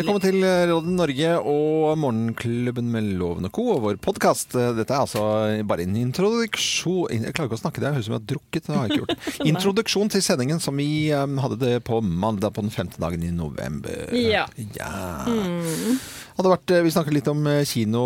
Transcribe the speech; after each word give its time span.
Velkommen 0.00 0.22
til 0.24 0.40
Råden 0.40 0.94
Norge 0.96 1.30
og 1.44 1.98
Morgenklubben 2.00 2.86
med 2.88 3.04
Loven 3.20 3.44
og 3.44 3.52
Co. 3.52 3.66
og 3.74 3.82
vår 3.84 3.98
podkast. 4.00 4.54
Dette 4.78 4.94
er 4.96 5.02
altså 5.02 5.24
bare 5.68 5.84
en 5.84 5.98
introduksjon 6.00 7.12
Jeg 7.12 7.34
klarer 7.36 7.50
ikke 7.50 7.58
å 7.58 7.60
snakke 7.60 7.82
det, 7.82 7.90
høres 7.92 8.06
ut 8.06 8.08
som 8.08 8.14
jeg 8.14 8.22
har 8.22 8.30
drukket. 8.30 8.64
Det 8.64 8.78
har 8.78 8.86
jeg 8.86 8.94
ikke 8.94 9.02
gjort. 9.02 9.28
Introduksjon 9.52 10.12
til 10.14 10.24
sendingen 10.24 10.62
som 10.64 10.80
vi 10.80 11.10
um, 11.12 11.36
hadde 11.44 11.58
det 11.60 11.74
på 11.84 12.00
mandag 12.00 12.54
på 12.56 12.64
den 12.64 12.72
femte 12.72 12.96
dagen 13.02 13.26
i 13.28 13.34
november. 13.34 14.08
Ja. 14.16 14.46
Ja. 14.72 14.88
Hadde 15.28 16.29
vært, 16.48 16.70
eh, 16.72 16.80
vi 16.82 16.90
snakket 16.94 17.12
litt 17.12 17.28
om 17.28 17.46
eh, 17.46 17.64
kino 17.68 18.00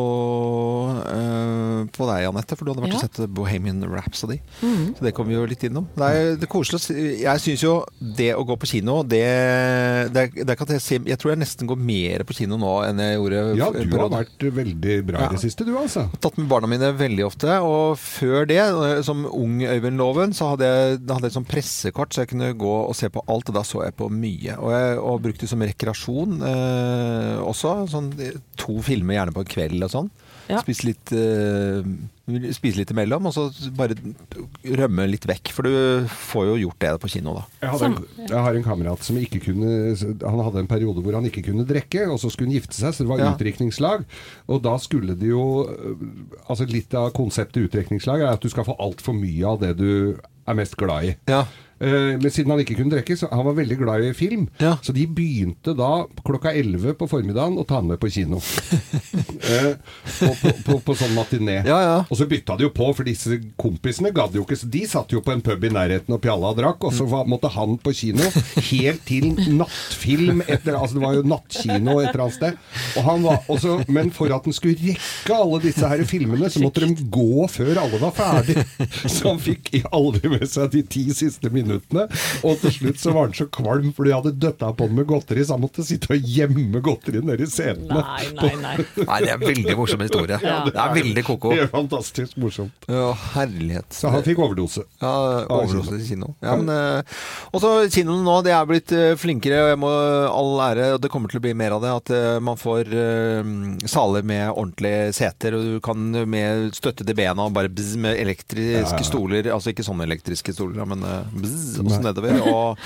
uh, 1.07 1.85
på 1.95 2.09
deg, 2.09 2.27
Anette, 2.29 2.57
for 2.57 2.67
du 2.67 2.73
hadde 2.73 2.83
vært 2.83 2.95
Ja. 2.95 2.99
og 2.99 3.05
sett 3.07 3.31
Bohemian 3.35 3.83
Rhapsody. 3.87 4.41
Så 4.61 5.01
det 5.05 5.15
kom 5.15 5.29
vi 5.29 5.35
jo 5.35 5.45
litt 5.47 5.63
innom. 5.63 5.87
Det 5.95 6.03
er, 6.03 6.37
det 6.37 6.49
er 6.49 6.51
koselig. 6.51 6.81
Jeg 7.23 7.41
syns 7.45 7.63
jo 7.63 7.75
det 8.01 8.33
å 8.35 8.45
gå 8.45 8.57
på 8.59 8.67
kino, 8.67 9.03
det, 9.07 9.23
det, 10.15 10.25
det 10.45 10.57
kan 10.59 10.67
jeg, 10.75 10.83
ser, 10.83 11.05
jeg 11.07 11.19
tror 11.21 11.35
jeg 11.35 11.43
nesten 11.45 11.69
går 11.71 11.79
mer 11.79 12.25
på 12.27 12.35
kino 12.35 12.59
nå 12.61 12.73
enn 12.89 12.99
jeg 13.03 13.19
gjorde 13.21 13.43
Ja, 13.61 13.71
du 13.71 13.85
på 13.91 14.01
har 14.03 14.13
vært 14.13 14.47
veldig 14.59 14.99
bra 15.07 15.27
i 15.29 15.31
det 15.37 15.43
siste, 15.45 15.65
du 15.67 15.75
altså. 15.79 16.07
tatt 16.21 16.37
med 16.41 16.49
barna 16.51 16.69
mine 16.71 16.91
veldig 16.99 17.27
ofte, 17.27 17.59
og 17.65 17.99
før 18.01 18.49
det, 18.51 18.61
som 19.07 19.25
ung 19.31 19.61
Øyvind 19.65 19.99
Loven, 20.01 20.35
så 20.37 20.53
hadde 20.55 20.69
jeg, 20.69 20.99
da 21.05 21.17
hadde 21.19 21.29
jeg 21.29 21.35
et 21.35 21.39
sånn 21.39 21.49
pressekort, 21.49 22.15
så 22.15 22.25
jeg 22.25 22.33
kunne 22.35 22.53
gå 22.59 22.75
og 22.89 22.95
se 22.99 23.09
på 23.13 23.23
alt, 23.31 23.49
og 23.53 23.59
da 23.59 23.63
så 23.67 23.85
jeg 23.87 23.97
på 23.99 24.09
mye. 24.13 24.57
Og 24.59 24.73
jeg 24.75 24.99
og 25.05 25.23
brukte 25.25 25.45
det 25.47 25.51
som 25.53 25.63
rekreasjon 25.65 26.41
eh, 26.45 27.39
også, 27.45 27.75
sånn 27.93 28.11
to 28.61 28.79
filmer 28.87 29.19
gjerne 29.19 29.35
på 29.35 29.45
en 29.45 29.51
kveld 29.55 29.87
og 29.87 29.93
sånn. 29.93 30.11
Ja. 30.51 30.61
Spise 30.61 30.89
litt, 30.91 31.13
eh, 31.17 31.87
spise 32.57 32.79
litt 32.81 32.91
imellom, 32.95 33.27
og 33.29 33.35
så 33.37 33.51
bare 33.77 33.93
rømme 34.81 35.05
litt 35.11 35.27
vekk, 35.29 35.51
for 35.53 35.67
du 35.69 36.07
får 36.09 36.47
jo 36.49 36.55
gjort 36.63 36.79
det 36.81 36.93
på 37.03 37.11
kino 37.13 37.35
da. 37.37 37.43
Jeg, 37.61 37.71
hadde 37.75 37.91
en, 37.91 37.99
jeg 38.31 38.45
har 38.47 38.57
en 38.59 38.65
kamerat 38.65 39.05
som 39.05 39.19
ikke 39.21 39.43
kunne 39.45 39.73
Han 40.25 40.41
hadde 40.47 40.63
en 40.65 40.71
periode 40.71 41.05
hvor 41.05 41.19
han 41.19 41.29
ikke 41.29 41.45
kunne 41.51 41.67
drikke, 41.69 42.07
og 42.09 42.17
så 42.23 42.31
skulle 42.33 42.49
han 42.49 42.57
gifte 42.57 42.79
seg, 42.79 42.95
så 42.97 43.05
det 43.05 43.11
var 43.13 43.21
Ja. 43.25 43.33
utdrikningslag. 43.35 44.07
Og 44.49 44.63
da 44.65 44.77
skulle 44.81 45.15
det 45.21 45.29
jo 45.35 45.45
øh, 45.69 46.07
Altså 46.49 46.65
litt 46.69 46.95
av 46.97 47.13
konseptet 47.17 47.69
utdrikningslag 47.69 48.21
er 48.25 48.33
at 48.33 48.41
du 48.43 48.49
skal 48.53 48.65
få 48.65 48.77
altfor 48.81 49.13
mye 49.17 49.45
av 49.47 49.61
det 49.61 49.77
du 49.79 50.17
er 50.47 50.55
mest 50.59 50.77
glad 50.77 51.05
i. 51.09 51.15
Ja. 51.29 51.45
Eh, 51.81 52.17
Men 52.21 52.31
siden 52.31 52.51
han 52.53 52.61
ikke 52.61 52.77
kunne 52.77 52.93
drikke, 52.93 53.17
så 53.17 53.29
han 53.33 53.45
var 53.47 53.55
veldig 53.57 53.79
glad 53.81 54.05
i 54.05 54.13
film. 54.17 54.49
Ja. 54.61 54.75
Så 54.85 54.93
de 54.93 55.07
begynte 55.09 55.73
da 55.77 56.05
klokka 56.25 56.53
11 56.53 56.93
på 57.01 57.09
formiddagen 57.09 57.57
å 57.59 57.65
ta 57.67 57.81
han 57.81 57.89
med 57.89 58.01
på 58.01 58.11
kino. 58.13 58.41
Eh, 59.45 59.75
på, 60.19 60.29
på, 60.41 60.51
på, 60.65 60.75
på 60.87 60.95
sånn 60.97 61.13
matiné. 61.17 61.59
Ja, 61.69 61.77
ja. 61.85 61.97
Og 62.15 62.19
så 62.21 62.29
bytta 62.31 62.55
de 62.55 62.69
jo 62.69 62.71
på, 62.71 62.87
for 62.95 63.03
disse 63.09 63.41
kompisene 63.59 64.13
gadd 64.15 64.37
jo 64.39 64.45
ikke. 64.45 64.55
Så 64.61 64.69
de 64.71 64.85
satt 64.87 65.11
jo 65.11 65.19
på 65.25 65.33
en 65.35 65.41
pub 65.43 65.65
i 65.67 65.71
nærheten 65.75 66.15
og 66.15 66.21
pjalla 66.23 66.53
og 66.53 66.59
drakk, 66.61 66.85
og 66.87 66.93
så 66.95 67.07
var, 67.11 67.25
måtte 67.27 67.51
han 67.51 67.75
på 67.83 67.91
kino 67.99 68.29
helt 68.69 69.03
til 69.09 69.33
nattfilm 69.59 70.45
etter, 70.47 70.77
Altså 70.79 70.99
det 70.99 71.03
var 71.03 71.17
jo 71.17 71.25
nattkino 71.27 71.97
et 71.99 72.13
eller 72.13 72.23
annet 72.29 72.37
sted. 72.37 72.59
Og 73.01 73.07
han 73.09 73.25
var 73.25 73.49
også, 73.51 73.75
men 73.97 74.13
for 74.15 74.31
at 74.37 74.47
han 74.47 74.55
skulle 74.55 74.79
rekke 74.79 75.35
alle 75.35 75.59
disse 75.65 75.91
her 75.91 76.05
filmene, 76.07 76.51
så 76.53 76.63
måtte 76.63 76.85
de 76.85 77.09
gå 77.19 77.49
før 77.51 77.81
alle 77.83 77.99
var 78.03 78.15
ferdig. 78.15 78.63
Så 79.11 79.33
han 79.33 79.43
fikk 79.43 79.73
aldri 79.91 80.31
med 80.37 80.47
seg 80.51 80.71
de 80.77 80.85
ti 80.95 81.05
siste 81.17 81.51
minuttene. 81.51 82.07
Og 82.47 82.63
til 82.63 82.77
slutt 82.79 83.03
så 83.03 83.15
var 83.17 83.27
han 83.29 83.37
så 83.37 83.49
kvalm 83.51 83.91
fordi 83.97 84.13
de 84.13 84.17
hadde 84.21 84.35
døtta 84.47 84.71
på 84.77 84.87
han 84.87 84.95
med 85.01 85.09
godteri, 85.11 85.43
så 85.43 85.57
han 85.57 85.65
måtte 85.65 85.83
sitte 85.87 86.15
og 86.15 86.31
gjemme 86.37 86.83
godteri 86.85 87.25
nedi 87.27 87.51
setene. 87.51 87.99
Nei, 88.05 88.31
nei, 88.39 88.55
nei. 88.63 88.77
Nei, 89.03 89.19
det 89.25 89.33
er 89.33 89.37
en 89.41 89.47
veldig 89.49 89.77
morsom 89.81 90.07
historie. 90.07 90.39
Ja. 90.45 90.61
Det 90.69 90.79
er 90.79 90.95
veldig 91.01 91.27
koko. 91.27 91.51
Det 92.05 92.25
fantastisk 92.25 92.37
morsomt. 92.37 92.85
Ja, 92.87 93.13
herlighet. 93.35 93.93
Så 93.97 94.09
han 94.13 94.23
fikk 94.27 94.39
overdose. 94.45 94.83
Ja, 95.01 95.13
overdose 95.49 95.95
til 95.97 96.05
kino. 96.07 96.35
Ja, 96.45 96.55
men, 96.61 96.69
uh, 96.69 97.03
og 97.55 97.61
så 97.63 97.71
kinoene 97.91 98.25
nå, 98.27 98.35
de 98.45 98.53
er 98.53 98.67
blitt 98.69 98.93
eh, 98.93 99.15
flinkere, 99.17 99.63
og 99.65 99.71
jeg 99.73 99.81
må 99.81 99.91
all 100.29 100.53
ære, 100.69 100.91
og 100.95 101.01
det 101.03 101.11
kommer 101.13 101.33
til 101.33 101.41
å 101.41 101.45
bli 101.47 101.55
mer 101.57 101.73
av 101.79 101.83
det, 101.85 101.95
at 101.97 102.13
uh, 102.15 102.41
man 102.45 102.61
får 102.61 102.93
uh, 102.93 103.43
saler 103.89 104.23
med 104.27 104.51
ordentlige 104.53 105.13
seter, 105.17 105.57
og 105.57 105.65
du 105.65 105.81
kan 105.85 106.05
med 106.29 106.75
støtte 106.77 107.07
til 107.09 107.17
bena 107.19 107.49
og 107.49 107.55
bare 107.57 107.73
bzz 107.73 107.97
med 108.05 108.21
elektriske 108.21 108.85
Ja, 108.85 108.87
ja. 109.01 109.09
stoler, 109.09 109.51
altså 109.55 109.73
ikke 109.73 109.87
sånne 109.87 110.05
elektriske 110.09 110.55
stoler, 110.55 110.85
men 110.89 111.05
bzz, 111.41 111.79
og 111.83 111.91
så 111.95 112.03
nedover. 112.05 112.41
Og 112.53 112.79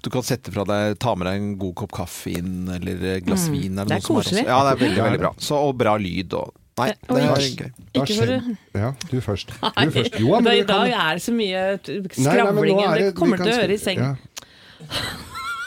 du 0.00 0.08
kan 0.14 0.24
sette 0.24 0.52
fra 0.54 0.64
deg, 0.64 0.94
ta 1.02 1.12
med 1.18 1.26
deg 1.28 1.36
en 1.42 1.50
god 1.60 1.74
kopp 1.82 1.92
kaffe 1.98 2.32
inn, 2.38 2.68
eller 2.72 3.20
glass 3.26 3.48
Mm. 3.48 3.52
vin. 3.52 3.72
Eller 3.78 3.84
Det 3.84 3.98
er 3.98 4.00
noe 4.00 4.06
som 4.06 4.16
koselig. 4.16 4.46
Ja, 4.46 4.62
det 4.64 4.72
er 4.72 4.80
veldig, 4.86 5.02
veldig 5.04 5.20
bra. 5.26 5.34
Så, 5.36 5.58
og 5.60 5.76
bra 5.76 5.96
lyd 6.00 6.32
og 6.38 6.54
Nei, 6.80 6.88
Oi. 6.88 7.20
det 7.20 7.22
er 7.22 7.40
gøy. 7.60 7.70
Da 7.94 8.00
Ikke 8.00 8.14
for 8.16 8.26
skjer- 8.26 8.56
Ja, 8.80 8.90
du 9.10 9.16
først. 9.24 9.48
Du 9.60 9.90
først. 9.94 10.18
Jo, 10.20 10.30
men 10.36 10.44
da, 10.44 10.50
vi 10.54 10.60
I 10.62 10.68
dag 10.70 10.88
er 10.96 11.18
det 11.18 11.24
så 11.26 11.32
mye 11.36 11.64
t- 11.84 11.96
Nei, 12.00 12.00
nei, 12.00 12.44
men 12.44 12.54
nå 12.54 12.60
skravling. 12.60 12.80
er 12.86 12.98
Det 13.04 13.14
kommer 13.18 13.36
til 13.42 13.52
å 13.52 13.58
høre 13.60 13.74
i 13.76 13.80
seng. 13.82 13.98
Ja. 14.00 14.14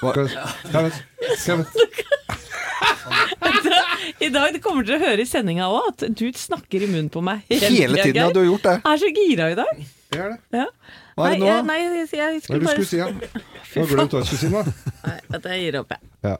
Skal 0.03 0.28
skal 0.68 0.91
skal 1.44 1.66
I 4.19 4.29
dag 4.34 4.53
det 4.56 4.62
kommer 4.63 4.84
til 4.88 4.96
å 4.97 5.01
høre 5.03 5.24
i 5.24 5.28
sendinga 5.29 5.68
òg 5.72 5.90
at 5.94 6.03
du 6.18 6.25
snakker 6.35 6.84
i 6.84 6.90
munnen 6.90 7.09
på 7.13 7.22
meg 7.24 7.44
hele, 7.50 7.69
Hele 7.72 8.03
tiden, 8.03 8.19
ja, 8.19 8.30
du 8.34 8.40
har 8.41 8.47
gjort 8.50 8.66
det. 8.68 8.75
Jeg 8.84 8.91
er 8.94 8.97
så 9.03 9.09
gira 9.18 9.50
i 9.53 9.57
dag. 9.59 9.84
Det 10.13 10.19
er 10.22 10.30
det. 10.34 10.40
Ja. 10.59 10.66
Hva 11.13 11.28
er 11.28 11.34
det 11.34 11.40
nei, 11.40 11.40
nå, 11.40 11.45
jeg, 11.45 11.56
da? 11.56 11.62
nei, 11.69 11.78
jeg, 11.84 11.90
jeg 11.94 12.07
Hva 12.09 12.28
er 12.28 12.40
skulle 12.41 12.59
det 12.59 12.63
du 12.63 12.66
bare 12.66 12.75
skulle 12.75 12.90
si, 12.90 12.97
ja? 12.97 13.07
Du 13.74 13.80
har 13.80 13.88
glemt 13.90 14.13
hva 14.13 14.19
du 14.22 14.28
skulle 14.30 14.41
si 14.44 14.50
nå. 14.53 14.62
Nei, 15.07 15.18
at 15.38 15.47
jeg 15.50 15.63
gir 15.63 15.78
opp, 15.81 15.94
jeg. 15.94 16.01
Ja. 16.28 16.35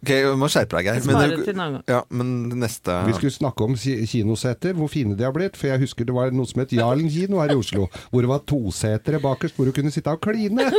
Ok, 0.00 0.10
vi 0.10 0.36
må 0.40 0.48
skjerpe 0.48 0.78
deg, 0.78 0.86
Geir. 0.88 1.02
Spare 1.04 1.36
til 1.42 1.52
en 1.52 1.60
annen 1.60 1.74
gang. 1.76 1.84
ja, 1.92 2.00
men 2.16 2.30
neste 2.62 2.94
Vi 3.04 3.16
skulle 3.18 3.34
snakke 3.34 3.66
om 3.66 3.76
kinoseter, 3.76 4.72
hvor 4.78 4.88
fine 4.88 5.16
de 5.18 5.26
har 5.26 5.34
blitt. 5.36 5.58
For 5.60 5.68
jeg 5.68 5.82
husker 5.82 6.08
det 6.08 6.16
var 6.16 6.32
noe 6.32 6.48
som 6.48 6.62
het 6.62 6.72
Jarlen 6.72 7.10
kino 7.12 7.42
her 7.42 7.52
i 7.52 7.58
Oslo. 7.60 7.90
Hvor 8.08 8.24
det 8.24 8.30
var 8.32 8.40
tosetere 8.48 9.20
bakerst, 9.20 9.58
hvor 9.58 9.68
du 9.68 9.74
kunne 9.76 9.92
sitte 9.92 10.12
og 10.12 10.22
kline. 10.24 10.70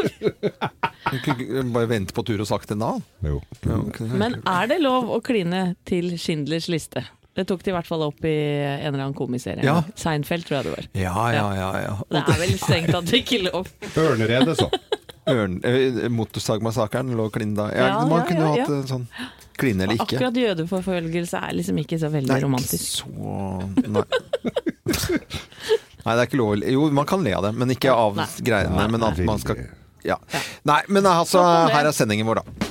Bare 1.75 1.89
vente 1.91 2.17
på 2.17 2.25
tur 2.25 2.41
og 2.41 2.49
sagt 2.49 2.73
det 2.73 2.79
da. 2.81 2.95
Jo. 3.27 3.41
Ja, 3.61 3.77
okay. 3.77 4.09
Men 4.09 4.39
er 4.41 4.71
det 4.71 4.81
lov 4.81 5.11
å 5.13 5.21
kline 5.21 5.75
til 5.85 6.15
Schindlers 6.17 6.69
liste? 6.71 7.05
Det 7.37 7.45
tok 7.47 7.61
de 7.63 7.71
i 7.71 7.75
hvert 7.75 7.87
fall 7.87 8.01
opp 8.03 8.25
i 8.27 8.33
en 8.33 8.89
eller 8.89 9.05
annen 9.05 9.15
komiserie. 9.15 9.63
Ja. 9.63 9.77
Seinfeld, 9.95 10.43
tror 10.49 10.57
jeg 10.57 10.67
det 10.67 10.73
var. 10.73 10.87
ja, 10.99 11.27
ja, 11.31 11.45
ja. 11.55 11.69
ja. 11.85 11.93
Det 12.11 12.23
er 12.25 12.41
vel 12.41 12.57
strengt 12.59 12.91
tatt 12.91 13.13
ikke 13.21 13.45
lov. 13.45 13.69
Ørneredet, 14.01 14.57
så. 14.59 14.67
Ørn, 15.29 15.59
eh, 15.67 16.07
Motorsagmassakren 16.09 17.11
lå 17.17 17.27
klin 17.33 17.53
da. 17.57 17.67
Ja, 17.75 17.87
Ja, 17.91 18.05
man 18.09 18.23
ja, 18.23 18.25
kunne 18.31 18.41
ja, 18.41 18.51
hatt 18.55 18.71
ja. 18.71 18.79
en 18.79 18.87
sånn 18.89 19.07
kline 19.61 19.85
eller 19.85 19.99
ikke. 19.99 20.17
Akkurat 20.17 20.39
jødeforfølgelse 20.41 21.41
er 21.45 21.53
liksom 21.59 21.77
ikke 21.83 21.99
så 22.01 22.09
veldig 22.09 22.33
Nei, 22.33 22.39
romantisk. 22.41 23.03
Ikke 23.03 23.11
så 23.11 23.91
Nei. 23.91 24.05
Nei, 26.01 26.15
det 26.15 26.17
er 26.17 26.25
ikke 26.25 26.39
lov 26.39 26.63
Jo, 26.65 26.87
man 26.89 27.05
kan 27.05 27.21
le 27.21 27.35
av 27.37 27.45
det, 27.45 27.53
men 27.61 27.75
ikke 27.75 27.93
av 27.93 28.17
Nei. 28.17 28.25
greiene. 28.41 28.87
Men 28.89 29.05
at 29.05 29.21
man 29.27 29.41
skal 29.43 29.61
ja. 30.01 30.17
Nei, 30.65 30.81
men 30.89 31.05
altså, 31.05 31.43
det. 31.67 31.75
her 31.75 31.85
er 31.85 31.93
sendingen 31.93 32.25
vår, 32.25 32.41
da. 32.41 32.70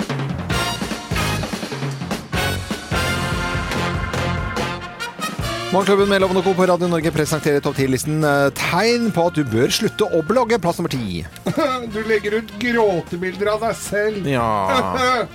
Morgenklubben 5.72 6.08
med 6.08 6.20
Lovende 6.20 6.42
Co. 6.42 6.54
på 6.54 6.66
Radio 6.66 6.88
Norge 6.90 7.10
presenterer 7.14 7.60
topp 7.62 7.76
10-listen 7.78 8.24
eh, 8.26 8.48
tegn 8.58 9.04
på 9.14 9.28
at 9.30 9.36
du 9.38 9.44
bør 9.46 9.70
slutte 9.70 10.08
å 10.18 10.18
blogge. 10.26 10.58
Plass 10.58 10.80
nummer 10.80 10.90
ti. 10.90 11.20
Du 11.94 12.00
legger 12.06 12.34
ut 12.40 12.50
gråtebilder 12.58 13.52
av 13.52 13.62
deg 13.64 13.76
selv. 13.78 14.26
Ja 14.26 14.50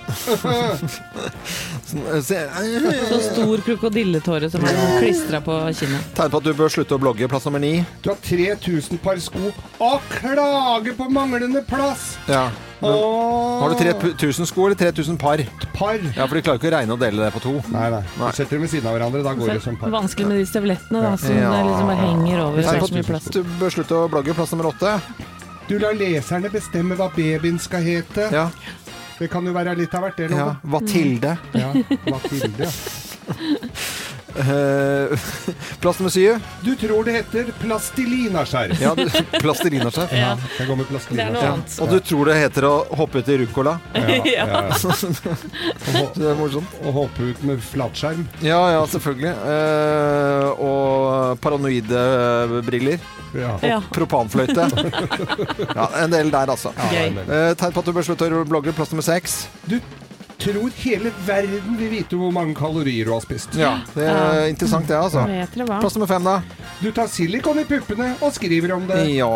Så 1.86 3.20
stor 3.24 3.64
krokodilletåre 3.64 4.50
som 4.52 4.64
er 4.68 4.76
klistra 5.00 5.40
på 5.44 5.56
kinnet. 5.78 6.12
Tegn 6.18 6.32
på 6.34 6.42
at 6.42 6.48
du 6.50 6.52
bør 6.60 6.72
slutte 6.76 6.98
å 6.98 7.00
blogge. 7.00 7.28
Plass 7.32 7.48
nummer 7.48 7.62
ni. 7.64 7.72
Du 8.04 8.12
har 8.12 8.20
3000 8.20 9.00
par 9.00 9.16
sko 9.24 9.48
og 9.80 10.04
klager 10.18 10.96
på 11.00 11.08
manglende 11.16 11.64
plass. 11.64 12.12
Ja. 12.28 12.50
Men, 12.80 12.92
har 13.62 13.72
du 13.72 13.76
3000 14.20 14.46
sko 14.50 14.66
eller 14.66 14.76
3000 14.76 15.16
par? 15.18 15.40
par? 15.72 15.96
Ja, 16.16 16.26
for 16.26 16.34
de 16.36 16.42
klarer 16.44 16.60
ikke 16.60 16.68
å 16.68 16.74
regne 16.76 16.92
og 16.92 17.00
dele 17.00 17.24
det 17.24 17.32
på 17.32 17.40
to. 17.40 17.54
Nei, 17.72 17.86
nei. 17.94 18.02
Nei. 18.20 18.30
Du 18.30 18.36
setter 18.36 18.56
dem 18.58 18.66
ved 18.66 18.72
siden 18.74 18.90
av 18.90 18.96
hverandre, 18.98 19.22
da 19.24 19.32
går 19.38 19.54
det 19.54 19.62
som 19.64 19.78
par. 19.80 19.92
Vanskelig 19.94 20.28
med 20.28 20.38
de 20.42 20.46
støvlettene, 20.50 21.02
da, 21.06 21.14
som 21.16 21.36
Ja. 21.36 21.52
liksom 21.64 21.88
bare 21.88 22.02
henger 22.04 22.42
over. 22.44 22.58
Er 22.60 22.80
så 22.84 22.92
mye 22.94 23.08
plass. 23.08 23.24
du 23.32 23.42
bør 23.60 23.70
slutte 23.72 23.94
å 23.96 24.08
blogge. 24.12 24.34
Plass 24.36 24.52
nummer 24.52 24.68
åtte. 24.72 25.00
Du 25.68 25.78
lar 25.78 25.94
leserne 25.94 26.50
bestemme 26.52 26.94
hva 26.96 27.08
babyen 27.16 27.58
skal 27.58 27.82
hete. 27.82 28.28
Ja. 28.30 28.50
Det 29.18 29.30
kan 29.32 29.44
jo 29.48 29.52
være 29.56 29.74
litt 29.76 29.94
av 29.96 30.02
hvert, 30.04 30.16
det. 30.16 30.30
ja. 30.30 30.56
hva 30.60 30.80
Mathilde. 30.80 31.38
Ja. 31.54 31.72
Mathilde. 32.12 32.68
ja. 34.36 34.44
Eh, 34.46 35.28
plass 35.82 35.98
nummer 36.00 36.10
syv. 36.14 36.40
Du 36.64 36.72
tror 36.80 37.04
det 37.08 37.14
heter 37.18 37.50
plastilinaskjerf. 37.62 38.80
Ja, 38.82 38.94
plastelinaskjerf. 39.40 40.12
Ja. 40.26 40.32
Jeg 40.58 40.68
går 40.68 40.76
med 40.76 40.86
Det 40.86 40.88
er 40.88 40.94
plastilinaskjerf. 40.94 41.52
annet. 41.52 41.76
Og 41.82 41.90
du 41.92 41.98
tror 42.10 42.30
det 42.30 42.36
heter 42.40 42.66
å 42.68 42.74
hoppe 42.98 43.20
ut 43.22 43.28
i 43.32 43.38
ruccola? 43.42 43.76
Ja. 43.94 44.70
Det 46.16 46.24
er 46.30 46.36
morsomt. 46.38 46.72
Å 46.86 46.92
hoppe 46.94 47.30
ut 47.30 47.42
med 47.46 47.60
flatskjerm. 47.62 48.24
Ja, 48.44 48.58
ja, 48.74 48.80
selvfølgelig. 48.90 49.32
Uh, 49.44 50.64
og 50.66 51.38
paranoide 51.44 52.00
eh, 52.00 52.56
briller. 52.66 53.02
Ja. 53.36 53.54
Og 53.76 53.88
Propanfløyte. 53.92 54.64
Ja, 55.74 55.88
en 56.02 56.12
del 56.14 56.30
der, 56.32 56.52
altså. 56.54 56.72
Ja, 56.92 57.06
Eh, 57.06 57.52
Tegn 57.58 57.72
på 57.74 57.82
at 57.82 57.88
du 57.88 57.92
bør 57.96 58.06
slutte 58.06 58.28
å 58.32 58.44
blogge. 58.48 58.72
Plass 58.76 58.92
nummer 58.92 59.04
seks. 59.04 59.46
Du 59.68 59.76
tror 60.46 60.70
hele 60.80 61.10
verden 61.26 61.76
vil 61.80 61.90
vite 61.92 62.16
hvor 62.18 62.32
mange 62.34 62.54
kalorier 62.56 63.04
du 63.08 63.12
har 63.12 63.20
spist. 63.24 63.54
Ja, 63.58 63.74
det 63.94 64.06
er 64.08 64.46
interessant, 64.50 64.86
det, 64.88 64.96
altså. 64.96 65.26
Plass 65.80 65.96
nummer 65.98 66.08
fem, 66.10 66.24
da. 66.26 66.36
Du 66.80 66.90
tar 66.94 67.08
silikon 67.10 67.58
i 67.62 67.64
puppene 67.68 68.12
og 68.22 68.32
skriver 68.36 68.74
om 68.76 68.86
det. 68.88 69.00
Ja. 69.16 69.28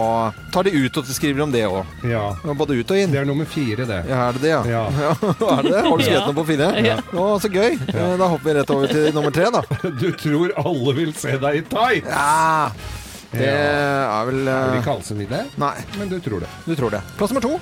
Tar 0.55 0.67
de 0.69 0.75
ut 0.77 0.99
og 1.01 1.09
skriver 1.11 1.43
om 1.47 1.53
det 1.55 1.65
òg. 1.69 1.85
Ja. 2.09 2.25
Både 2.55 2.77
ut 2.79 2.91
og 2.95 3.01
inn. 3.01 3.11
Det 3.15 3.21
er 3.23 3.29
nummer 3.29 3.49
fire, 3.49 3.87
det. 3.89 4.01
Ja, 4.11 4.23
er 4.29 4.39
det 4.39 4.43
det, 4.45 4.53
ja? 4.55 4.62
Ja. 4.69 4.85
er 5.57 5.62
det 5.67 5.73
det? 5.73 5.83
Har 5.89 5.97
du 5.97 6.05
skrevet 6.05 6.21
Ja. 6.21 6.27
noe 6.29 6.39
på 6.41 6.47
fire? 6.53 6.71
Ja. 6.85 6.97
Å, 7.12 7.27
så 7.41 7.51
gøy. 7.53 7.77
Eh, 7.89 8.17
Da 8.21 8.29
hopper 8.29 8.51
vi 8.51 8.57
rett 8.61 8.71
over 8.75 8.91
til 8.93 9.11
nummer 9.17 9.35
tre, 9.35 9.51
da. 9.55 9.62
Du 10.03 10.09
tror 10.21 10.53
alle 10.61 10.97
vil 11.01 11.15
se 11.17 11.37
deg 11.41 11.61
i 11.62 11.67
tights! 11.71 12.11
Ja. 12.11 12.71
Det 13.31 13.47
er 13.47 14.27
vel 14.27 14.41
Det 14.43 14.51
er 14.51 14.65
vel 14.67 14.75
eh, 14.75 14.81
ikke 14.83 14.91
alle 14.97 15.07
som 15.07 15.21
vil 15.23 15.29
det, 15.31 15.45
Nei, 15.62 15.77
men 16.01 16.09
du 16.11 16.17
tror 16.25 16.43
det. 16.43 16.49
du 16.67 16.73
tror 16.75 16.91
det. 16.97 17.01
Plass 17.17 17.31
nummer 17.31 17.45
to. 17.47 17.61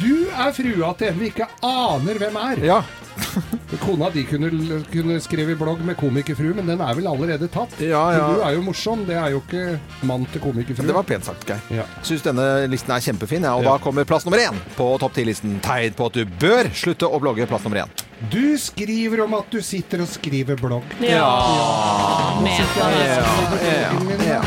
Du 0.00 0.26
er 0.30 0.52
frua 0.56 0.92
til 0.98 1.10
en 1.12 1.18
vi 1.20 1.28
ikke 1.32 1.46
aner 1.66 2.18
hvem 2.22 2.36
er. 2.40 2.62
Ja. 2.64 2.80
Kona 3.82 4.08
di 4.14 4.22
kunne, 4.24 4.48
kunne 4.90 5.16
skrevet 5.22 5.58
blogg 5.60 5.82
med 5.84 5.96
komikerfrue, 6.00 6.54
men 6.56 6.66
den 6.70 6.80
er 6.80 6.94
vel 6.96 7.08
allerede 7.10 7.48
tatt. 7.52 7.74
Ja, 7.84 8.00
ja. 8.16 8.26
Du 8.32 8.40
er 8.46 8.54
jo 8.56 8.62
morsom, 8.64 9.02
det 9.08 9.18
er 9.20 9.34
jo 9.34 9.42
ikke 9.42 9.78
mann 10.08 10.24
til 10.32 10.40
komikerfrue. 10.44 10.88
Det 10.88 10.96
var 10.96 11.06
pent 11.08 11.28
sagt, 11.28 11.44
Geir. 11.48 11.60
Ja. 11.82 11.84
Syns 12.06 12.24
denne 12.24 12.46
listen 12.72 12.94
er 12.96 13.04
kjempefin, 13.04 13.44
ja, 13.44 13.54
og 13.58 13.66
Ja. 13.66 13.74
da 13.76 13.84
kommer 13.84 14.08
plass 14.08 14.24
nummer 14.24 14.40
én 14.40 14.56
på 14.78 14.88
topp 15.02 15.14
ti-listen. 15.18 15.58
Tegn 15.64 15.92
på 15.98 16.06
at 16.08 16.16
du 16.16 16.24
bør 16.40 16.70
slutte 16.72 17.06
å 17.10 17.20
blogge 17.20 17.46
plass 17.50 17.66
nummer 17.66 17.84
én. 17.84 17.99
Du 18.28 18.58
skriver 18.58 19.22
om 19.24 19.32
at 19.38 19.46
du 19.48 19.62
sitter 19.64 20.02
og 20.04 20.08
skriver 20.12 20.58
blogg. 20.60 20.84
Ja. 21.00 21.24
Ja, 22.44 22.66
ja, 22.76 23.06
ja, 23.08 24.42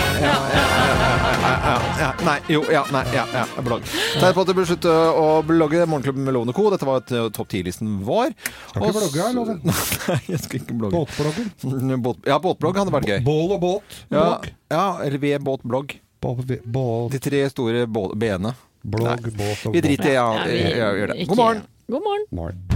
ja. 1.98 2.10
Nei, 2.22 2.36
jo, 2.54 2.62
ja, 2.70 2.84
nei, 2.94 3.02
ja, 3.16 3.24
ja, 3.34 3.46
blogg. 3.66 3.88
Tegn 4.20 4.36
på 4.38 4.44
at 4.44 4.52
du 4.52 4.54
bør 4.60 4.68
slutte 4.70 4.94
å 4.94 5.26
blogge. 5.48 5.88
Morgenklubben 5.90 6.28
med 6.28 6.36
Lovende 6.38 6.54
Co. 6.54 6.68
Dette 6.74 6.86
var 6.86 7.02
eh, 7.02 7.26
topp 7.34 7.50
ti-listen 7.56 7.96
vår. 8.06 8.36
Skal 8.70 8.86
ikke 8.86 8.94
blogge, 9.00 9.24
her, 9.24 9.34
Loven? 9.40 9.64
Nei, 10.12 10.20
jeg 10.30 10.44
skal 10.44 10.62
ikke 10.62 10.78
blogge. 10.78 11.02
Båtbloggen. 11.02 11.96
Båt, 12.06 12.22
ja, 12.30 12.38
båtblogg 12.44 12.78
hadde 12.84 12.94
vært 12.94 13.10
gøy. 13.10 13.20
Bål 13.26 13.56
og 13.58 13.64
båt. 13.64 13.98
Ja, 14.14 14.20
Blogg. 14.20 14.52
ja 14.76 14.86
eller 15.08 15.24
ved 15.26 15.50
båtblogg. 15.50 15.98
Båt, 16.24 16.46
blogg. 16.62 17.10
De 17.16 17.24
tre 17.26 17.42
store 17.52 17.88
b-ene. 17.90 18.54
blogg, 18.84 19.28
båt 19.34 19.66
og 19.66 19.74
Vi 19.76 19.82
driter 19.84 20.14
i 20.14 20.16
ja, 20.20 20.30
Ja, 20.46 20.94
det. 21.10 21.26
God 21.26 21.42
morgen. 21.42 21.66
God 21.90 22.06
morgen. 22.06 22.73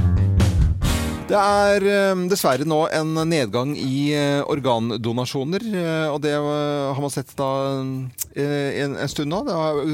Det 1.28 1.36
er 1.36 1.84
eh, 1.84 2.20
dessverre 2.32 2.64
nå 2.64 2.86
en 2.96 3.10
nedgang 3.28 3.74
i 3.76 4.14
eh, 4.16 4.40
organdonasjoner, 4.48 5.64
eh, 5.76 6.06
og 6.08 6.22
det 6.24 6.32
har 6.38 7.02
man 7.04 7.12
sett 7.12 7.34
da 7.36 7.48
en, 7.82 7.98
en 8.40 8.96
stund 9.12 9.34
nå. 9.34 9.42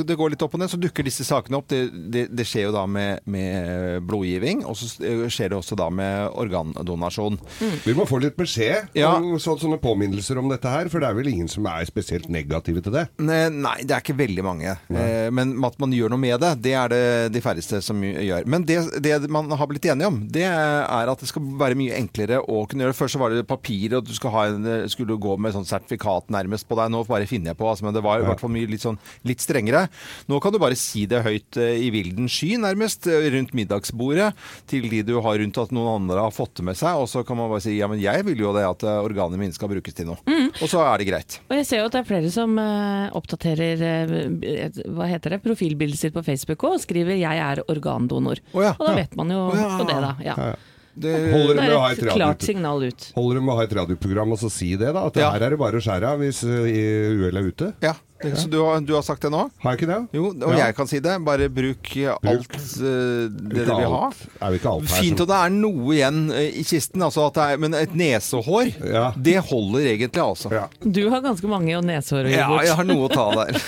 Det, 0.05 0.13
går 0.19 0.35
litt 0.35 0.45
opp 0.45 0.53
og 0.53 0.61
ned, 0.61 0.69
så 0.69 0.77
dukker 0.77 1.07
disse 1.07 1.25
sakene 1.25 1.57
opp. 1.57 1.71
Det, 1.73 1.87
det, 2.13 2.27
det 2.37 2.45
skjer 2.45 2.67
jo 2.67 2.75
da 2.75 2.83
med, 2.85 3.23
med 3.25 4.05
blodgiving, 4.05 4.61
og 4.69 4.77
så 4.77 4.91
skjer 5.33 5.55
det 5.55 5.57
også 5.57 5.77
da 5.79 5.87
med 5.89 6.37
organdonasjon. 6.37 7.39
Vi 7.87 7.97
må 7.97 8.05
få 8.09 8.21
litt 8.21 8.37
beskjed, 8.37 8.93
Ja. 9.01 9.15
om 9.17 9.33
så, 9.41 9.55
sånne 9.57 9.81
påminnelser 9.81 10.37
om 10.37 10.53
dette 10.53 10.69
her, 10.69 10.91
for 10.93 11.01
det 11.01 11.09
er 11.09 11.17
vel 11.17 11.31
ingen 11.33 11.49
som 11.49 11.65
er 11.73 11.89
spesielt 11.89 12.29
negative 12.29 12.85
til 12.85 12.93
det. 12.99 13.07
Ne- 13.25 13.49
Nei, 13.57 13.79
det 13.81 13.97
er 13.97 14.05
ikke 14.05 14.19
veldig 14.21 14.45
mange. 14.45 14.77
Nei. 14.93 15.09
men 15.33 15.57
at 15.65 15.81
man 15.81 15.97
gjør 15.97 16.13
noe 16.13 16.21
med 16.27 16.37
det, 16.45 16.53
det 16.69 16.77
er 16.77 16.93
det 16.93 17.03
de 17.33 17.41
færreste 17.41 17.81
som 17.81 18.05
gjør. 18.05 18.45
Men 18.45 18.69
det, 18.69 18.77
det 19.01 19.17
man 19.33 19.49
har 19.57 19.73
blitt 19.73 19.89
enige 19.89 20.13
om, 20.13 20.21
det 20.29 20.45
er 20.45 21.09
at 21.09 21.22
det 21.23 21.31
skal 21.31 21.45
være 21.59 21.77
mye 21.79 21.97
enklere 21.97 22.41
å 22.41 22.63
kunne 22.69 22.85
gjøre 22.85 22.93
det. 22.93 22.99
Først 22.99 23.17
så 23.17 23.21
var 23.21 23.33
det 23.33 23.45
papir, 23.49 23.95
og 23.97 24.07
du 24.07 24.13
skal 24.15 24.35
ha 24.35 24.45
en, 24.51 24.69
skulle 24.91 25.17
gå 25.21 25.37
med 25.41 25.55
sånn 25.55 25.67
sertifikat 25.67 26.31
nærmest 26.33 26.67
på 26.69 26.77
deg. 26.79 26.91
Nå 26.93 27.03
bare 27.09 27.29
finner 27.29 27.53
jeg 27.53 27.59
på, 27.59 27.69
altså, 27.69 27.87
men 27.87 27.95
det 27.95 28.03
var 28.05 28.21
i 28.21 28.27
hvert 28.27 28.43
fall 28.43 28.53
mye 28.53 28.69
litt, 28.69 28.83
sånn, 28.83 28.99
litt 29.27 29.43
strengere. 29.43 29.85
Nå 30.31 30.39
kan 30.43 30.53
du 30.53 30.59
bare 30.61 30.77
si 30.79 31.05
det 31.09 31.23
høyt 31.25 31.59
eh, 31.61 31.79
i 31.87 31.89
vilden 31.93 32.29
sky, 32.31 32.53
nærmest, 32.61 33.07
eh, 33.09 33.29
rundt 33.33 33.55
middagsbordet, 33.57 34.31
til 34.69 34.89
de 34.91 35.03
du 35.07 35.15
har 35.23 35.39
rundt 35.41 35.61
at 35.61 35.73
noen 35.75 36.03
andre 36.03 36.27
har 36.27 36.35
fått 36.35 36.57
det 36.59 36.67
med 36.69 36.79
seg, 36.79 36.99
og 36.99 37.09
så 37.11 37.25
kan 37.27 37.39
man 37.39 37.51
bare 37.51 37.63
si 37.65 37.77
ja, 37.77 37.89
men 37.91 38.01
jeg 38.01 38.25
vil 38.27 38.45
jo 38.45 38.53
det 38.55 38.65
at 38.67 38.85
organet 38.93 39.39
mine 39.39 39.55
skal 39.55 39.71
brukes 39.71 39.95
til 39.97 40.11
noe. 40.11 40.19
Og 40.61 40.69
så 40.69 40.83
er 40.85 41.01
det 41.01 41.07
greit. 41.09 41.39
Og 41.49 41.57
jeg 41.57 41.67
ser 41.67 41.81
jo 41.81 41.87
at 41.87 41.95
det 41.95 42.01
er 42.03 42.09
flere 42.09 42.33
som 42.33 42.53
eh, 42.61 43.15
oppdaterer 43.17 43.83
eh, 43.87 44.83
hva 44.93 45.07
heter 45.09 45.35
det, 45.35 45.41
profilbildet 45.45 45.99
sitt 45.99 46.15
på 46.15 46.25
Facebook 46.25 46.63
og 46.67 46.79
skriver 46.83 47.15
'jeg 47.17 47.41
er 47.47 47.63
organdonor'. 47.69 48.41
Oh, 48.53 48.61
ja. 48.63 48.75
Og 48.77 48.87
da 48.87 48.95
vet 48.97 49.15
man 49.15 49.31
jo 49.31 49.47
oh, 49.49 49.57
ja. 49.57 49.71
på 49.77 49.87
det, 49.89 49.99
da. 50.03 50.13
Ja. 50.23 50.53
Ja, 50.95 51.09
ja. 51.09 51.17
Det, 51.17 51.31
Holder 51.33 51.53
Det 51.55 51.55
det 51.55 51.63
med 51.63 51.73
å 51.73 51.79
ha 51.81 51.89
er 51.89 51.97
et 51.97 52.13
klart 52.13 52.41
signal 52.45 52.83
ut. 52.85 53.11
Holder 53.15 53.35
det 53.39 53.43
med 53.43 53.53
å 53.53 53.57
ha 53.57 53.63
et 53.65 53.73
radioprogram 53.73 54.31
og 54.35 54.39
så 54.39 54.49
si 54.53 54.75
det, 54.77 54.93
da? 54.93 55.07
At 55.09 55.15
Ja. 55.17 55.31
her 55.33 55.41
er 55.41 55.49
det 55.55 55.57
bare 55.59 55.77
å 55.79 55.81
skjære 55.81 56.05
av 56.13 56.19
hvis 56.21 56.43
uh, 56.45 56.53
uhellet 56.53 57.39
er 57.41 57.47
ute? 57.53 57.73
ja. 57.81 57.93
Det, 58.23 58.37
så 58.39 58.47
du 58.47 58.55
har, 58.63 58.79
du 58.79 58.93
har 58.95 59.01
sagt 59.03 59.19
det 59.25 59.29
nå? 59.33 59.49
Har 59.59 59.73
jeg 59.73 59.81
ikke 59.81 59.87
det? 59.89 59.97
Jo, 60.15 60.29
og 60.31 60.53
Ja. 60.53 60.67
jeg 60.69 60.75
kan 60.77 60.87
si 60.87 60.99
det. 61.03 61.17
Bare 61.25 61.49
bruk 61.51 61.89
alt 62.07 62.53
uh, 62.55 63.27
det 63.27 63.65
dere 63.65 63.75
vil 63.81 63.89
ha. 63.91 64.05
Er 64.39 64.53
vi 64.53 64.59
ikke 64.61 64.71
alt 64.71 64.87
her 64.93 65.01
Fint 65.03 65.19
at 65.25 65.27
det 65.27 65.39
er 65.43 65.49
noe 65.51 65.91
igjen 65.91 66.21
eh, 66.31 66.55
i 66.61 66.63
kisten, 66.63 67.03
altså 67.03 67.25
at 67.27 67.33
det 67.35 67.43
er, 67.51 67.57
men 67.65 67.73
et 67.75 67.91
nesehår, 67.99 68.71
Ja. 68.93 69.09
det 69.19 69.35
holder 69.49 69.89
egentlig, 69.91 70.23
altså. 70.23 70.53
ja. 70.55 70.69
Du 70.79 71.01
har 71.11 71.19
ganske 71.25 71.51
mange 71.51 71.75
og 71.75 71.83
nesehår 71.83 72.23
å 72.23 72.31
gi 72.31 72.37
Ja, 72.39 72.47
bort. 72.47 72.63
jeg 72.63 72.75
har 72.79 72.87
noe 72.87 73.09
å 73.09 73.11
ta 73.11 73.27
der. 73.43 73.59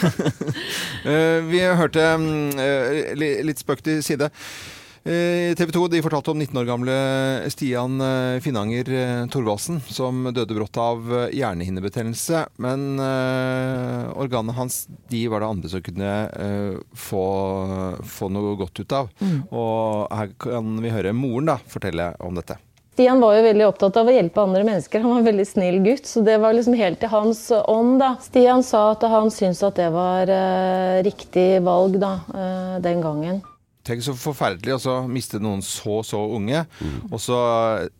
uh, 1.03 1.39
vi 1.51 1.59
hørte 1.59 2.07
eh, 2.63 3.11
litt 3.43 3.59
spøk 3.59 3.83
til 3.83 3.99
side. 4.07 4.31
TV 5.05 5.69
2 5.69 5.87
de 5.93 6.01
fortalte 6.01 6.33
om 6.33 6.39
19 6.41 6.57
år 6.57 6.65
gamle 6.65 6.93
Stian 7.53 7.99
Finanger 8.41 8.41
Finnanger 8.41 8.89
eh, 8.89 9.27
Thorvaldsen, 9.27 9.81
som 9.87 10.23
døde 10.33 10.55
brått 10.55 10.77
av 10.77 11.13
eh, 11.13 11.33
hjernehinnebetennelse. 11.37 12.45
Men 12.57 12.99
eh, 12.99 14.17
organene 14.17 14.55
hans 14.57 14.87
de 15.11 15.27
var 15.27 15.43
det 15.43 15.49
andre 15.51 15.69
som 15.69 15.83
kunne 15.85 16.11
eh, 16.33 16.77
få, 16.93 17.25
få 18.01 18.29
noe 18.33 18.55
godt 18.59 18.79
ut 18.79 18.95
av. 18.95 19.09
Og 19.51 20.07
her 20.15 20.31
kan 20.39 20.77
vi 20.81 20.93
høre 20.93 21.13
moren 21.13 21.53
da 21.53 21.59
fortelle 21.69 22.13
om 22.23 22.35
dette. 22.37 22.57
Stian 22.95 23.19
var 23.19 23.35
jo 23.35 23.43
veldig 23.43 23.65
opptatt 23.67 23.97
av 23.99 24.07
å 24.07 24.13
hjelpe 24.15 24.39
andre 24.39 24.63
mennesker. 24.63 25.01
Han 25.03 25.11
var 25.11 25.19
en 25.19 25.27
veldig 25.27 25.45
snill 25.49 25.81
gutt, 25.83 26.05
så 26.07 26.21
det 26.23 26.37
var 26.39 26.55
liksom 26.55 26.77
helt 26.79 27.03
i 27.03 27.09
hans 27.11 27.49
ånd. 27.51 27.97
da. 27.99 28.13
Stian 28.23 28.63
sa 28.63 28.93
at 28.93 29.03
han 29.11 29.27
syntes 29.35 29.65
at 29.67 29.75
det 29.81 29.89
var 29.91 30.31
eh, 30.31 31.01
riktig 31.03 31.59
valg 31.65 31.99
da, 31.99 32.13
eh, 32.31 32.77
den 32.85 33.03
gangen. 33.03 33.43
Tenk 33.85 34.01
så 34.01 34.15
forferdelig 34.17 34.75
å 34.75 34.81
så 34.81 34.93
miste 35.09 35.39
noen 35.43 35.61
så, 35.65 35.99
så 36.05 36.19
unge. 36.35 36.63
Og 37.11 37.19
så 37.21 37.37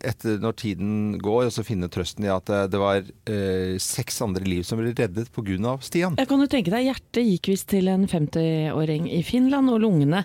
etter 0.02 0.40
når 0.42 0.56
tiden 0.58 0.94
går, 1.22 1.48
og 1.48 1.54
så 1.54 1.66
finne 1.66 1.90
trøsten 1.94 2.26
i 2.26 2.32
at 2.34 2.48
det, 2.50 2.62
det 2.74 2.82
var 2.82 3.04
eh, 3.30 3.76
seks 3.82 4.18
andre 4.26 4.46
liv 4.48 4.66
som 4.66 4.82
ble 4.82 4.96
reddet 4.98 5.30
pga. 5.36 5.76
Stian. 5.86 6.18
Jeg 6.18 6.30
kan 6.30 6.42
jo 6.42 6.50
tenke 6.50 6.74
deg, 6.74 6.88
Hjertet 6.90 7.28
gikk 7.28 7.52
visst 7.54 7.70
til 7.72 7.90
en 7.92 8.08
50-åring 8.10 9.08
i 9.14 9.22
Finland, 9.26 9.70
og 9.74 9.84
lungene 9.84 10.24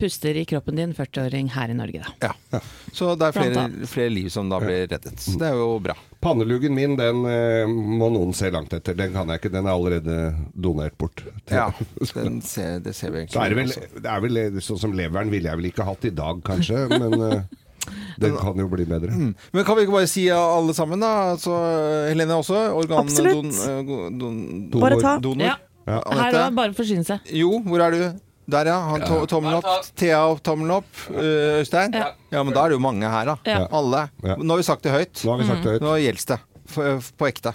puster 0.00 0.36
i 0.38 0.46
kroppen 0.48 0.80
din 0.80 0.96
40-åring 0.96 1.52
her 1.54 1.72
i 1.72 1.76
Norge. 1.76 2.06
da. 2.06 2.32
Ja. 2.32 2.62
Så 2.92 3.12
det 3.20 3.28
er 3.28 3.36
flere, 3.36 3.68
flere 3.88 4.12
liv 4.12 4.32
som 4.32 4.48
da 4.52 4.60
blir 4.62 4.88
reddet. 4.88 5.20
Så 5.20 5.36
det 5.40 5.52
er 5.52 5.60
jo 5.60 5.76
bra. 5.82 5.96
Panneluggen 6.22 6.74
min, 6.76 6.94
den 6.98 7.24
eh, 7.26 7.64
må 7.66 8.06
noen 8.14 8.30
se 8.36 8.50
langt 8.54 8.72
etter. 8.76 8.94
Den 8.98 9.10
kan 9.14 9.30
jeg 9.32 9.42
ikke. 9.42 9.50
Den 9.52 9.66
er 9.66 9.72
allerede 9.74 10.18
donert 10.54 10.94
bort. 11.00 11.24
Ja, 11.50 11.66
den 12.14 12.38
ser, 12.46 12.78
det 12.84 12.94
ser 12.94 13.10
vi 13.10 13.24
egentlig. 13.24 13.34
Så 13.34 13.42
er 13.42 13.50
det 13.50 13.58
vel, 13.58 13.72
også. 13.72 14.04
det 14.04 14.12
er 14.12 14.22
vel 14.26 14.62
sånn 14.62 14.80
som 14.84 14.94
leveren 14.96 15.32
ville 15.32 15.50
jeg 15.50 15.60
vel 15.60 15.68
ikke 15.72 15.88
hatt 15.88 16.06
i 16.06 16.14
dag, 16.22 16.38
kanskje. 16.46 16.84
Men 16.94 17.18
eh, 17.26 17.42
den 18.22 18.38
kan 18.38 18.62
jo 18.62 18.68
bli 18.70 18.86
bedre. 18.86 19.10
Men 19.18 19.66
kan 19.66 19.78
vi 19.78 19.88
ikke 19.88 19.98
bare 19.98 20.10
si 20.10 20.28
alle 20.36 20.78
sammen, 20.78 21.02
da? 21.02 21.12
Altså, 21.34 21.58
Helene 22.06 22.38
også. 22.38 22.64
Organ, 22.78 23.02
Absolutt. 23.02 23.34
Don, 23.42 23.86
don, 23.90 24.18
don, 24.22 24.42
donor. 24.70 24.86
Bare 24.86 25.02
ta. 25.02 25.16
Donor. 25.22 25.50
Ja. 25.50 25.58
Ja. 25.90 25.98
Her 26.06 26.28
er 26.28 26.36
det 26.36 26.50
bare 26.54 26.74
forsyne 26.78 27.02
seg. 27.06 27.26
Jo, 27.34 27.56
hvor 27.66 27.82
er 27.82 27.96
du? 27.96 28.02
Der, 28.50 28.66
ja. 28.66 28.78
Han, 28.90 29.04
to, 29.06 29.20
tommelen 29.30 29.60
opp. 29.60 29.90
Thea, 29.98 30.22
tommelen 30.42 30.76
opp. 30.80 30.90
Uh, 31.10 31.60
Øystein? 31.62 31.94
Ja. 31.94 32.12
Ja, 32.32 32.42
men 32.42 32.54
da 32.54 32.64
er 32.64 32.72
det 32.72 32.80
jo 32.80 32.82
mange 32.82 33.10
her, 33.12 33.34
da. 33.34 33.36
Ja. 33.46 33.66
Alle. 33.70 34.06
Ja. 34.24 34.38
Nå 34.40 34.56
har 34.56 34.62
vi 34.62 34.66
sagt 34.66 34.86
det 34.86 34.94
høyt. 34.94 35.22
Nå 35.22 35.36
har 35.36 35.44
vi 35.44 35.50
sagt 35.50 35.66
det 35.66 35.76
høyt. 35.76 35.84
Nå 35.86 35.98
gjelder 36.02 36.34
det. 36.34 36.40
På 37.18 37.28
ekte. 37.28 37.54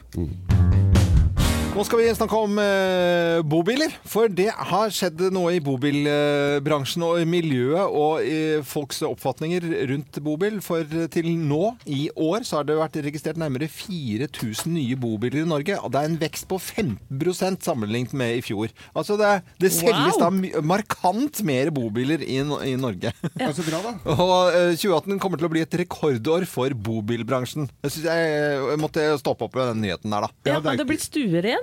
Nå 1.77 1.83
skal 1.85 1.99
vi 2.01 2.05
snakke 2.09 2.37
om 2.41 2.55
eh, 2.57 3.39
bobiler. 3.45 3.91
For 4.09 4.31
det 4.33 4.47
har 4.49 4.89
skjedd 4.89 5.19
noe 5.29 5.51
i 5.53 5.59
bobilbransjen 5.61 7.03
og 7.05 7.19
i 7.21 7.25
miljøet 7.29 7.93
og 7.93 8.23
i 8.25 8.37
folks 8.65 9.03
oppfatninger 9.05 9.61
rundt 9.91 10.17
bobil. 10.25 10.57
For 10.65 10.81
til 11.13 11.27
nå, 11.37 11.75
i 11.85 12.07
år, 12.17 12.47
så 12.49 12.57
har 12.59 12.65
det 12.65 12.79
vært 12.79 12.97
registrert 13.05 13.37
nærmere 13.37 13.67
4000 13.69 14.73
nye 14.73 14.97
bobiler 14.97 15.43
i 15.43 15.51
Norge. 15.51 15.77
Og 15.85 15.93
det 15.93 16.01
er 16.01 16.09
en 16.09 16.17
vekst 16.23 16.47
på 16.49 16.57
15% 16.57 17.61
sammenlignet 17.67 18.15
med 18.17 18.39
i 18.39 18.41
fjor. 18.47 18.73
Altså 18.97 19.19
det, 19.21 19.35
det 19.61 19.73
selges 19.75 20.17
Wow. 20.17 20.33
da 20.49 20.61
markant 20.65 21.43
mer 21.45 21.69
bobiler 21.75 22.23
i, 22.25 22.39
i 22.41 22.73
Norge. 22.79 23.11
Ja, 23.37 23.51
så 23.53 23.61
bra, 23.67 23.83
da. 23.85 23.93
Og 24.17 24.57
eh, 24.57 24.73
2018 24.79 25.21
kommer 25.21 25.37
til 25.37 25.49
å 25.49 25.53
bli 25.53 25.61
et 25.61 25.77
rekordår 25.83 26.47
for 26.49 26.73
bobilbransjen. 26.73 27.69
Jeg 27.85 27.93
synes 27.99 28.09
jeg, 28.09 28.33
jeg 28.71 28.81
måtte 28.81 29.05
stoppe 29.21 29.45
opp 29.45 29.61
med 29.61 29.75
den 29.75 29.85
nyheten 29.85 30.17
der, 30.17 30.25
da. 30.25 30.33
Ja, 30.41 30.57
Ja, 30.57 30.57
det 30.57 30.73
er 30.73 30.73
Hadde 30.73 30.81
det 30.81 30.89
blitt 30.89 31.05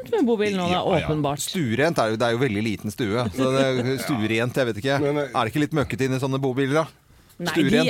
stuerent 0.06 0.20
med 0.20 0.26
bobil 0.28 0.56
nå, 0.56 0.66
da? 0.68 0.73
Ja, 0.73 0.82
ja. 1.00 1.06
Åpenbart. 1.08 1.40
Stuerent 1.40 1.99
er 1.99 2.11
jo, 2.12 2.16
det 2.20 2.26
er 2.28 2.32
jo 2.37 2.38
veldig 2.44 2.62
liten 2.64 2.90
stue. 2.94 3.25
Så 3.34 3.49
det 3.54 3.64
er 3.64 3.99
stuerent, 4.04 4.54
jeg 4.61 4.66
vet 4.70 4.82
ikke. 4.82 4.99
Men, 5.00 5.16
eh, 5.25 5.30
er 5.34 5.40
det 5.49 5.52
ikke 5.54 5.64
litt 5.64 5.73
møkkete 5.80 6.06
inn 6.08 6.14
i 6.14 6.20
sånne 6.23 6.40
bobiler, 6.42 6.75
da? 6.82 6.87
Nei, 7.37 7.64
de, 7.66 7.80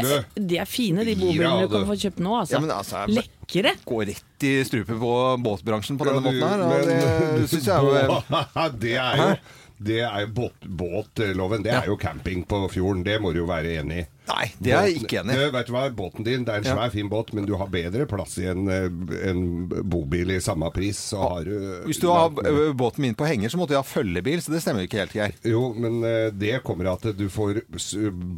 de 0.41 0.57
er 0.57 0.65
fine, 0.65 1.05
de 1.05 1.13
Ja, 1.13 1.21
bobilene 1.21 1.67
du 1.67 1.69
kan 1.75 1.83
få 1.91 1.97
kjøpt 2.01 2.23
nå. 2.25 2.33
Altså. 2.41 2.55
Ja, 2.57 2.61
men 2.65 2.71
altså, 2.73 3.03
Lekre. 3.13 3.75
Gå 3.85 3.99
rett 4.09 4.47
i 4.49 4.55
strupe 4.65 4.97
på 4.97 5.11
båtbransjen 5.45 5.99
på 6.01 6.07
denne 6.09 6.23
Ja, 6.23 6.25
du- 6.25 6.41
måten 6.41 6.49
her. 6.49 6.63
Og 6.65 6.71
men- 6.73 7.43
det 7.43 7.49
syns 7.53 7.67
jeg 7.69 7.77
er 7.77 8.09
jo 8.09 8.71
Det 8.87 8.97
er 8.97 9.21
jo 9.21 9.37
det 9.85 9.99
er 10.07 10.21
jo 10.23 10.29
båt, 10.33 10.55
båtloven. 10.65 11.63
Det 11.67 11.73
er 11.75 11.89
jo 11.91 11.97
camping 12.01 12.45
på 12.49 12.61
fjorden. 12.73 13.03
Det 13.05 13.19
må 13.21 13.33
du 13.35 13.41
jo 13.43 13.47
være 13.51 13.75
enig 13.83 14.05
i. 14.05 14.07
Nei, 14.27 14.47
det 14.59 14.73
er 14.73 14.87
jeg 14.89 15.03
ikke 15.03 15.19
enig 15.21 15.35
i. 15.37 15.51
Vet 15.53 15.67
du 15.69 15.73
hva, 15.75 15.83
Båten 15.95 16.25
din 16.25 16.45
det 16.47 16.53
er 16.55 16.57
en 16.63 16.65
Ja. 16.65 16.75
svær, 16.77 16.91
fin 16.95 17.09
båt, 17.11 17.33
men 17.37 17.45
du 17.45 17.55
har 17.61 17.67
bedre 17.69 18.07
plass 18.09 18.39
i 18.39 18.47
en, 18.49 18.69
eh, 18.69 19.29
en 19.29 19.69
bobil 19.69 20.31
i 20.33 20.39
samme 20.41 20.71
pris. 20.73 20.97
Så 21.13 21.19
har 21.21 21.45
du 21.45 21.83
Hvis 21.85 22.01
du 22.01 22.09
har 22.09 22.31
ø, 22.31 22.73
båten 22.73 23.01
min 23.05 23.15
på 23.15 23.27
henger, 23.29 23.51
så 23.53 23.59
måtte 23.61 23.75
jeg 23.77 23.83
ha 23.83 23.83
følgebil, 23.83 24.41
så 24.41 24.51
det 24.55 24.63
stemmer 24.63 24.81
jo 24.81 24.89
ikke 24.89 25.03
helt, 25.05 25.13
Geir. 25.15 25.33
Jo, 25.45 25.75
men 25.75 26.03
eh, 26.05 26.31
det 26.31 26.63
kommer 26.65 26.87
av 26.87 27.05
at 27.05 27.17
du 27.19 27.29
får 27.29 27.61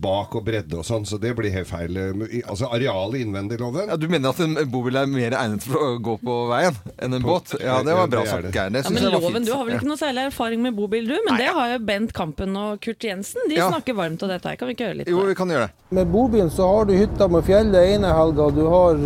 bak 0.02 0.34
og 0.34 0.44
bredde 0.46 0.74
og 0.80 0.84
sånn, 0.84 1.06
så 1.06 1.20
det 1.22 1.34
blir 1.38 1.52
helt 1.54 1.68
feil. 1.70 1.96
eh, 1.96 2.42
Altså 2.46 2.66
arealet 2.72 3.22
innvendig, 3.22 3.58
loven. 3.60 3.86
Ja, 3.88 3.96
du 3.96 4.08
mener 4.08 4.30
at 4.30 4.40
en 4.40 4.54
bobil 4.70 4.96
er 4.96 5.06
mer 5.06 5.30
egnet 5.38 5.62
for 5.62 5.78
å 5.78 5.98
gå 6.02 6.16
på 6.20 6.36
veien 6.50 6.74
enn 6.98 7.14
en 7.14 7.22
båt? 7.22 7.54
Ja, 7.62 7.78
det 7.86 7.94
var 7.94 8.08
bra 8.08 8.24
sagt. 8.26 8.50
Geir. 8.52 8.70
Det 8.74 8.82
Ja, 8.84 8.90
men 8.90 9.02
jeg 9.02 9.12
var 9.12 9.20
Loven, 9.20 9.34
fint. 9.34 9.46
du 9.46 9.52
har 9.54 9.64
vel 9.64 9.74
ikke 9.78 9.86
noe 9.90 9.96
særlig 10.02 10.26
erfaring 10.32 10.62
med 10.62 10.74
bobil, 10.76 11.06
du? 11.06 11.16
Men 11.28 11.38
det 11.38 11.48
har 11.54 11.72
jo 11.74 11.78
Bent 11.86 12.12
Kampen 12.12 12.56
og 12.56 12.80
Kurt 12.80 12.98
Jensen. 13.06 13.40
De 13.48 13.54
Ja. 13.56 13.70
snakker 13.70 13.94
varmt 13.94 14.22
om 14.22 14.28
dette 14.28 14.44
her. 14.48 14.56
Kan 14.56 14.68
vi 14.68 14.74
ikke 14.74 14.86
høre 14.90 14.96
litt 14.98 15.08
Jo, 15.08 15.20
på 15.22 15.26
vi 15.28 15.34
kan 15.34 15.48
gjøre 15.48 15.68
det. 15.68 15.72
Med 15.90 16.06
bobilen 16.06 16.50
så 16.50 16.66
har 16.66 16.84
du 16.84 16.94
hytta 16.98 17.28
med 17.28 17.44
fjellet 17.46 17.92
ene 17.94 18.08
helga, 18.10 18.48
du 18.50 18.64
har 18.66 18.96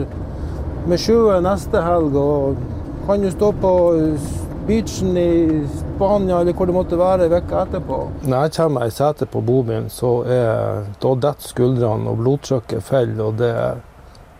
med 0.88 1.00
sjøen 1.00 1.44
neste 1.44 1.82
helg, 1.84 2.16
og 2.16 2.56
kan 3.06 3.20
du 3.20 3.28
stå 3.30 3.50
på 3.60 3.72
beachen 4.68 5.16
i 5.16 5.66
Spania 5.74 6.40
eller 6.40 6.56
hvor 6.56 6.70
det 6.70 6.76
måtte 6.76 6.98
være 7.00 7.26
en 7.26 7.34
uke 7.36 7.58
etterpå. 7.64 7.98
Når 8.24 8.46
jeg 8.46 8.54
kommer 8.56 8.78
meg 8.78 8.92
i 8.92 8.94
setet 8.96 9.32
på 9.32 9.42
bobilen, 9.44 9.90
så 9.92 10.14
er 10.24 10.88
da 11.02 11.14
detter 11.26 11.52
skuldrene 11.52 12.08
og 12.08 12.22
blodtrykket 12.22 12.86
faller, 12.86 13.22
og 13.26 13.36
det, 13.40 13.52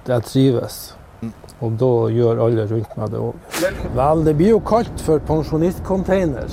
det 0.09 0.23
trives. 0.31 0.81
Og 1.61 1.75
da 1.77 1.89
gjør 2.09 2.39
alle 2.47 2.63
rundt 2.71 2.95
meg 2.97 3.11
det 3.13 3.19
òg. 3.21 3.35
Vel, 3.97 4.23
det 4.25 4.33
blir 4.39 4.53
jo 4.55 4.61
kalt 4.65 5.03
for 5.05 5.21
pensjonistcontainer. 5.29 6.49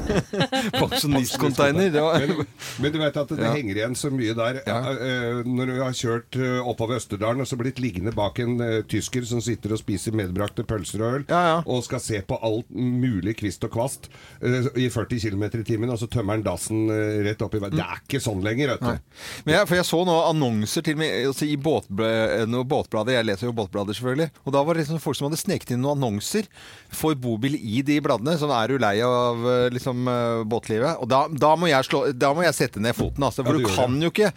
Pensjonistcontainer. 0.80 1.90
Det 1.94 2.00
var 2.02 2.18
Men, 2.26 2.46
men 2.82 2.92
du 2.92 2.98
vet 2.98 3.16
at 3.16 3.28
det 3.30 3.38
Ja. 3.44 3.52
henger 3.54 3.76
igjen 3.78 3.94
så 3.96 4.10
mye 4.10 4.34
der. 4.34 4.58
Ja. 4.66 4.78
Eh, 4.92 5.42
Når 5.46 5.66
du 5.70 5.74
har 5.82 5.92
kjørt 5.96 6.36
eh, 6.36 6.58
oppover 6.68 6.96
Østerdalen 6.98 7.40
og 7.40 7.46
så 7.48 7.56
blitt 7.60 7.78
liggende 7.80 8.12
bak 8.16 8.38
en 8.42 8.60
eh, 8.60 8.82
tysker 8.90 9.22
som 9.26 9.40
sitter 9.40 9.72
og 9.76 9.78
spiser 9.78 10.12
medbrakte 10.16 10.64
pølser 10.66 11.02
og 11.06 11.14
øl, 11.20 11.24
Ja, 11.30 11.40
ja. 11.46 11.62
og 11.66 11.84
skal 11.86 12.00
se 12.02 12.20
på 12.26 12.38
alt 12.42 12.66
mulig 12.70 13.36
kvist 13.40 13.64
og 13.64 13.70
kvast 13.74 14.10
eh, 14.42 14.66
i 14.74 14.88
40 14.90 15.20
km 15.22 15.42
i 15.60 15.64
timen, 15.64 15.90
og 15.90 15.98
så 16.02 16.06
tømmer 16.10 16.34
han 16.38 16.42
dassen 16.46 16.88
eh, 16.90 17.22
rett 17.30 17.42
opp 17.46 17.54
i 17.54 17.62
veien. 17.62 17.76
Det 17.78 17.86
er 17.86 18.02
ikke 18.02 18.20
sånn 18.26 18.42
lenger, 18.44 18.74
vet 18.74 18.80
du. 18.80 19.22
Men 19.46 19.54
jeg, 19.60 19.68
for 19.70 19.76
jeg 19.80 19.88
så 19.88 20.02
noen 20.04 20.28
annonser 20.34 20.82
til 20.86 20.96
meg 21.00 21.26
altså 21.30 21.46
i 21.46 21.56
båtbladet. 21.60 23.14
Jeg 23.14 23.28
leser 23.30 23.46
jo 23.50 23.54
båtblader, 23.56 23.99
selvfølgelig. 24.00 24.30
Og 24.46 24.54
da 24.56 24.62
var 24.66 24.74
det 24.76 24.82
liksom 24.84 25.00
folk 25.04 25.18
som 25.18 25.28
hadde 25.28 25.38
sneket 25.40 25.74
inn 25.74 25.82
noen 25.84 25.98
annonser 26.00 26.48
for 26.94 27.14
bobil 27.20 27.54
i 27.60 27.82
de 27.86 27.98
bladene. 28.02 28.34
Sånn 28.40 28.52
er 28.54 28.72
du 28.72 28.80
lei 28.82 28.96
av 29.04 29.44
eh, 29.46 29.68
liksom 29.74 30.08
eh, 30.10 30.42
båtlivet? 30.50 30.98
Og 31.04 31.08
da, 31.10 31.22
da, 31.30 31.52
må 31.60 31.68
jeg 31.70 31.86
slå, 31.86 32.02
da 32.16 32.32
må 32.36 32.44
jeg 32.46 32.56
sette 32.56 32.82
ned 32.82 32.96
foten, 32.98 33.22
altså. 33.28 33.44
For 33.46 33.54
Ja, 33.54 33.60
du 33.60 33.68
du 33.68 33.70
kan 33.70 33.78
kan 33.90 34.02
jo 34.02 34.10
ikke 34.12 34.28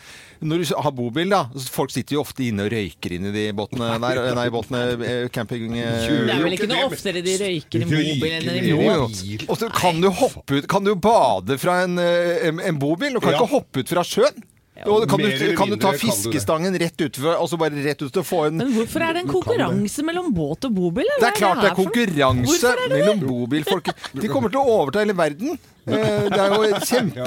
Når 0.44 0.62
du 0.64 0.72
har 0.84 0.94
bobil, 0.96 1.30
da 1.32 1.42
Folk 1.72 1.92
sitter 1.94 2.16
jo 2.18 2.22
ofte 2.24 2.44
inne 2.46 2.66
og 2.68 2.72
røyker 2.74 3.14
inn 3.16 3.28
i 3.30 3.34
de 3.36 3.44
båtene 3.56 3.90
der. 4.04 4.22
Nei, 4.36 4.48
båtene, 4.54 4.84
eh, 5.04 5.28
camping... 5.34 5.70
Det 5.74 5.84
er 6.34 6.44
vel 6.44 6.56
ikke 6.58 6.70
noe 6.72 6.88
oftere 6.90 7.22
de 7.26 7.36
røyker 7.42 7.84
i 7.86 7.90
bobil 7.90 8.38
enn 8.40 8.50
i 8.60 8.74
bil. 8.76 9.46
Og 9.48 9.60
så 9.60 9.70
kan 9.74 10.02
du 10.04 10.10
hoppe 10.12 10.60
ut 10.60 10.68
Kan 10.72 10.84
du 10.88 10.94
bade 10.96 11.58
fra 11.62 11.82
en, 11.88 12.00
en, 12.00 12.60
en 12.60 12.80
bobil? 12.82 13.16
Du 13.16 13.22
kan 13.24 13.34
Ja. 13.34 13.40
ikke 13.42 13.54
hoppe 13.56 13.84
ut 13.84 13.90
fra 13.94 14.04
sjøen. 14.08 14.44
Og 14.86 15.06
kan, 15.10 15.20
du, 15.20 15.28
mindre, 15.28 15.50
kan 15.58 15.70
du 15.72 15.78
ta 15.80 15.92
fiskestangen 15.98 16.76
rett 16.82 17.04
utfor, 17.08 17.36
og 17.40 17.50
så 17.52 17.60
bare 17.60 17.84
rett 17.86 18.02
ut 18.04 18.18
og 18.22 18.26
få 18.28 18.40
en 18.50 18.58
Men 18.62 18.74
hvorfor 18.76 19.06
er 19.06 19.18
det 19.18 19.26
en 19.26 19.32
konkurranse 19.32 20.06
mellom 20.06 20.32
båt 20.36 20.68
og 20.70 20.74
bobil? 20.76 21.08
eller 21.08 21.24
Det 21.24 21.30
er 21.32 21.40
klart 21.40 21.62
det 21.64 21.70
er 21.72 21.78
konkurranse 21.78 22.74
det 22.84 22.90
mellom 22.98 23.24
bobilfolk. 23.28 23.94
De 24.18 24.32
kommer 24.32 24.54
til 24.54 24.62
å 24.64 24.80
overta 24.80 25.04
hele 25.06 25.16
verden. 25.18 25.56
Eh, 25.84 26.30
Det 26.32 26.40
er 26.40 26.54
jo 26.54 26.80
kjempe 26.88 27.24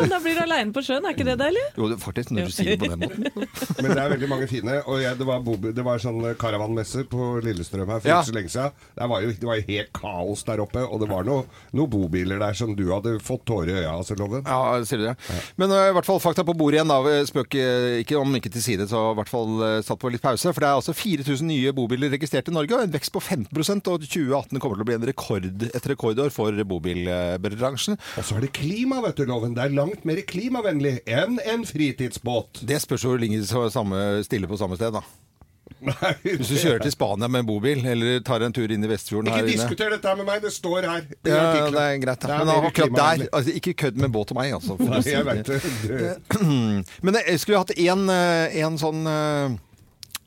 Men 0.00 0.08
da 0.12 0.18
blir 0.24 0.36
du 0.38 0.40
aleine 0.44 0.72
på 0.72 0.82
sjøen, 0.86 1.04
er 1.04 1.12
ikke 1.14 1.26
det 1.28 1.34
deilig? 1.40 1.64
Jo, 1.76 1.88
det 1.90 1.98
faktisk 2.00 2.30
når 2.32 2.48
du 2.48 2.54
sier 2.54 2.70
det 2.72 2.78
på 2.80 2.88
den 2.94 3.02
måten. 3.04 3.26
Men 3.84 3.90
det 3.92 4.00
er 4.04 4.12
veldig 4.14 4.28
mange 4.30 4.46
fine. 4.50 4.76
Og 4.88 5.02
jeg, 5.02 5.18
det, 5.20 5.26
var 5.28 5.42
bobe, 5.44 5.72
det 5.76 5.84
var 5.84 6.00
sånn 6.02 6.20
karavanmesse 6.40 7.04
på 7.10 7.28
Lillestrøm 7.44 7.90
her 7.92 8.00
for 8.00 8.08
Ja. 8.10 8.20
ikke 8.22 8.30
så 8.32 8.36
lenge 8.38 8.52
siden. 8.54 8.72
Det 8.96 9.08
var, 9.12 9.24
jo, 9.26 9.34
det 9.42 9.48
var 9.50 9.60
jo 9.60 9.66
helt 9.68 9.92
kaos 10.00 10.44
der 10.48 10.62
oppe, 10.64 10.84
og 10.86 11.02
det 11.04 11.10
var 11.10 11.28
noe- 11.28 11.44
noen 11.76 11.90
bobiler 11.92 12.40
der 12.40 12.56
som 12.56 12.72
du 12.78 12.86
hadde 12.92 13.16
fått 13.24 13.44
tårer 13.50 13.68
i 13.74 13.76
øya 13.82 13.90
av, 13.92 14.00
altså, 14.02 14.16
Loven. 14.20 14.42
Ja, 14.48 14.80
sier 14.88 15.02
du 15.02 15.06
det? 15.10 15.14
Men 15.60 15.72
uh, 15.74 15.82
i 15.90 15.94
hvert 15.96 16.08
fall 16.08 16.20
fakta 16.24 16.44
på 16.48 16.56
bordet 16.56 16.80
igjen. 16.80 16.90
da 16.90 17.20
Spøk 17.28 17.54
eh, 17.60 18.00
ikke 18.02 18.18
om 18.20 18.32
ikke 18.38 18.50
til 18.54 18.64
side, 18.64 18.88
så 18.90 19.10
i 19.12 19.18
hvert 19.20 19.30
fall 19.30 19.52
uh, 19.60 19.80
satt 19.84 20.00
på 20.00 20.10
litt 20.12 20.24
pause. 20.24 20.50
For 20.52 20.60
det 20.64 20.68
er 20.70 20.78
altså 20.80 20.94
4000 20.96 21.46
nye 21.50 21.72
bobiler 21.76 22.12
registrert 22.16 22.48
i 22.50 22.54
Norge, 22.56 22.74
og 22.76 22.84
en 22.88 22.92
vekst 22.96 23.12
på 23.14 23.20
15% 23.22 23.92
og 23.92 24.04
2018 24.08 24.60
kommer 24.60 24.80
til 24.80 24.84
å 24.86 24.88
bli 24.88 24.96
en 24.98 25.06
rekord, 25.12 25.46
et 25.68 25.88
rekordår 25.92 26.32
for 26.34 26.56
bobilbransjen. 26.64 27.89
Og 27.96 28.26
så 28.26 28.36
er 28.38 28.46
det 28.46 28.52
klima, 28.56 29.00
vet 29.04 29.16
du, 29.20 29.24
Loven. 29.30 29.54
Det 29.56 29.64
er 29.64 29.74
langt 29.76 30.04
mer 30.08 30.20
klimavennlig 30.28 30.98
enn 31.10 31.40
en 31.44 31.64
fritidsbåt. 31.68 32.62
Det 32.68 32.80
spørs 32.82 33.06
hvor 33.08 33.20
lenge 33.20 33.40
de 33.42 33.48
stiller 33.48 34.22
stille 34.26 34.50
på 34.50 34.58
samme 34.60 34.78
sted, 34.78 34.94
da. 34.96 35.02
Nei, 35.80 36.10
Hvis 36.24 36.50
du 36.50 36.56
kjører 36.60 36.82
til 36.84 36.92
Spania 36.92 37.28
med 37.30 37.44
en 37.44 37.48
bobil, 37.48 37.80
eller 37.88 38.20
tar 38.26 38.42
en 38.44 38.52
tur 38.52 38.68
inn 38.72 38.84
i 38.84 38.88
Vestfjorden 38.90 39.30
Ikke 39.30 39.38
her 39.38 39.46
inne. 39.46 39.54
diskuter 39.54 39.94
dette 39.94 40.12
med 40.18 40.26
meg, 40.28 40.42
det 40.44 40.52
står 40.52 40.84
her. 40.88 41.06
i 41.06 41.30
Ja, 41.30 41.44
det 41.70 41.84
er 41.84 41.96
greit. 42.02 42.20
Det 42.26 42.34
er 42.34 42.44
Men 42.44 42.52
akkurat 42.68 42.96
der 42.98 43.24
altså, 43.30 43.54
Ikke 43.56 43.74
kødd 43.84 43.96
med 44.02 44.12
båt 44.12 44.34
og 44.34 44.40
meg, 44.40 44.52
altså. 44.58 44.76
Nei, 44.80 45.00
si 45.06 45.14
jeg 45.14 45.24
det. 45.24 45.36
vet 45.36 45.46
det. 45.46 46.02
det. 46.02 46.44
Men 47.06 47.20
jeg 47.22 47.40
skulle 47.40 47.62
hatt 47.62 47.72
en, 47.78 48.04
eh, 48.12 48.58
sånn 48.82 49.06
eh, 49.08 49.56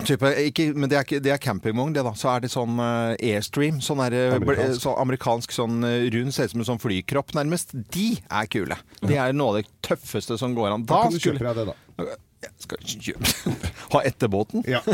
Type, 0.03 0.25
ikke, 0.49 0.73
men 0.75 0.89
det 0.89 0.97
er, 0.97 1.03
ikke- 1.05 1.21
det 1.23 1.31
er 1.31 1.37
campingvogn, 1.39 1.93
det 1.95 2.03
da. 2.03 2.11
Så 2.17 2.27
er 2.33 2.39
det 2.43 2.49
sånn 2.51 2.75
uh, 2.81 3.13
Airstream. 3.23 3.77
Sånn 3.79 4.01
er, 4.03 4.11
eh, 4.17 4.35
Amerikansk. 4.35 4.81
så 4.83 4.95
amerikansk 4.99 5.53
sånn 5.55 5.83
eh, 5.87 6.09
rund, 6.11 6.33
ser 6.33 6.49
ut 6.49 6.51
som 6.51 6.59
en 6.63 6.67
sånn 6.73 6.81
flykropp 6.83 7.31
nærmest. 7.37 7.71
De 7.93 8.09
er 8.27 8.45
kule. 8.51 8.75
Det 9.05 9.15
er 9.15 9.31
noe 9.37 9.53
av 9.53 9.61
det 9.61 9.69
tøffeste 9.85 10.35
som 10.41 10.55
går 10.57 10.73
an. 10.73 10.83
Da 10.89 11.03
kan 11.05 11.11
du 11.13 11.19
skulle- 11.19 11.39
kjøpe 11.39 11.53
deg 11.53 11.67
det, 11.67 11.75
da. 12.03 12.17
Jeg 12.43 12.51
skal 12.59 12.77
kjøpe 12.83 13.55
Ha 13.93 14.01
etter 14.09 14.27
båten. 14.33 14.65
Ja. 14.67 14.81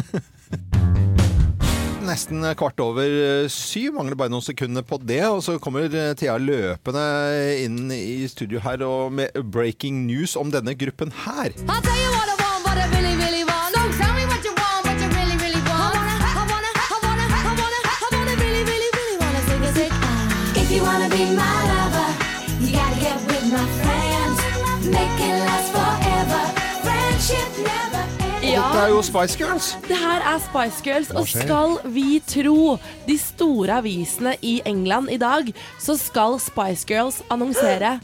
Nesten 2.09 2.41
kvart 2.57 2.79
over 2.81 3.05
eh, 3.09 3.47
syv, 3.53 3.93
mangler 3.97 4.15
bare 4.17 4.31
noen 4.33 4.45
sekunder 4.45 4.85
på 4.85 4.97
det. 5.01 5.23
Og 5.29 5.41
så 5.45 5.57
kommer 5.61 5.89
eh, 5.89 6.13
Thea 6.17 6.37
løpende 6.41 7.03
inn 7.65 7.89
i 7.93 8.27
studio 8.29 8.61
her 8.65 8.81
og 8.85 9.11
med 9.17 9.33
breaking 9.53 10.05
news 10.07 10.35
om 10.39 10.49
denne 10.53 10.73
gruppen 10.77 11.11
her. 11.25 11.49
I'll 11.65 11.81
tell 11.81 11.97
you 11.97 12.11
what 12.13 12.29
I 12.29 12.37
want, 12.41 12.65
what 12.65 12.77
I 12.77 12.87
really, 12.93 13.15
really 13.17 13.43
want. 13.43 13.58
Dette 28.79 28.93
er 28.93 28.95
jo 28.95 29.01
Spice 29.03 29.35
Girls. 29.35 29.65
Det 29.89 29.95
her 29.99 30.21
er 30.23 30.37
Spice 30.39 30.83
Girls, 30.85 31.09
og 31.11 31.25
skal 31.27 31.73
vi 31.91 32.21
tro 32.23 32.77
de 33.09 33.17
store 33.19 33.81
avisene 33.81 34.37
i 34.39 34.53
England 34.63 35.11
i 35.11 35.17
dag, 35.19 35.49
så 35.83 35.97
skal 35.99 36.39
Spice 36.39 36.87
Girls 36.87 37.19
annonsere 37.27 37.97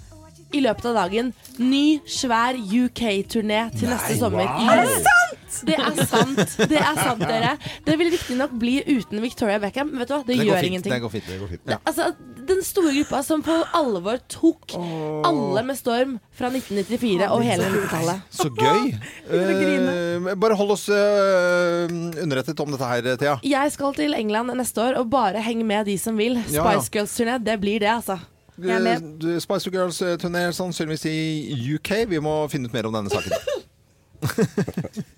i 0.51 0.59
løpet 0.65 0.89
av 0.91 0.99
dagen 0.99 1.31
ny, 1.63 2.01
svær 2.03 2.59
UK-turné 2.59 3.69
til 3.79 3.93
neste 3.93 4.19
sommer. 4.19 4.51
Er 4.51 4.83
det 4.83 4.99
sant?! 4.99 5.24
Det 5.65 5.75
er 5.77 6.05
sant, 6.09 6.39
det 6.69 6.79
er 6.79 6.97
sant, 6.99 7.21
dere. 7.21 7.55
Det 7.85 7.95
vil 7.99 8.11
riktignok 8.13 8.55
bli 8.59 8.79
uten 8.87 9.21
Victoria 9.23 9.59
Beckham, 9.61 9.91
men 9.91 10.03
vet 10.03 10.09
du 10.09 10.15
hva, 10.15 10.21
det, 10.25 10.37
Det 10.39 10.47
gjør 10.47 10.59
fint. 10.59 10.69
ingenting. 10.71 10.93
Det 10.93 11.01
går 11.03 11.13
fint. 11.13 11.27
Det 11.29 11.39
går 11.41 11.51
fint. 11.53 11.63
Ja. 11.69 11.79
Altså, 11.85 12.09
Den 12.45 12.61
store 12.61 12.93
gruppa 12.93 13.23
som 13.25 13.41
på 13.45 13.55
alvor 13.73 14.19
tok 14.29 14.75
alle 14.77 15.63
med 15.65 15.79
storm 15.79 16.19
fra 16.35 16.51
1994 16.51 17.29
og 17.31 17.41
hele 17.45 17.71
90-tallet. 17.73 18.21
Så 18.29 18.51
gøy. 18.53 18.93
uh, 20.29 20.29
bare 20.37 20.59
hold 20.59 20.75
oss 20.75 20.85
uh, 20.91 21.89
underrettet 22.21 22.59
om 22.61 22.75
dette 22.75 22.91
her, 22.91 23.11
Thea. 23.15 23.39
Jeg 23.45 23.73
skal 23.73 23.97
til 23.97 24.13
England 24.17 24.53
neste 24.59 24.83
år, 24.83 25.01
og 25.01 25.09
bare 25.09 25.41
heng 25.45 25.65
med 25.65 25.89
de 25.89 25.97
som 26.01 26.17
vil. 26.17 26.37
Ja, 26.49 26.61
ja. 26.61 26.79
Spice 26.79 26.93
Girls-turné, 26.93 27.39
det 27.43 27.59
blir 27.61 27.81
det, 27.81 27.91
altså. 27.95 28.19
Eh, 28.55 29.39
Spice 29.39 29.71
Girls-turné 29.71 30.51
sannsynligvis 30.51 31.05
i 31.05 31.75
UK. 31.75 32.05
Vi 32.07 32.19
må 32.23 32.47
finne 32.47 32.69
ut 32.69 32.73
mer 32.73 32.87
om 32.87 32.95
denne 32.95 33.11
saken. 33.11 33.31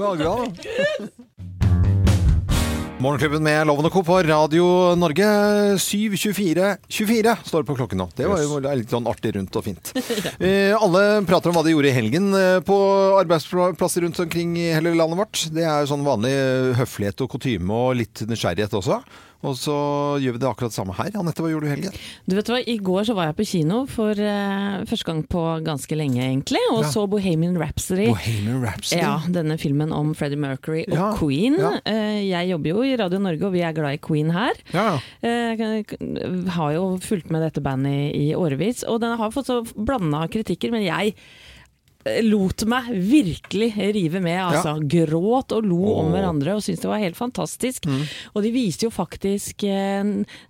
Men 0.00 0.14
angrer 0.14 0.28
han, 0.32 0.54
da. 0.56 1.08
Morgenklubben 3.00 3.42
med 3.44 3.66
Loven 3.68 3.86
og 3.88 3.92
Co. 3.92 4.00
på 4.04 4.16
Radio 4.24 4.64
Norge. 4.96 5.26
7.24 5.80 6.70
24 6.88 7.34
står 7.48 7.62
det 7.62 7.68
på 7.68 7.76
klokken 7.76 8.00
nå. 8.00 8.06
Det 8.16 8.28
var 8.28 8.40
jo 8.40 8.58
litt 8.64 8.92
sånn 8.92 9.08
artig 9.08 9.34
rundt 9.36 9.56
og 9.60 9.66
fint. 9.68 9.92
Eh, 10.40 10.72
alle 10.72 11.20
prater 11.28 11.50
om 11.50 11.56
hva 11.56 11.62
de 11.66 11.74
gjorde 11.74 11.90
i 11.90 11.94
helgen 11.94 12.30
eh, 12.36 12.62
på 12.64 12.76
arbeidsplasser 13.18 14.06
rundt 14.06 14.20
omkring 14.24 14.54
i 14.56 14.70
hele 14.72 14.94
landet 14.96 15.20
vårt. 15.20 15.42
Det 15.52 15.66
er 15.66 15.82
jo 15.82 15.90
sånn 15.92 16.06
vanlig 16.06 16.32
eh, 16.32 16.70
høflighet 16.78 17.20
og 17.24 17.34
kutyme 17.34 17.76
og 17.76 17.98
litt 18.00 18.22
nysgjerrighet 18.28 18.76
også. 18.80 19.02
Og 19.40 19.54
så 19.56 19.74
gjør 20.20 20.34
vi 20.36 20.40
det 20.42 20.48
akkurat 20.50 20.74
samme 20.74 20.92
her. 20.98 21.08
Anette, 21.16 21.40
hva 21.40 21.48
gjorde 21.48 21.64
du 21.64 21.70
i 21.70 21.72
helgen? 21.72 21.94
Du 22.28 22.34
vet 22.36 22.50
hva, 22.52 22.58
I 22.60 22.74
går 22.84 23.06
så 23.08 23.14
var 23.16 23.30
jeg 23.30 23.36
på 23.38 23.46
kino 23.48 23.78
for 23.88 24.12
uh, 24.12 24.82
første 24.90 25.06
gang 25.08 25.22
på 25.32 25.44
ganske 25.64 25.96
lenge, 25.96 26.20
egentlig, 26.20 26.60
og 26.74 26.82
Ja. 26.84 26.90
så 26.92 27.06
Bohemian 27.08 27.56
Rhapsody. 27.56 28.10
Bohemian 28.12 28.60
Rhapsody. 28.66 29.00
Ja, 29.00 29.14
denne 29.32 29.56
filmen 29.62 29.94
om 29.96 30.12
Freddie 30.14 30.36
Mercury 30.40 30.82
og 30.90 30.94
Ja, 30.98 31.08
Queen. 31.16 31.56
ja. 31.56 31.72
Uh, 31.88 32.20
Jeg 32.20 32.50
jobber 32.52 32.68
jo 32.74 32.82
i 32.84 32.96
Radio 33.00 33.18
Norge, 33.18 33.46
og 33.48 33.52
vi 33.56 33.64
er 33.64 33.72
glad 33.72 33.96
i 33.96 34.02
Queen 34.04 34.28
her. 34.34 34.52
Ja. 34.76 34.98
Eh, 35.24 35.84
har 36.56 36.72
jo 36.76 36.84
fulgt 37.00 37.30
med 37.32 37.40
dette 37.42 37.62
bandet 37.64 38.12
i, 38.12 38.28
i 38.28 38.34
årevis, 38.36 38.84
og 38.84 39.00
den 39.00 39.16
har 39.16 39.32
fått 39.32 39.48
så 39.48 39.62
blanda 39.74 40.26
kritikker, 40.28 40.70
men 40.70 40.84
jeg 40.84 41.14
lot 42.26 42.64
meg 42.70 42.90
virkelig 42.94 43.70
rive 43.94 44.20
med. 44.24 44.38
Altså. 44.42 44.76
Gråt 44.90 45.52
og 45.56 45.66
lo 45.66 45.94
om 46.00 46.10
hverandre 46.14 46.56
og 46.58 46.62
syntes 46.64 46.82
det 46.84 46.90
var 46.90 47.02
helt 47.02 47.18
fantastisk. 47.18 47.86
Mm. 47.90 48.02
Og 48.34 48.44
de 48.44 48.52
viste 48.54 48.86
jo 48.86 48.92
faktisk 48.94 49.64
eh, 49.68 50.02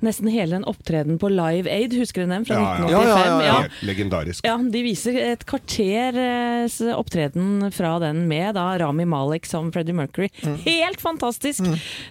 nesten 0.04 0.30
hele 0.32 0.58
den 0.58 0.66
opptreden 0.70 1.18
på 1.20 1.30
Live 1.32 1.70
Aid, 1.70 1.94
husker 1.98 2.24
du 2.26 2.32
den? 2.34 2.46
Fra 2.48 2.58
Ja, 2.60 2.88
ja. 2.90 2.90
1985. 2.90 2.90
Ja, 2.90 3.24
ja, 3.24 3.44
ja, 3.44 3.60
ja. 3.64 3.86
Legendarisk. 3.88 4.46
Ja, 4.46 4.56
de 4.76 4.82
viser 4.84 5.18
et 5.20 5.44
kvarters 5.48 6.78
opptreden 6.96 7.70
fra 7.74 7.96
den 8.02 8.24
med 8.30 8.54
da 8.58 8.66
Rami 8.80 9.04
Malek 9.08 9.46
som 9.48 9.70
Freddie 9.74 9.96
Mercury. 9.96 10.28
Mm. 10.44 10.56
Helt 10.66 11.00
fantastisk! 11.02 11.64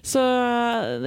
Så 0.06 0.22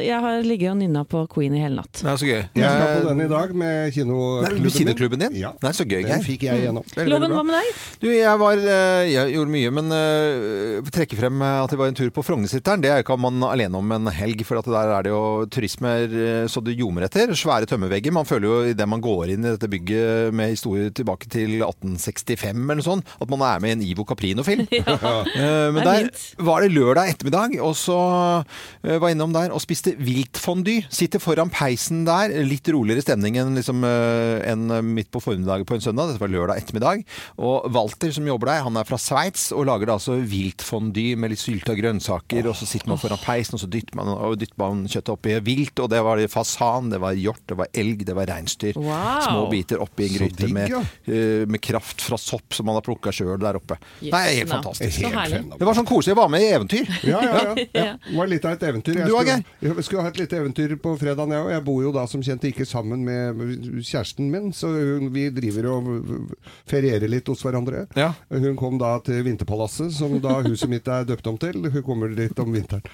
jeg 0.03 0.19
har 0.23 0.43
ligget 0.47 0.73
og 0.73 0.79
nynna 0.81 1.05
på 1.09 1.25
Queen 1.33 1.55
i 1.57 1.63
hele 1.63 1.81
natt. 1.83 2.03
Det 2.03 2.11
er 2.13 2.21
så 2.21 2.29
gøy. 2.29 2.41
Jeg 2.59 2.73
skal 2.73 2.93
på 2.93 3.01
Eh, 3.03 3.09
den 3.13 3.21
i 3.25 3.29
dag 3.31 3.55
med 3.57 3.93
kinoklubben 3.95 4.53
Nei, 4.57 4.63
med 4.63 4.73
kinoklubben 4.77 5.23
din? 5.25 5.37
Ja. 5.41 5.53
er 5.63 5.73
så 5.77 5.85
gøy, 5.89 6.03
Den 6.07 6.23
fikk 6.25 6.45
jeg 6.47 6.63
gjennom. 6.67 6.85
Loven, 7.09 7.33
hva 7.35 7.43
med 7.47 7.57
deg? 7.59 7.81
Du, 8.03 8.09
jeg 8.13 8.32
var 8.41 8.61
eh, 8.61 9.11
Jeg 9.11 9.33
gjorde 9.35 9.53
mye, 9.53 9.71
men 9.75 9.93
uh, 9.93 10.91
trekke 10.93 11.17
frem 11.19 11.43
at 11.45 11.73
det 11.73 11.79
var 11.81 11.91
en 11.91 11.97
tur 11.97 12.11
på 12.15 12.25
Frognersitteren. 12.27 12.83
Det 12.83 12.91
er 12.91 13.01
jo 13.01 13.07
ikke 13.07 13.17
man 13.21 13.43
alene 13.47 13.79
om 13.79 13.95
en 13.95 14.11
helg, 14.13 14.45
for 14.47 14.61
at 14.61 14.69
der 14.71 14.93
er 14.97 15.07
det 15.07 15.13
jo 15.13 15.23
turismer 15.53 16.07
eh, 16.07 16.45
så 16.51 16.63
det 16.65 16.77
ljomer 16.79 17.07
etter. 17.07 17.33
Svære 17.39 17.69
tømmervegger. 17.71 18.15
Man 18.15 18.29
føler 18.29 18.49
jo 18.49 18.73
idet 18.73 18.89
man 18.89 19.03
går 19.03 19.35
inn 19.35 19.47
i 19.47 19.53
dette 19.55 19.71
bygget 19.71 20.35
med 20.37 20.53
historie 20.53 20.93
tilbake 20.95 21.31
til 21.33 21.63
1865 21.63 22.63
eller 22.63 22.81
noe 22.81 22.87
sånt, 22.87 23.15
at 23.19 23.33
man 23.33 23.45
er 23.47 23.63
med 23.63 23.73
i 23.73 23.77
en 23.79 23.85
Ivo 23.87 24.07
Caprino-film. 24.09 24.67
uh, 24.71 25.69
men 25.75 25.83
er 25.83 25.89
der 25.89 26.11
var 26.43 26.65
det 26.65 26.73
lørdag 26.75 27.13
ettermiddag, 27.15 27.59
og 27.65 27.75
så 27.79 27.99
uh, 27.99 28.97
var 28.99 29.09
jeg 29.09 29.17
innom 29.17 29.35
der 29.35 29.55
og 29.55 29.63
spiste 29.65 29.95
viltfondy. 29.99 30.83
Sitter 30.93 31.23
foran 31.23 31.53
peisen 31.53 32.05
der. 32.09 32.35
Litt 32.47 32.69
roligere 32.73 33.05
stemning 33.05 33.41
enn 33.41 33.57
liksom, 33.59 33.83
uh, 33.87 34.39
en 34.47 34.69
midt 34.93 35.11
på 35.13 35.23
formiddagen 35.23 35.69
på 35.69 35.79
en 35.79 35.85
søndag. 35.85 36.13
Dette 36.13 36.23
var 36.23 36.33
lørdag 36.33 36.63
ettermiddag. 36.63 37.05
Og 37.43 37.69
Walter 37.73 38.12
som 38.17 38.27
jobber 38.27 38.51
der, 38.51 38.63
han 38.67 38.77
er 38.79 38.87
fra 38.89 38.99
Sveits 39.01 39.51
og 39.55 39.67
lager 39.69 39.91
da 39.91 39.97
altså 39.99 40.17
viltfondy 40.19 41.13
med 41.19 41.33
litt 41.33 41.43
sylta 41.43 41.75
grønnsaker. 41.79 42.49
Og 42.51 42.57
så 42.59 42.69
sitter 42.69 42.93
man 42.93 43.01
foran 43.01 43.21
peisen, 43.23 43.57
og 43.57 43.63
så 43.63 43.69
dytter 43.71 43.99
man, 43.99 44.11
og 44.13 44.37
dytter 44.41 44.59
man 44.61 44.85
kjøttet 44.87 45.13
oppi 45.15 45.37
vilt. 45.45 45.83
Og 45.83 45.91
det 45.93 46.03
var 46.05 46.23
fasan, 46.33 46.91
det 46.93 47.01
var 47.03 47.17
hjort, 47.19 47.43
det 47.51 47.59
var 47.61 47.71
elg, 47.83 48.05
det 48.09 48.17
var 48.19 48.31
reinsdyr. 48.31 48.79
Wow. 48.81 49.21
Små 49.27 49.45
biter 49.53 49.83
oppi 49.85 50.09
en 50.09 50.17
gryte 50.17 50.47
digg, 50.47 50.55
med, 50.57 50.77
eh, 51.07 51.45
med 51.49 51.63
kraft 51.65 52.05
fra 52.07 52.19
sopp 52.21 52.57
som 52.57 52.69
man 52.69 52.79
har 52.79 52.87
plukka 52.87 53.13
sjøl 53.15 53.39
der 53.43 53.59
oppe. 53.61 53.79
Yes, 54.01 54.13
Nei, 54.13 54.25
helt 54.41 54.51
no. 54.51 54.59
fantastisk. 54.59 55.07
Helt. 55.13 55.57
Det 55.59 55.69
var 55.69 55.79
sånn 55.79 55.89
koselig. 55.89 56.15
Jeg 56.15 56.21
var 56.21 56.33
med 56.33 56.45
i 56.47 56.51
eventyr. 56.57 56.93
Ja, 57.09 57.23
ja, 57.23 57.43
ja. 57.57 57.67
ja. 57.79 57.95
Det 58.09 58.19
var 58.19 58.31
litt 58.31 58.49
av 58.49 58.57
et 58.57 58.67
eventyr. 58.73 59.01
Jeg 59.03 59.11
Du 59.11 59.17
skulle, 59.17 59.39
jeg 59.63 59.87
skulle 59.89 60.07
ha 60.07 60.13
et 60.13 60.21
lite 60.23 60.41
eventyr 60.43 60.77
på 60.83 60.95
fredag, 61.01 61.33
jeg 61.33 61.47
òg. 61.47 61.53
Jeg 61.57 61.67
bor 61.69 61.83
jo 61.85 61.95
da 61.95 62.07
som 62.11 62.25
kjent 62.25 62.49
ikke 62.51 62.67
sammen 62.69 63.05
med 63.07 63.43
kjæresten 63.81 64.31
min, 64.33 64.51
så 64.57 64.71
vi 65.13 65.29
driver 65.35 65.71
og 65.77 65.91
ferierer 66.69 67.11
litt 67.11 67.29
hos 67.31 67.43
hverandre. 67.45 67.87
Ja. 67.99 68.02
Hun 68.33 68.57
kom 68.59 68.79
da 68.81 68.95
til 69.05 69.23
Vinterpalasset, 69.27 69.93
som 69.95 70.17
da 70.23 70.39
huset 70.47 70.71
mitt 70.71 70.89
er 70.91 71.07
døpt 71.09 71.29
om 71.31 71.39
til. 71.41 71.59
Hun 71.73 71.85
kommer 71.87 72.13
dit 72.17 72.43
om 72.43 72.53
vinteren. 72.55 72.85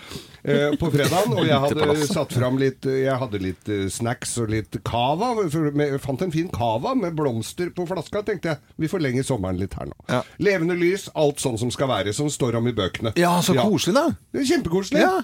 Eh, 0.43 0.75
på 0.81 0.91
fredagen, 0.95 1.35
og 1.35 1.47
jeg 1.49 1.59
hadde 1.65 2.07
satt 2.09 2.33
fram 2.37 2.57
litt 2.61 2.87
Jeg 2.87 3.17
hadde 3.21 3.41
litt 3.43 3.69
eh, 3.73 3.87
snacks 3.93 4.37
og 4.43 4.53
litt 4.53 4.79
cava. 4.87 5.33
Jeg 5.49 6.03
fant 6.05 6.23
en 6.27 6.35
fin 6.35 6.51
cava 6.53 6.95
med 6.99 7.17
blomster 7.19 7.73
på 7.75 7.87
flaska. 7.91 8.23
Tenkte 8.27 8.55
jeg 8.55 8.77
vi 8.79 8.91
forlenger 8.91 9.27
sommeren 9.27 9.59
litt 9.61 9.77
her 9.79 9.91
nå. 9.91 9.97
Ja. 10.11 10.23
Levende 10.43 10.77
lys, 10.79 11.09
alt 11.19 11.43
sånn 11.43 11.59
som 11.61 11.73
skal 11.75 11.91
være, 11.91 12.15
som 12.17 12.31
står 12.33 12.61
om 12.61 12.71
i 12.71 12.77
bøkene. 12.77 13.15
Ja, 13.19 13.39
så 13.45 13.57
koselig, 13.59 13.99
da. 13.99 14.43
Kjempekoselig. 14.45 15.03
Ja. 15.03 15.23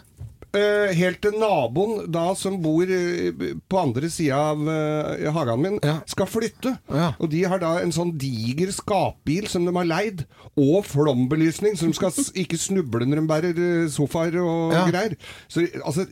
Eh, 0.54 0.92
helt 0.94 1.20
til 1.24 1.34
naboen 1.40 2.04
da 2.14 2.28
som 2.38 2.60
bor 2.62 2.82
eh, 2.86 3.32
på 3.68 3.78
andre 3.80 4.06
sida 4.12 4.36
av 4.52 4.60
eh, 4.70 5.26
hagen 5.34 5.60
min, 5.64 5.78
Ja. 5.82 5.96
skal 6.06 6.26
flytte. 6.30 6.76
Ja. 6.92 7.12
Og 7.18 7.30
de 7.32 7.42
har 7.50 7.58
da 7.58 7.72
en 7.82 7.90
sånn 7.92 8.12
diger 8.18 8.70
skapbil 8.72 9.48
som 9.50 9.64
de 9.66 9.74
har 9.74 9.84
leid, 9.88 10.24
og 10.56 10.84
flombelysning, 10.86 11.74
så 11.76 11.88
de 11.90 11.96
skal 11.98 12.12
ikke 12.38 12.58
snuble 12.60 13.02
når 13.06 13.20
de 13.20 13.26
bærer 13.26 13.88
sofaer 13.90 14.36
og 14.44 14.72
Ja. 14.76 14.84
greier. 14.86 15.16
Så 15.48 15.66
altså, 15.84 16.06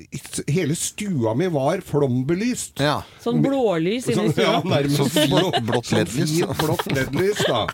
hele 0.48 0.74
stua 0.74 1.36
mi 1.38 1.46
var 1.46 1.78
flombelyst. 1.86 2.80
Ja. 2.82 3.02
Sånn 3.22 3.42
blålys 3.44 4.08
inni 4.10 4.32
Sånn, 4.32 4.34
ja, 4.42 4.60
nærmest 4.66 5.16
blå- 5.30 5.52
blått 5.66 5.86
sånn 5.86 6.02
LED-lys. 6.02 6.34
Sånn 6.42 6.58
blått 6.58 6.86
LED-lys, 6.90 7.44
da. 7.46 7.66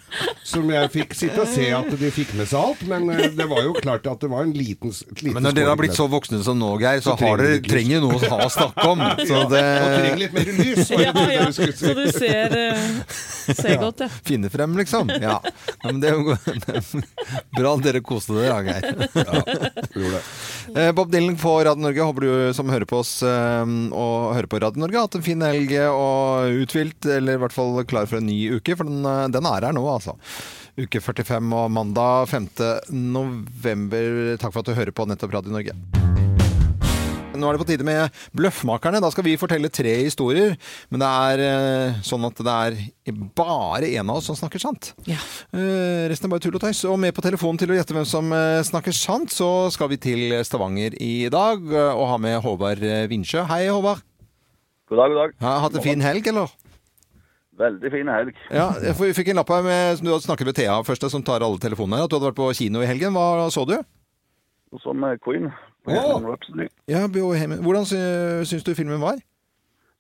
Som 0.44 0.68
jeg 0.72 0.90
fikk 0.92 1.14
sitte 1.16 1.40
og 1.40 1.48
se 1.48 1.70
at 1.72 1.88
de 1.98 2.10
fikk 2.14 2.34
med 2.38 2.48
seg 2.50 2.60
alt, 2.60 2.82
men 2.88 3.08
det 3.37 3.48
var 3.48 3.62
jo 3.64 3.72
klart 3.80 4.06
at 4.10 4.20
det 4.20 4.30
var 4.30 4.42
en 4.44 4.52
liten, 4.52 4.92
liten 4.92 5.32
Men 5.34 5.42
når 5.48 5.54
dere 5.58 5.72
har 5.72 5.80
blitt 5.80 5.96
så 5.96 6.08
voksne 6.10 6.42
som 6.44 6.57
nå, 6.58 6.70
Geir, 6.82 7.00
så, 7.00 7.14
Så 7.14 7.26
har 7.26 7.40
dere 7.40 7.60
trenger 7.64 8.00
dere 8.00 8.04
noe 8.04 8.18
å 8.18 8.30
ha 8.32 8.46
å 8.46 8.50
snakke 8.52 8.86
om. 8.90 9.02
Så 9.28 9.38
Og 9.44 9.52
trenger 9.54 10.04
det 10.04 10.20
litt 10.22 10.37
mer 10.37 10.50
lys. 10.59 10.90
Ja, 10.92 11.12
ja. 11.33 11.46
Så 11.54 11.94
du 11.96 12.04
ser, 12.14 12.54
eh, 12.59 13.54
ser 13.54 13.78
godt, 13.80 14.04
ja. 14.04 14.11
Finne 14.26 14.50
frem, 14.52 14.76
liksom. 14.78 15.11
Ja. 15.22 15.38
ja 15.44 15.92
men 15.92 16.02
det 16.02 16.12
er 16.12 16.18
jo 16.18 16.37
bra 17.59 17.74
at 17.74 17.87
dere 17.87 18.02
koste 18.04 18.37
dere, 18.37 18.50
ja, 18.50 18.59
Geir. 18.66 19.09
Gjorde 19.94 20.14
det. 20.18 20.22
Eh, 20.74 20.92
Bob 20.96 21.12
Dylan 21.12 21.38
på 21.40 21.56
Radio 21.62 21.88
Norge. 21.88 22.09
Håper 22.11 22.28
du 22.28 22.33
som 22.56 22.70
hører 22.72 22.88
på 22.88 23.02
oss 23.02 23.18
eh, 23.26 23.74
og 23.88 24.35
hører 24.37 24.50
på 24.50 24.62
Radio 24.62 24.85
Norge, 24.85 24.98
har 24.98 25.09
hatt 25.09 25.18
en 25.18 25.26
fin 25.26 25.44
helg 25.44 25.74
og 25.88 26.62
uthvilt, 26.64 27.09
eller 27.18 27.38
i 27.38 27.42
hvert 27.44 27.56
fall 27.56 27.83
klar 27.88 28.09
for 28.11 28.20
en 28.20 28.28
ny 28.28 28.38
uke. 28.59 28.76
For 28.78 28.88
den, 28.88 29.04
den 29.35 29.52
er 29.52 29.70
her 29.70 29.76
nå, 29.76 29.85
altså. 29.90 30.18
Uke 30.78 31.00
45 31.02 31.54
og 31.59 31.70
mandag 31.74 32.28
5. 32.30 32.48
november. 32.94 34.37
Takk 34.38 34.52
for 34.52 34.62
at 34.62 34.70
du 34.70 34.78
hører 34.78 34.94
på 34.94 35.09
nettopp 35.11 35.35
Radio 35.35 35.56
Norge. 35.56 35.97
Nå 37.38 37.48
er 37.48 37.57
det 37.57 37.62
på 37.62 37.68
tide 37.68 37.87
med 37.87 38.14
Bløffmakerne. 38.37 39.01
Da 39.03 39.11
skal 39.14 39.27
vi 39.27 39.37
fortelle 39.40 39.70
tre 39.72 39.94
historier. 40.03 40.57
Men 40.90 41.03
det 41.03 41.09
er 41.09 41.42
eh, 41.46 42.01
sånn 42.07 42.27
at 42.29 42.42
det 42.44 42.57
er 42.66 43.18
bare 43.38 43.90
en 43.94 44.11
av 44.11 44.20
oss 44.20 44.29
som 44.31 44.38
snakker 44.38 44.62
sant. 44.62 44.92
Ja. 45.09 45.20
Eh, 45.55 46.07
resten 46.11 46.29
er 46.29 46.35
bare 46.35 46.44
tull 46.44 46.59
og 46.59 46.64
tøys. 46.64 46.85
Og 46.90 46.98
med 47.01 47.14
på 47.16 47.24
telefonen 47.24 47.61
til 47.62 47.72
å 47.72 47.79
gjette 47.79 47.96
hvem 47.96 48.09
som 48.09 48.33
eh, 48.35 48.61
snakker 48.66 48.96
sant, 48.96 49.33
så 49.35 49.68
skal 49.74 49.92
vi 49.94 50.01
til 50.03 50.38
Stavanger 50.46 50.98
i 51.03 51.29
dag 51.33 51.62
og 51.68 52.07
ha 52.12 52.20
med 52.22 52.40
Håvard 52.44 52.83
Vinsjø. 53.11 53.46
Hei, 53.51 53.66
Håvard. 53.70 54.03
God 54.88 55.03
dag, 55.03 55.12
god 55.12 55.20
dag. 55.22 55.37
Har 55.44 55.62
hatt 55.66 55.77
en 55.77 55.85
fin 55.85 56.03
helg, 56.03 56.27
eller? 56.31 56.53
Veldig 57.59 57.90
fin 57.90 58.09
helg. 58.09 58.37
Ja, 58.55 58.68
Vi 59.01 59.11
fikk 59.16 59.33
en 59.33 59.40
lapp 59.40 59.51
her 59.51 59.64
med, 59.66 59.98
som 59.98 60.07
du 60.07 60.12
hadde 60.12 60.27
snakket 60.27 60.48
med 60.48 60.57
Thea 60.57 60.79
først, 60.87 61.09
som 61.11 61.24
tar 61.27 61.42
alle 61.42 61.59
telefonene 61.61 62.05
at 62.07 62.11
du 62.11 62.16
hadde 62.16 62.31
vært 62.31 62.38
på 62.38 62.53
kino 62.55 62.83
i 62.85 62.88
helgen. 62.88 63.16
Hva 63.16 63.48
så 63.53 63.66
du? 63.66 63.74
Som 64.85 65.01
med 65.03 65.18
Queen. 65.24 65.51
Rhapsody. 65.88 66.68
Ja. 66.88 67.07
Hvordan 67.62 67.85
sy- 67.85 68.44
syns 68.44 68.64
du 68.64 68.74
filmen 68.74 69.01
var? 69.01 69.16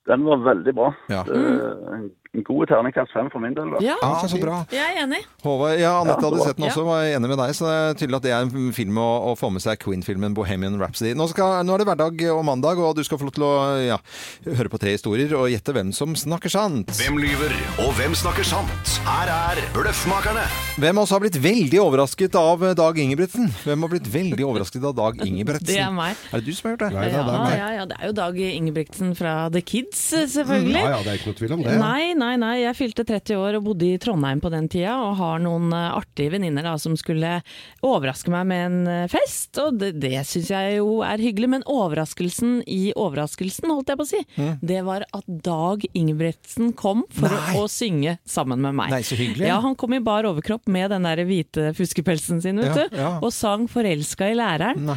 Den 0.08 0.24
var 0.24 0.36
veldig 0.54 0.74
bra. 0.74 0.92
Ja. 1.10 1.22
Det 1.26 1.36
er 1.36 1.94
en, 1.94 2.10
en 2.36 2.44
god 2.44 2.68
terningkast 2.68 3.12
fem 3.16 3.30
for 3.32 3.40
min 3.40 3.54
del. 3.56 3.70
Da. 3.72 3.78
Ja, 3.80 3.96
ah, 4.04 4.20
så 4.28 4.36
bra. 4.40 4.60
jeg 4.72 4.84
er 4.84 5.00
enig. 5.06 5.22
Håvard, 5.42 5.78
ja, 5.80 5.94
Anette 6.02 6.20
Ja, 6.20 6.28
hadde 6.28 6.44
sett 6.44 6.58
den 6.58 6.66
også, 6.68 6.84
var 6.84 7.06
enig 7.08 7.30
med 7.30 7.40
deg. 7.40 7.54
Så 7.56 7.64
det 7.64 7.76
er 7.78 7.96
tydelig 8.02 8.18
at 8.18 8.26
det 8.26 8.34
er 8.36 8.44
en 8.44 8.72
film 8.76 9.00
å, 9.00 9.08
å 9.30 9.32
få 9.38 9.48
med 9.54 9.64
seg 9.64 9.80
Queen-filmen 9.80 10.36
Bohemian 10.36 10.76
Rhapsody. 10.80 11.14
Nå, 11.16 11.28
skal, 11.32 11.62
nå 11.64 11.74
er 11.74 11.82
det 11.82 11.88
hverdag 11.88 12.24
og 12.34 12.42
mandag, 12.44 12.82
og 12.84 12.98
du 12.98 13.02
skal 13.06 13.20
få 13.20 13.30
lov 13.30 13.36
til 13.38 13.46
å 13.48 13.52
ja, 13.80 13.98
høre 14.44 14.72
på 14.72 14.80
tre 14.82 14.92
historier 14.98 15.32
og 15.38 15.48
gjette 15.52 15.72
hvem 15.72 15.94
som 15.96 16.12
snakker 16.18 16.52
sant. 16.52 16.92
Hvem 17.00 17.16
lyver, 17.22 17.54
og 17.86 17.94
hvem 17.96 18.16
snakker 18.18 18.46
sant? 18.46 18.98
Her 19.08 19.32
er 19.32 19.62
Bløffmakerne. 19.72 20.44
Hvem 20.78 21.00
av 21.00 21.08
oss 21.08 21.16
har 21.16 21.24
blitt 21.24 21.40
veldig 21.42 21.80
overrasket 21.80 22.36
av 22.38 22.62
Dag 22.78 23.00
Ingebrigtsen? 23.02 23.48
Hvem 23.64 23.86
har 23.86 23.94
blitt 23.94 24.12
veldig 24.12 24.44
overrasket 24.46 24.84
av 24.84 24.94
Dag 25.00 25.24
Ingebrigtsen? 25.24 25.72
Det 25.72 25.80
er 25.80 25.96
meg. 25.96 26.20
Er 26.28 26.44
det 26.44 26.52
du 26.52 26.54
som 26.54 26.68
har 26.68 26.76
gjort 26.76 26.84
det? 26.84 26.92
Nei, 26.98 27.08
Ja, 27.08 27.24
det 27.24 27.56
ja, 27.56 27.72
ja, 27.78 27.88
det 27.88 27.96
er 27.98 28.12
jo 28.12 28.14
Dag 28.20 28.38
Ingebrigtsen 28.44 29.16
fra 29.18 29.34
The 29.54 29.64
Kids, 29.64 30.04
selvfølgelig. 30.36 30.84
Ja, 30.84 30.92
ja, 30.92 31.02
det 31.02 31.14
er 31.14 31.20
ikke 31.22 31.32
noe 31.32 31.40
tvil 31.40 31.56
om 31.56 31.64
det. 31.64 31.74
Nei, 31.80 32.04
nei, 32.18 32.34
nei. 32.40 32.54
Jeg 32.64 32.76
fylte 32.78 33.04
30 33.08 33.38
år 33.38 33.56
og 33.58 33.64
bodde 33.70 33.86
i 33.88 33.98
Trondheim 34.02 34.40
på 34.42 34.50
den 34.52 34.66
tida, 34.70 34.96
og 35.06 35.16
har 35.20 35.40
noen 35.42 35.70
eh, 35.72 35.88
artige 35.96 36.32
venninner 36.34 36.68
som 36.82 36.96
skulle 36.98 37.38
overraske 37.86 38.32
meg 38.32 38.46
med 38.50 38.64
en 38.66 38.78
eh, 38.92 39.06
fest. 39.12 39.58
Og 39.62 39.78
det, 39.80 39.92
det 40.02 40.14
syns 40.28 40.50
jeg 40.52 40.78
jo 40.80 40.98
er 41.06 41.22
hyggelig, 41.22 41.48
men 41.56 41.64
overraskelsen 41.70 42.58
i 42.68 42.90
overraskelsen, 42.98 43.70
holdt 43.72 43.92
jeg 43.94 44.00
på 44.00 44.06
å 44.06 44.10
si, 44.10 44.22
det 44.64 44.82
var 44.86 45.06
at 45.14 45.24
Dag 45.48 45.84
Ingebrigtsen 45.96 46.72
kom 46.78 47.04
for 47.14 47.30
Nei. 47.32 47.54
å 47.60 47.66
synge 47.70 48.16
sammen 48.28 48.60
med 48.64 48.76
meg. 48.78 48.92
Nei, 48.92 49.02
så 49.06 49.18
hyggelig. 49.18 49.46
Ja, 49.48 49.60
Han 49.64 49.76
kom 49.78 49.94
i 49.96 50.00
bar 50.04 50.26
overkropp 50.28 50.66
med 50.72 50.90
den 50.92 51.06
der 51.06 51.22
hvite 51.28 51.70
fuskepelsen 51.78 52.42
sin, 52.44 52.58
vet 52.62 52.74
Ja, 52.74 52.88
du, 52.88 52.96
ja. 52.98 53.10
og 53.22 53.32
sang 53.34 53.66
'Forelska 53.70 54.30
i 54.32 54.36
læreren'. 54.38 54.88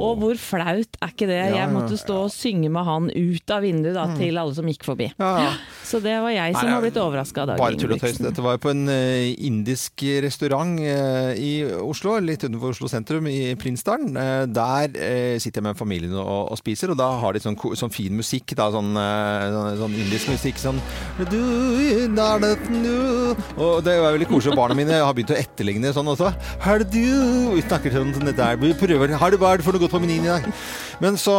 Og 0.00 0.18
hvor 0.22 0.38
flaut 0.40 0.98
er 1.00 1.12
ikke 1.12 1.28
det? 1.30 1.40
Jeg 1.54 1.70
måtte 1.72 1.98
stå 2.00 2.22
og 2.26 2.32
synge 2.34 2.70
med 2.72 2.84
han 2.86 3.10
ut 3.10 3.50
av 3.54 3.62
vinduet 3.66 3.94
da, 3.96 4.06
til 4.16 4.38
alle 4.40 4.54
som 4.56 4.66
gikk 4.70 4.86
forbi. 4.86 5.10
Så 5.84 6.00
det 6.02 6.16
var 6.22 6.30
jeg 6.34 6.54
som 6.56 6.69
Nei, 6.70 6.76
har 6.78 6.84
blitt 6.84 6.98
overraska 7.00 7.42
av 7.42 7.48
Dag 7.50 7.60
Bare 7.60 7.78
tull 7.78 7.94
og 7.94 8.00
tøys. 8.02 8.18
Dette 8.22 8.42
var 8.44 8.56
jo 8.56 8.62
på 8.62 8.70
en 8.72 8.84
eh, 8.92 9.32
indisk 9.46 10.04
restaurant 10.24 10.78
eh, 10.78 11.32
i 11.40 11.50
Oslo, 11.82 12.14
litt 12.22 12.44
utenfor 12.44 12.74
Oslo 12.74 12.90
sentrum, 12.90 13.26
i 13.30 13.54
Prinsdalen. 13.58 14.14
Eh, 14.14 14.44
der 14.50 14.94
sitter 15.42 15.60
jeg 15.60 15.66
med 15.66 15.78
familien 15.78 16.14
og, 16.20 16.52
og 16.52 16.60
spiser, 16.60 16.92
og 16.92 17.00
da 17.00 17.08
har 17.22 17.34
de 17.34 17.42
sånn, 17.42 17.58
sånn 17.78 17.94
fin 17.94 18.14
musikk, 18.16 18.54
da, 18.58 18.68
sånn, 18.74 18.92
sånn, 18.94 19.78
sånn 19.80 19.96
indisk 20.04 20.30
musikk 20.30 20.60
sånn. 20.60 20.80
Og 23.60 23.82
det 23.84 23.96
er 23.96 24.04
veldig 24.04 24.28
koselig. 24.30 24.58
Barna 24.58 24.76
mine 24.78 25.00
har 25.00 25.14
begynt 25.16 25.34
å 25.34 25.38
etterligne 25.38 25.92
sånn 25.96 26.10
også. 26.14 26.32
Har 26.64 26.84
du 26.84 27.00
Vi 27.00 27.62
snakker 27.64 27.94
sånn 27.94 28.14
sånn 28.14 28.30
der. 28.30 28.58
Vi 28.60 28.72
prøver. 28.78 29.16
Har 29.20 29.32
du 29.32 29.38
er 29.40 29.64
for 29.64 29.74
noe 29.74 29.82
godt 29.82 29.94
på 29.94 30.02
menyen 30.02 30.26
i 30.26 30.30
dag? 30.30 30.48
Men 31.00 31.16
så 31.16 31.34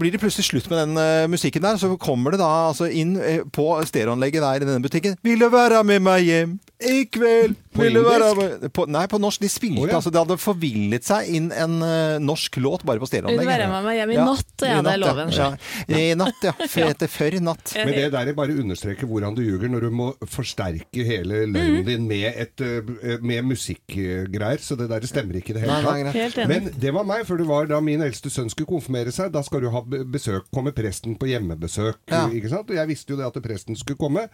blir 0.00 0.10
det 0.10 0.20
plutselig 0.22 0.48
slutt 0.48 0.68
med 0.72 0.80
den 0.82 1.30
musikken 1.30 1.64
der. 1.64 1.78
Så 1.80 1.92
kommer 2.00 2.34
det 2.34 2.40
da 2.42 2.50
altså 2.70 2.88
inn 2.90 3.14
på 3.54 3.68
stereoanlegget 3.88 4.42
der 4.42 4.57
i 4.62 4.68
denne 4.68 4.82
butikken. 4.84 5.16
Vil 5.22 5.40
du 5.40 5.48
være 5.52 5.82
med 5.84 6.02
meg 6.04 6.26
hjem 6.26 6.58
i 6.80 7.04
kveld? 7.12 7.56
På 7.78 7.86
Ville 7.86 8.02
være- 8.04 8.70
På, 8.74 8.86
nei, 8.90 9.04
på 9.10 9.20
norsk. 9.22 9.42
De 9.44 9.50
spilte 9.52 9.82
oh, 9.84 9.88
ja. 9.88 9.98
altså 10.00 10.10
Det 10.14 10.20
hadde 10.20 10.36
forvillet 10.42 11.06
seg 11.06 11.28
inn 11.38 11.48
en 11.54 11.78
uh, 11.82 12.18
norsk 12.22 12.58
låt 12.62 12.84
bare 12.88 12.98
på 13.00 13.06
Vil 13.08 13.22
du 13.22 13.28
stereoanlegg. 13.28 13.48
være 13.48 13.68
med 13.72 13.86
meg 13.86 13.98
hjem 14.00 14.12
i 14.14 14.18
natt? 14.18 14.54
Ja, 14.66 14.80
det 14.84 14.94
er 14.96 15.02
loven. 15.02 15.32
Ja. 15.38 15.48
I 15.88 16.02
natt, 16.18 16.42
ja. 16.44 16.54
For 16.66 16.88
etter 16.90 17.10
før 17.12 17.38
i 17.38 17.42
natt. 17.44 17.74
Men 17.78 17.94
det 17.94 18.08
der 18.14 18.32
bare 18.36 18.56
understreker 18.58 19.08
hvordan 19.08 19.36
du 19.38 19.42
ljuger 19.44 19.70
når 19.72 19.86
du 19.88 19.90
må 19.94 20.08
forsterke 20.28 21.06
hele 21.06 21.44
løgnen 21.48 21.86
din 21.86 22.06
med, 22.10 22.26
et, 22.34 22.60
eh, 22.60 23.18
med 23.22 23.46
musikkgreier. 23.52 24.58
Så 24.62 24.76
det 24.78 24.88
der 24.90 25.06
stemmer 25.08 25.38
ikke 25.38 25.54
i 25.54 25.58
det 25.58 25.64
hele 25.66 25.80
tatt. 25.84 26.12
Helt 26.16 26.38
enig. 26.42 26.48
Men 26.50 26.70
det 26.80 26.92
var 26.94 27.06
meg, 27.08 27.24
for 27.28 27.40
det 27.40 27.46
var 27.48 27.68
da 27.70 27.80
min 27.84 28.02
eldste 28.04 28.30
sønn 28.32 28.50
skulle 28.52 28.68
konfirmere 28.70 29.12
seg. 29.14 29.32
Da 29.34 29.42
skal 29.46 29.62
du 29.64 29.70
ha 29.74 29.82
besøk, 29.86 30.48
komme 30.54 30.72
presten 30.76 31.16
på 31.18 31.30
hjemmebesøk. 31.30 32.00
Ja. 32.10 32.26
ikke 32.32 32.50
sant? 32.52 32.70
Og 32.70 32.76
jeg 32.78 32.90
visste 32.90 33.14
jo 33.14 33.20
det 33.20 33.28
at 33.28 33.38
presten 33.44 33.78
skulle 33.78 33.98
komme. 34.00 34.26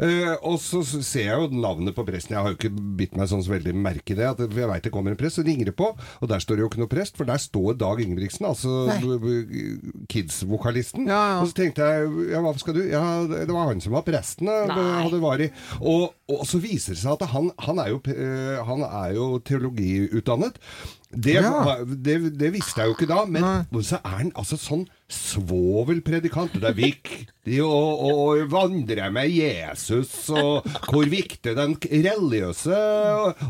Uh, 0.00 0.34
og 0.46 0.58
så 0.62 0.82
ser 0.86 1.26
jeg 1.30 1.36
jo 1.36 1.48
navnet 1.60 1.96
på 1.96 2.04
presten. 2.06 2.36
Jeg 2.36 2.44
har 2.44 2.52
jo 2.52 2.58
ikke 2.58 2.72
bitt 2.96 3.16
meg 3.18 3.30
sånn 3.30 3.42
så 3.44 3.54
veldig 3.54 3.74
merke 3.76 4.14
i 4.14 4.18
det. 4.18 4.28
At 4.28 4.42
jeg 4.42 4.70
veit 4.70 4.86
det 4.86 4.92
kommer 4.94 5.14
en 5.14 5.20
prest. 5.20 5.38
Så 5.40 5.46
ringer 5.46 5.70
det 5.70 5.76
på, 5.78 5.90
og 5.94 6.30
der 6.30 6.42
står 6.42 6.58
det 6.58 6.64
jo 6.64 6.70
ikke 6.70 6.82
noe 6.82 6.92
prest, 6.92 7.18
for 7.18 7.28
der 7.28 7.40
står 7.40 7.78
Dag 7.80 8.02
Ingebrigtsen, 8.02 8.48
altså 8.48 8.90
Kids-vokalisten. 10.10 11.08
Ja, 11.10 11.20
ja. 11.34 11.40
Og 11.40 11.50
så 11.50 11.58
tenkte 11.60 11.86
jeg 11.86 12.30
ja, 12.32 12.42
hva 12.44 12.54
skal 12.60 12.76
du? 12.76 12.82
Ja, 12.90 13.04
det 13.30 13.50
var 13.50 13.70
han 13.70 13.82
som 13.82 13.96
var 13.96 14.06
presten. 14.06 14.50
Hadde 14.50 15.22
vært. 15.22 15.58
Og, 15.80 16.10
og 16.30 16.46
så 16.48 16.60
viser 16.62 16.96
det 16.96 17.02
seg 17.02 17.16
at 17.16 17.30
han, 17.34 17.50
han, 17.66 17.82
er, 17.82 17.92
jo, 17.94 18.00
eh, 18.12 18.58
han 18.66 18.84
er 18.86 19.14
jo 19.16 19.28
teologiutdannet. 19.46 20.58
Det, 21.10 21.32
Ja. 21.42 21.76
det, 21.82 22.14
det 22.38 22.52
visste 22.54 22.84
jeg 22.84 22.92
jo 22.92 22.94
ikke 22.94 23.08
da, 23.10 23.24
men 23.26 23.42
Nei. 23.42 23.82
så 23.82 23.98
er 23.98 24.12
han 24.20 24.28
altså 24.38 24.54
sånn 24.62 24.84
svovelpredikant. 25.10 26.52
Det 26.62 26.68
er 26.68 26.76
viktig 26.76 27.56
å, 27.66 27.80
å 28.06 28.14
vandre 28.46 29.08
med 29.10 29.26
Jesus, 29.34 30.12
og 30.30 30.68
hvor 30.86 31.10
viktig 31.10 31.56
den 31.58 31.74
religiøse 31.82 32.78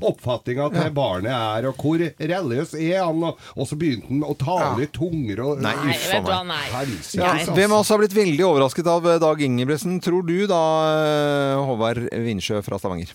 oppfatninga 0.00 0.70
til 0.72 0.90
barnet 0.96 1.34
er, 1.36 1.68
og 1.68 1.76
hvor 1.84 2.00
religiøs 2.00 2.72
er 2.80 3.02
han? 3.04 3.20
Og, 3.28 3.44
og 3.52 3.68
så 3.68 3.76
begynte 3.76 4.08
han 4.08 4.24
å 4.24 4.32
tale 4.40 4.86
i 4.88 4.90
tunger 4.96 5.44
og 5.44 5.60
Nei, 5.60 5.76
uff 5.84 6.08
a 6.08 6.16
vet 6.16 6.24
du 6.24 6.32
hva, 6.32 6.42
meg. 6.48 6.96
Ja, 7.20 7.34
altså. 7.34 7.56
hvem 7.60 7.76
av 7.76 7.84
oss 7.84 7.92
har 7.92 8.00
blitt 8.00 8.16
veldig 8.16 8.46
overrasket 8.48 8.88
av 8.96 9.04
eh, 9.12 9.20
Dag 9.20 9.44
Ingebrigtsen, 9.44 10.00
tror 10.00 10.24
du 10.24 10.38
da, 10.48 10.64
eh, 10.96 11.60
Håvard 11.68 12.06
Vinsjø 12.24 12.64
fra 12.64 12.80
Stavanger? 12.80 13.12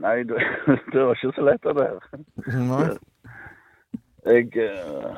Nei, 0.00 0.22
det, 0.26 0.40
det 0.96 1.02
var 1.10 1.12
ikke 1.18 1.36
så 1.36 1.44
lett, 1.52 1.60
det 1.68 1.76
der. 1.76 2.00
Nei. 2.72 2.86
Jeg 4.24 4.56
eh, 4.56 5.16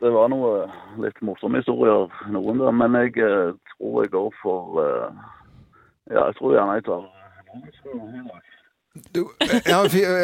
Det 0.00 0.12
var 0.14 0.28
noe 0.30 0.66
litt 1.02 1.18
morsomme 1.26 1.58
historier, 1.58 2.06
noen 2.30 2.60
der, 2.62 2.74
men 2.74 2.98
jeg 3.00 3.16
eh, 3.18 3.54
tror 3.74 4.04
jeg 4.04 4.12
går 4.14 4.28
for 4.42 4.82
eh, 4.82 5.24
Ja, 6.12 6.28
jeg 6.28 6.36
tror 6.38 6.54
gjerne 6.54 6.78
jeg 6.78 6.86
tar 6.86 7.06
Du, 9.14 9.22
ja, 9.66 9.80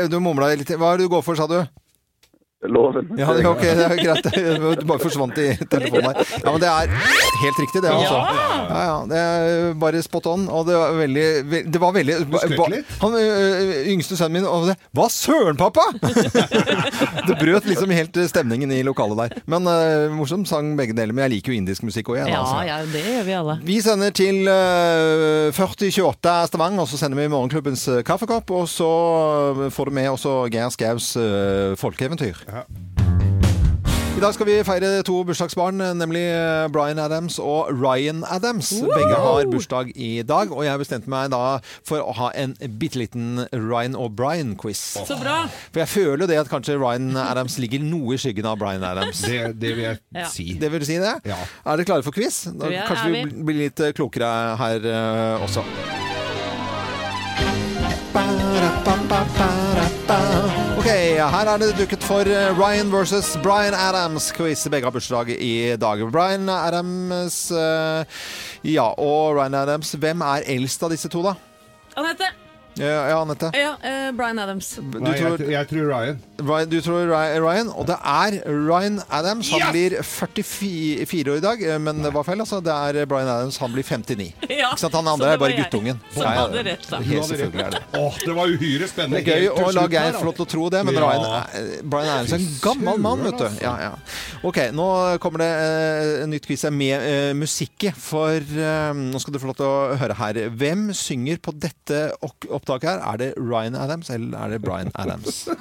du 0.09 0.18
mumla 0.21 0.53
litt. 0.55 0.71
Hva 0.71 0.92
er 0.92 1.01
det 1.01 1.09
du 1.09 1.12
går 1.12 1.25
for, 1.27 1.37
sa 1.37 1.49
du? 1.51 1.59
Loven. 2.68 3.09
Ja, 3.18 3.33
det, 3.35 3.46
ok, 3.46 3.62
det 3.62 3.87
er 3.87 3.96
greit. 3.98 4.29
Du 4.83 4.87
bare 4.87 5.03
forsvant 5.03 5.38
i 5.42 5.48
telefonen 5.70 6.09
her. 6.11 6.20
Ja, 6.44 6.53
men 6.53 6.61
det 6.62 6.68
er 6.70 6.92
helt 7.42 7.59
riktig, 7.61 7.83
det, 7.83 7.90
altså. 7.90 8.18
Ja, 8.22 8.83
ja, 8.87 8.96
det 9.11 9.18
er 9.22 9.72
bare 9.81 10.03
spot 10.05 10.29
on. 10.31 10.46
Og 10.53 10.66
det 10.68 10.77
var 10.79 10.94
veldig, 10.98 11.27
det 11.72 11.81
var 11.83 11.94
veldig 11.96 12.16
ba- 12.31 12.83
Han 13.03 13.16
yngste 13.92 14.18
sønnen 14.18 14.38
min 14.40 14.48
og 14.48 14.68
det, 14.70 14.77
Hva 14.96 15.09
søren, 15.12 15.59
pappa?! 15.59 15.85
det 17.29 17.38
brøt 17.40 17.66
liksom 17.68 17.92
helt 17.94 18.16
stemningen 18.31 18.72
i 18.75 18.83
lokalet 18.87 19.18
der. 19.22 19.42
Men 19.51 19.66
uh, 19.68 20.12
morsom 20.14 20.46
sang 20.48 20.72
begge 20.79 20.96
deler. 20.96 21.14
Men 21.16 21.27
jeg 21.27 21.37
liker 21.37 21.55
jo 21.55 21.59
indisk 21.62 21.87
musikk 21.87 22.12
òg, 22.12 22.20
jeg. 22.22 22.33
Ja, 22.33 22.42
altså. 22.42 22.62
ja, 22.68 22.79
det 22.92 23.05
gjør 23.07 23.27
vi 23.29 23.37
alle. 23.40 23.59
Vi 23.66 23.79
sender 23.85 24.14
til 24.16 24.42
uh, 24.48 25.51
4028 25.57 26.37
Stavanger, 26.53 26.85
og 26.85 26.90
så 26.90 27.01
sender 27.01 27.20
vi 27.20 27.29
Morgenklubbens 27.33 27.88
kaffekopp. 28.07 28.55
Og 28.55 28.68
så 28.70 28.90
får 29.75 29.90
du 29.90 29.98
med 29.98 30.11
også 30.14 30.37
Geir 30.53 30.72
Skaus 30.75 31.12
uh, 31.18 31.75
folkeeventyr. 31.81 32.44
I 34.12 34.20
dag 34.20 34.34
skal 34.36 34.44
vi 34.46 34.58
feire 34.66 34.88
to 35.08 35.14
bursdagsbarn, 35.24 35.80
nemlig 35.96 36.20
Bryan 36.72 36.98
Adams 37.00 37.38
og 37.40 37.70
Ryan 37.72 38.20
Adams. 38.28 38.68
Begge 38.84 39.16
har 39.16 39.48
bursdag 39.50 39.88
i 39.96 40.10
dag, 40.28 40.52
og 40.52 40.60
jeg 40.66 40.78
bestemte 40.82 41.10
meg 41.10 41.30
da 41.32 41.40
for 41.88 42.04
å 42.04 42.12
ha 42.20 42.28
en 42.38 42.52
bitte 42.78 43.00
liten 43.00 43.40
Ryan 43.56 43.96
og 43.98 44.12
Bryan-quiz. 44.20 44.82
Så 45.08 45.16
bra! 45.18 45.46
For 45.72 45.80
jeg 45.82 45.90
føler 45.94 46.26
jo 46.26 46.30
det 46.34 46.38
at 46.44 46.52
kanskje 46.52 46.76
Ryan 46.76 47.16
Adams 47.24 47.56
ligger 47.62 47.82
noe 47.88 48.14
i 48.14 48.20
skyggen 48.20 48.46
av 48.52 48.60
Bryan 48.60 48.84
Adams. 48.84 49.24
Det, 49.24 49.40
det 49.58 49.72
vil 49.78 49.84
jeg 49.88 49.98
Ja. 50.12 50.28
si. 50.28 50.52
Det 50.60 50.72
vil 50.76 50.86
si 50.86 51.00
det? 51.00 51.16
Ja. 51.32 51.40
Er 51.64 51.80
dere 51.80 51.88
klare 51.88 52.04
for 52.04 52.12
quiz? 52.12 52.44
Da, 52.52 52.68
Ja, 52.68 52.84
kanskje 52.86 53.08
er 53.08 53.16
vi 53.16 53.24
vi. 53.32 53.42
blir 53.48 53.60
litt 53.64 53.80
eh, 53.80 53.96
klokere 53.96 54.28
her 54.60 54.86
uh, 54.92 55.48
også. 55.48 55.64
Ok, 60.83 60.88
her 60.90 61.47
er 61.47 61.61
det 61.62 61.77
dukket 61.79 62.03
for 62.03 62.27
eh, 62.27 62.49
Ryan 62.59 62.88
versus 62.90 63.37
Bryan 63.38 63.71
Adams-quiz. 63.71 64.64
Begge 64.66 64.88
har 64.88 64.90
bursdag 64.90 65.29
i 65.31 65.77
dag. 65.79 66.03
Bryan 66.11 66.49
Adams 66.51 67.53
eh, 67.55 68.03
Ja, 68.66 68.88
og 68.99 69.37
Ryan 69.38 69.55
Adams. 69.61 69.95
Hvem 69.95 70.27
er 70.27 70.42
eldst 70.51 70.83
av 70.83 70.90
disse 70.90 71.07
to, 71.07 71.23
da? 71.23 71.37
Ja, 71.95 72.03
ja 72.80 73.20
Anette? 73.20 73.52
Ja, 73.54 73.76
uh, 73.78 74.11
Bryan 74.16 74.38
Adams. 74.42 74.74
Du 74.80 74.98
Nei, 74.98 75.14
jeg, 75.14 75.22
tror, 75.22 75.38
jeg, 75.46 75.52
jeg 75.54 75.70
tror 75.70 75.88
Ryan. 75.92 76.20
Ryan, 76.42 76.70
du 76.72 76.78
tror 76.82 77.14
Ryan, 77.46 77.70
og 77.70 77.87
det 77.87 77.98
er 78.02 78.38
Ryan 78.50 79.00
Adams. 79.11 79.50
Han 79.54 79.68
blir 79.70 79.98
44 80.02 81.37
år 81.37 81.42
i 81.42 81.46
dag, 81.46 81.66
men 81.80 81.92
men 81.92 82.02
det 82.06 82.12
var 82.14 82.24
feil. 82.26 82.40
altså. 82.40 82.61
Det 82.64 82.72
er 82.72 83.06
Bryan 83.06 83.28
Adams, 83.28 83.58
han 83.62 83.72
blir 83.74 83.85
59. 83.87 84.32
Ja, 84.62 84.70
Ikke 84.72 84.82
sant? 84.85 84.94
Han 84.94 85.08
andre 85.11 85.32
er 85.35 85.40
bare 85.40 85.54
jeg 85.54 85.64
guttungen. 85.64 85.98
som 86.12 86.22
ja, 86.22 86.32
hadde 86.38 86.62
rett, 86.66 86.85
da. 86.90 86.98
Helt 87.02 87.26
selvfølgelig 87.28 87.62
er 87.64 87.74
det. 87.74 87.80
Åh, 87.98 88.18
det 88.26 88.35
var 88.37 88.52
uhyre 88.52 88.88
spennende. 88.90 89.22
Det 89.24 89.32
er 89.32 89.40
gøy 89.42 89.64
å 89.66 89.72
la 89.74 89.85
Geir 89.90 90.18
få 90.18 90.26
lov 90.28 90.37
til 90.38 90.44
å 90.44 90.50
tro 90.52 90.66
det, 90.72 90.82
men 90.87 90.94
Ja. 90.94 91.02
Ryan, 91.02 91.88
Bryan 91.94 92.12
Adams 92.12 92.35
er 92.37 92.42
en 92.42 92.52
gammel 92.62 93.00
mann, 93.02 93.24
vet 93.26 93.38
du. 93.40 93.48
Ja, 93.64 93.72
ja. 93.82 93.90
Ok, 94.46 94.61
nå 94.76 94.87
kommer 95.22 95.42
det 95.42 95.48
eh, 95.62 96.12
en 96.24 96.32
nytt 96.35 96.46
quiz 96.46 96.64
med 96.70 97.06
uh, 97.06 97.32
musikk. 97.38 97.88
For 97.98 98.38
uh, 98.38 98.92
nå 98.96 99.20
skal 99.22 99.35
du 99.35 99.40
få 99.42 99.50
lov 99.50 99.58
til 99.58 99.68
å 99.68 99.98
høre 100.00 100.18
her. 100.20 100.40
Hvem 100.62 100.88
synger 100.96 101.40
på 101.42 101.54
dette 101.58 102.04
ok- 102.22 102.50
opptaket 102.62 102.88
her? 102.90 103.12
Er 103.12 103.16
det 103.16 103.35
Ryan 103.38 103.75
Adams, 103.75 104.11
eller 104.11 104.38
er 104.38 104.48
det 104.57 104.62
Bryan 104.62 104.90
Adams? 104.94 105.48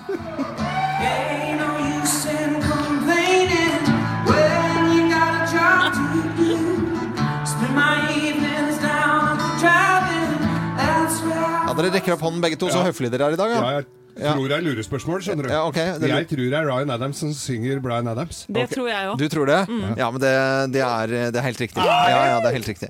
Ja, 10.52 11.74
Dere 11.78 11.92
rekker 11.94 12.16
opp 12.18 12.24
hånden 12.26 12.42
begge 12.44 12.58
to, 12.60 12.68
så 12.72 12.82
Ja. 12.82 12.88
høflige 12.90 13.12
dere 13.14 13.30
er 13.30 13.34
i 13.34 13.40
dag. 13.40 13.50
Ja, 13.52 13.82
Ja. 14.20 14.34
tror 14.36 14.50
det 14.52 14.58
er 14.58 14.66
lurespørsmål, 14.66 15.22
skjønner 15.26 15.48
du. 15.48 15.52
Ja, 15.54 15.62
okay. 15.68 15.94
Det 16.02 16.10
Jeg 16.10 16.28
tror 16.32 16.44
det 16.44 16.58
er 16.58 16.68
Ryan 16.68 16.94
Adams 16.96 17.22
som 17.24 17.32
synger 17.36 17.80
Bryan 17.84 18.10
Adams. 18.12 18.44
Det 18.52 18.68
tror 18.74 18.90
jeg 18.90 19.10
òg. 19.12 19.18
Du 19.22 19.28
tror 19.32 19.50
det? 19.50 19.60
Ja, 19.98 20.10
men 20.12 20.22
det, 20.24 20.34
det, 20.76 20.84
er, 20.86 21.16
det 21.32 21.42
er 21.42 21.48
helt 21.48 21.62
riktig. 21.64 21.86
Ja, 21.86 21.98
ja, 22.10 22.38
det 22.44 22.52
er 22.52 22.58
helt 22.58 22.70
riktig. 22.72 22.90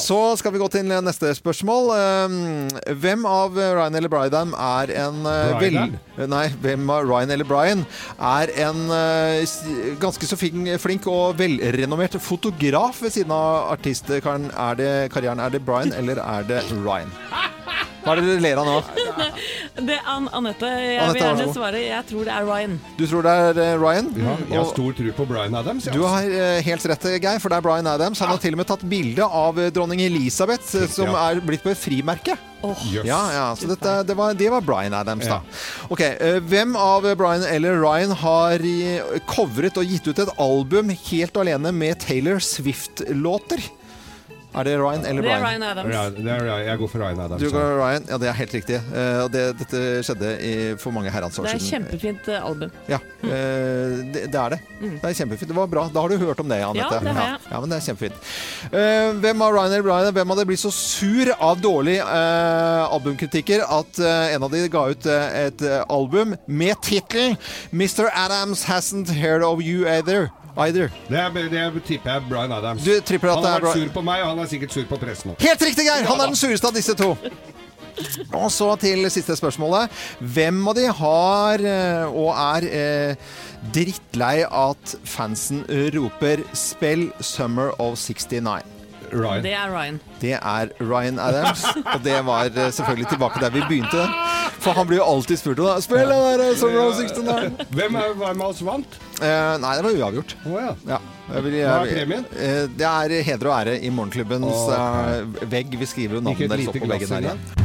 Så 0.00 0.20
skal 0.40 0.54
vi 0.54 0.62
gå 0.62 0.68
til 0.72 0.88
neste 0.88 1.34
spørsmål. 1.36 1.92
Um, 1.94 2.38
Hvem 3.00 3.26
av 3.28 3.58
Ryan 3.58 3.98
eller 4.00 4.12
Bryan 4.12 4.54
er 4.54 4.94
en 5.04 5.22
uh, 5.26 5.54
vel... 5.60 5.80
Nei, 6.30 6.44
hvem 6.62 6.90
av 6.94 7.08
Ryan 7.08 7.34
eller 7.34 7.48
Bryan 7.48 7.84
er 8.18 8.52
en 8.66 8.84
uh, 8.90 9.96
ganske 10.02 10.28
så 10.28 10.38
flink 10.38 11.08
og 11.10 11.38
velrenommert 11.40 12.16
fotograf 12.22 13.02
ved 13.02 13.16
siden 13.18 13.34
av 13.34 13.74
artistkarrieren? 13.74 14.50
Er 14.54 14.78
det, 14.78 14.92
karrieren? 15.14 15.42
Er 15.42 15.52
det 15.54 15.64
Bryan 15.66 15.92
eller 15.96 16.22
er 16.22 16.46
det 16.48 16.62
Ryan? 16.84 17.12
Hva 18.04 18.12
er 18.12 18.20
det 18.20 18.24
dere 18.28 18.42
ler 18.44 18.58
av 18.60 18.66
nå? 18.68 18.76
Det 19.84 19.94
er 19.96 20.06
An 20.06 20.28
Anette. 20.36 20.68
Jeg 20.68 20.98
Anette, 21.02 21.14
vil 21.16 21.22
gjerne 21.24 21.54
svare. 21.56 21.80
Jeg 21.82 22.06
tror 22.06 22.28
det 22.28 22.34
er 22.36 22.44
Ryan. 22.46 22.74
Du 22.98 23.04
tror 23.10 23.24
det 23.26 23.32
er 23.32 23.58
uh, 23.58 23.70
Ryan? 23.80 24.10
Ja, 24.20 24.34
jeg 24.50 24.58
har 24.60 24.68
stor 24.70 24.96
tro 24.98 25.14
på 25.16 25.26
Bryan 25.30 25.56
Adams. 25.58 25.88
Ja. 25.88 25.94
Du 25.96 26.04
har 26.06 26.28
eh, 26.28 26.60
helt 26.66 26.86
rett, 26.92 27.06
Geir, 27.16 27.40
for 27.42 27.50
det 27.50 27.58
er 27.58 27.64
Bryan 27.64 27.88
Adams. 27.90 28.22
Han 28.22 28.30
har 28.30 28.42
til 28.42 28.54
og 28.54 28.60
med 28.60 28.68
tatt 28.70 28.84
bilde 28.86 29.26
av 29.26 29.58
eh, 29.58 29.72
dronning 29.74 30.04
Elisabeth, 30.04 30.76
eh, 30.78 30.86
som 30.92 31.10
er 31.16 31.40
blitt 31.44 31.64
på 31.64 31.72
et 31.72 31.80
frimerke. 31.80 32.36
Jøss. 32.64 33.04
Ja, 33.04 33.20
ja, 33.34 33.46
så 33.58 33.68
dette, 33.68 33.96
det, 34.08 34.14
var, 34.16 34.36
det 34.38 34.48
var 34.52 34.64
Bryan 34.64 34.94
Adams, 34.96 35.26
da. 35.28 35.40
Ok, 35.92 36.00
eh, 36.06 36.38
Hvem 36.44 36.76
av 36.80 37.08
Bryan 37.18 37.44
eller 37.50 37.80
Ryan 37.82 38.14
har 38.22 38.64
eh, 38.64 39.16
covret 39.28 39.80
og 39.80 39.88
gitt 39.90 40.06
ut 40.08 40.22
et 40.22 40.36
album 40.40 40.92
helt 40.94 41.40
alene 41.40 41.74
med 41.74 41.98
Taylor 42.04 42.40
Swift-låter? 42.40 43.64
Er 44.54 44.66
det 44.68 44.74
Ryan 44.78 45.06
eller 45.06 45.22
Brian? 45.22 45.34
Det 45.34 45.34
er 45.34 45.46
Ryan 45.48 45.62
Adams. 45.62 45.88
Ryan, 45.90 46.26
det 46.26 46.32
er, 46.32 46.58
jeg 46.68 46.78
går 46.78 46.90
for 46.92 47.02
Ryan 47.02 47.20
Adams. 47.24 47.42
Du 47.42 47.50
går 47.50 47.72
Ryan? 47.80 48.04
Ja, 48.08 48.18
det 48.22 48.28
er 48.30 48.36
helt 48.38 48.54
riktig. 48.54 48.76
Uh, 48.92 49.24
det, 49.34 49.42
dette 49.58 49.80
skjedde 50.06 50.30
i, 50.38 50.52
for 50.78 50.94
mange 50.94 51.10
herrens 51.10 51.38
år 51.40 51.48
Det 51.48 51.56
er 51.56 51.64
kjempefint 51.64 52.28
eh, 52.30 52.46
album. 52.50 52.76
Ja, 52.90 53.00
uh, 53.02 53.30
det, 54.14 54.28
det 54.30 54.38
er 54.44 54.54
det. 54.54 54.60
Det 54.78 55.10
er 55.10 55.16
kjempefint. 55.18 55.50
Det 55.50 55.56
var 55.58 55.72
bra. 55.72 55.88
Da 55.90 56.04
har 56.04 56.14
du 56.14 56.22
hørt 56.22 56.42
om 56.44 56.52
det, 56.52 56.60
Anette. 56.62 56.86
Ja, 56.86 57.02
det 57.02 57.16
har 57.16 57.32
jeg. 57.32 57.40
Ja, 57.48 57.50
ja, 57.56 57.62
men 57.64 57.74
det 57.74 57.80
er 57.80 57.86
kjempefint. 57.88 58.30
Uh, 58.70 59.10
hvem 59.24 59.44
av 59.48 59.58
Ryan 59.58 59.74
eller 59.74 59.88
Brian 59.88 60.14
hvem 60.20 60.34
hadde 60.34 60.46
blitt 60.52 60.62
så 60.62 60.70
sur 60.74 61.32
av 61.34 61.58
dårlige 61.62 62.04
eh, 62.04 62.94
albumkritikker 62.94 63.64
at 63.64 63.98
en 64.04 64.44
av 64.46 64.52
de 64.52 64.62
ga 64.70 64.84
ut 64.92 65.06
et 65.08 65.64
album 65.88 66.34
med 66.46 66.78
tittelen 66.84 67.36
'Mr. 67.72 68.06
Adams 68.12 68.64
Hasn't 68.70 69.10
Heard 69.18 69.42
of 69.42 69.62
You 69.64 69.88
Either'? 69.88 70.30
Either. 70.56 70.90
Det, 71.08 71.18
er, 71.18 71.30
det 71.50 71.82
tipper 71.86 72.12
jeg 72.12 72.28
Brian 72.28 72.28
Bryan 72.30 72.52
Adams. 72.52 72.84
Du 72.84 72.92
tripper 73.00 73.32
at 73.32 73.34
han 73.40 73.42
det 73.44 73.50
har 73.50 73.58
er 73.58 73.64
vært 73.66 73.74
Bri- 73.74 73.88
sur 73.88 73.94
på 73.96 74.04
meg, 74.06 74.22
og 74.22 74.28
han 74.34 74.44
er 74.44 74.50
sikkert 74.52 74.76
sur 74.76 74.86
på 74.90 74.98
pressen 75.02 75.32
òg. 75.34 75.42
Helt 75.42 75.66
riktig, 75.66 75.86
Geir! 75.88 76.06
Han 76.06 76.20
er 76.20 76.30
den 76.30 76.38
sureste 76.38 76.70
av 76.70 76.76
disse 76.76 76.94
to. 76.98 77.10
Og 78.34 78.48
så 78.50 78.68
til 78.82 79.06
siste 79.12 79.36
spørsmålet. 79.38 79.90
Hvem 80.18 80.62
av 80.70 80.74
de 80.78 80.86
har 81.00 81.62
eh, 81.62 82.06
og 82.10 82.30
er 82.34 82.66
eh, 82.70 83.26
drittlei 83.74 84.44
at 84.44 84.96
fansen 85.06 85.62
roper 85.94 86.42
'spill 86.54 87.10
Summer 87.22 87.70
of 87.78 87.98
69'? 87.98 88.62
Ryan. 89.14 89.42
Det 89.44 89.52
er 89.54 89.70
Ryan. 89.70 90.00
Det 90.20 90.32
er 90.34 90.70
Ryan 90.80 91.18
Adams, 91.22 91.62
og 91.94 92.00
det 92.02 92.18
var 92.26 92.50
eh, 92.50 92.70
selvfølgelig 92.74 93.08
tilbake 93.12 93.40
der 93.40 93.50
vi 93.54 93.62
begynte. 93.68 94.08
For 94.64 94.72
han 94.78 94.86
blir 94.88 94.98
jo 95.02 95.04
alltid 95.04 95.38
spurt 95.40 95.58
om 95.60 95.66
det. 95.68 95.82
Spill 95.84 96.08
den 96.08 96.38
der 96.40 96.54
Summer 96.56 96.86
of 96.88 97.00
69! 97.00 97.66
Hvem 97.76 97.98
er, 98.00 98.14
hvem 98.20 98.44
av 98.46 98.54
oss 98.54 98.62
vant? 98.64 98.96
Eh, 99.20 99.50
nei, 99.60 99.74
det 99.76 99.84
var 99.84 99.98
uavgjort. 100.00 100.36
Å 100.48 100.54
ja. 100.62 100.70
Ja. 100.88 101.00
Jeg 101.34 101.44
vil, 101.46 101.58
Hva 101.64 101.76
er 101.82 101.92
premien? 101.98 102.24
Eh, 102.36 102.62
det 102.80 102.88
er 102.88 103.14
heder 103.28 103.50
og 103.50 103.58
ære 103.58 103.76
i 103.84 103.92
Morgenklubbens 103.92 104.64
eh, 104.78 105.44
vegg. 105.52 105.76
Vi 105.80 105.88
skriver 105.88 106.18
jo 106.18 106.24
Ikke 106.24 106.30
navnet 106.30 106.48
et 106.48 106.56
deres 106.56 106.72
opp 106.72 106.74
lite 106.80 106.84
på 106.86 106.90
glass 106.90 107.06
veggen 107.06 107.28
igjen. 107.28 107.44
engang? 107.44 107.63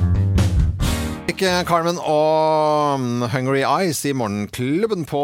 Ikke 1.40 1.62
Carmen 1.64 1.96
og 2.04 3.00
mm, 3.00 3.22
Hungry 3.32 3.62
Eyes 3.64 4.02
i 4.04 4.12
Morgenklubben 4.12 5.06
på 5.08 5.20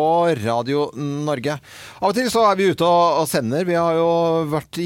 Radio 0.45 0.85
Norge. 0.95 1.57
Av 1.99 2.05
og 2.07 2.13
til 2.15 2.29
så 2.31 2.45
er 2.47 2.55
vi 2.55 2.69
ute 2.71 2.87
og, 2.87 3.25
sender. 3.27 3.65
Vi 3.67 3.75
har 3.75 3.97
jo 3.97 4.05
vært 4.47 4.79
i 4.79 4.85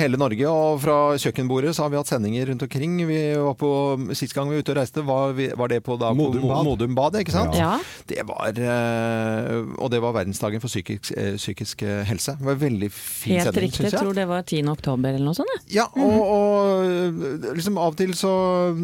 hele 0.00 0.18
Norge, 0.18 0.48
og 0.50 0.80
fra 0.82 0.96
kjøkkenbordet 1.22 1.76
så 1.76 1.84
har 1.84 1.92
vi 1.92 1.98
hatt 2.00 2.10
sendinger 2.10 2.50
rundt 2.50 2.64
omkring. 2.66 2.96
Vi 3.06 3.18
var 3.38 3.54
på, 3.60 3.70
Sist 4.18 4.34
gang 4.34 4.50
vi 4.50 4.56
var 4.58 4.64
ute 4.66 4.74
og 4.74 4.78
reiste, 4.80 5.04
var, 5.06 5.36
vi, 5.38 5.46
var 5.54 5.70
det 5.70 5.78
på, 5.86 5.94
da, 6.02 6.10
Modum 6.18 6.48
Bad. 6.50 6.66
Modum 6.66 6.98
Bad, 6.98 7.20
ikke 7.22 7.36
sant? 7.36 7.54
Ja. 7.54 7.76
Det 8.10 8.26
var, 8.26 8.58
eh, 8.58 9.62
og 9.78 9.94
det 9.94 10.02
var 10.02 10.16
verdensdagen 10.18 10.58
for 10.64 10.74
psykisk, 10.74 11.12
eh, 11.14 11.36
psykisk 11.38 11.86
eh, 11.86 12.02
helse. 12.10 12.34
Det 12.42 12.50
var 12.50 12.58
en 12.58 12.64
veldig 12.64 12.90
fin 12.96 13.36
Helt 13.36 13.52
sending, 13.52 13.68
riktig. 13.68 13.78
syns 13.78 13.92
Jeg 13.92 13.94
jeg. 14.00 14.02
tror 14.08 14.18
det 14.18 14.26
var 14.32 14.42
10. 14.50 14.74
oktober 14.74 15.14
eller 15.14 15.30
noe 15.30 15.38
sånt. 15.38 15.54
Ja, 15.70 15.86
Ja, 15.86 15.86
og, 16.02 16.18
og 16.34 17.54
liksom 17.54 17.78
av 17.78 17.94
og 17.94 18.02
til 18.02 18.10
så 18.18 18.34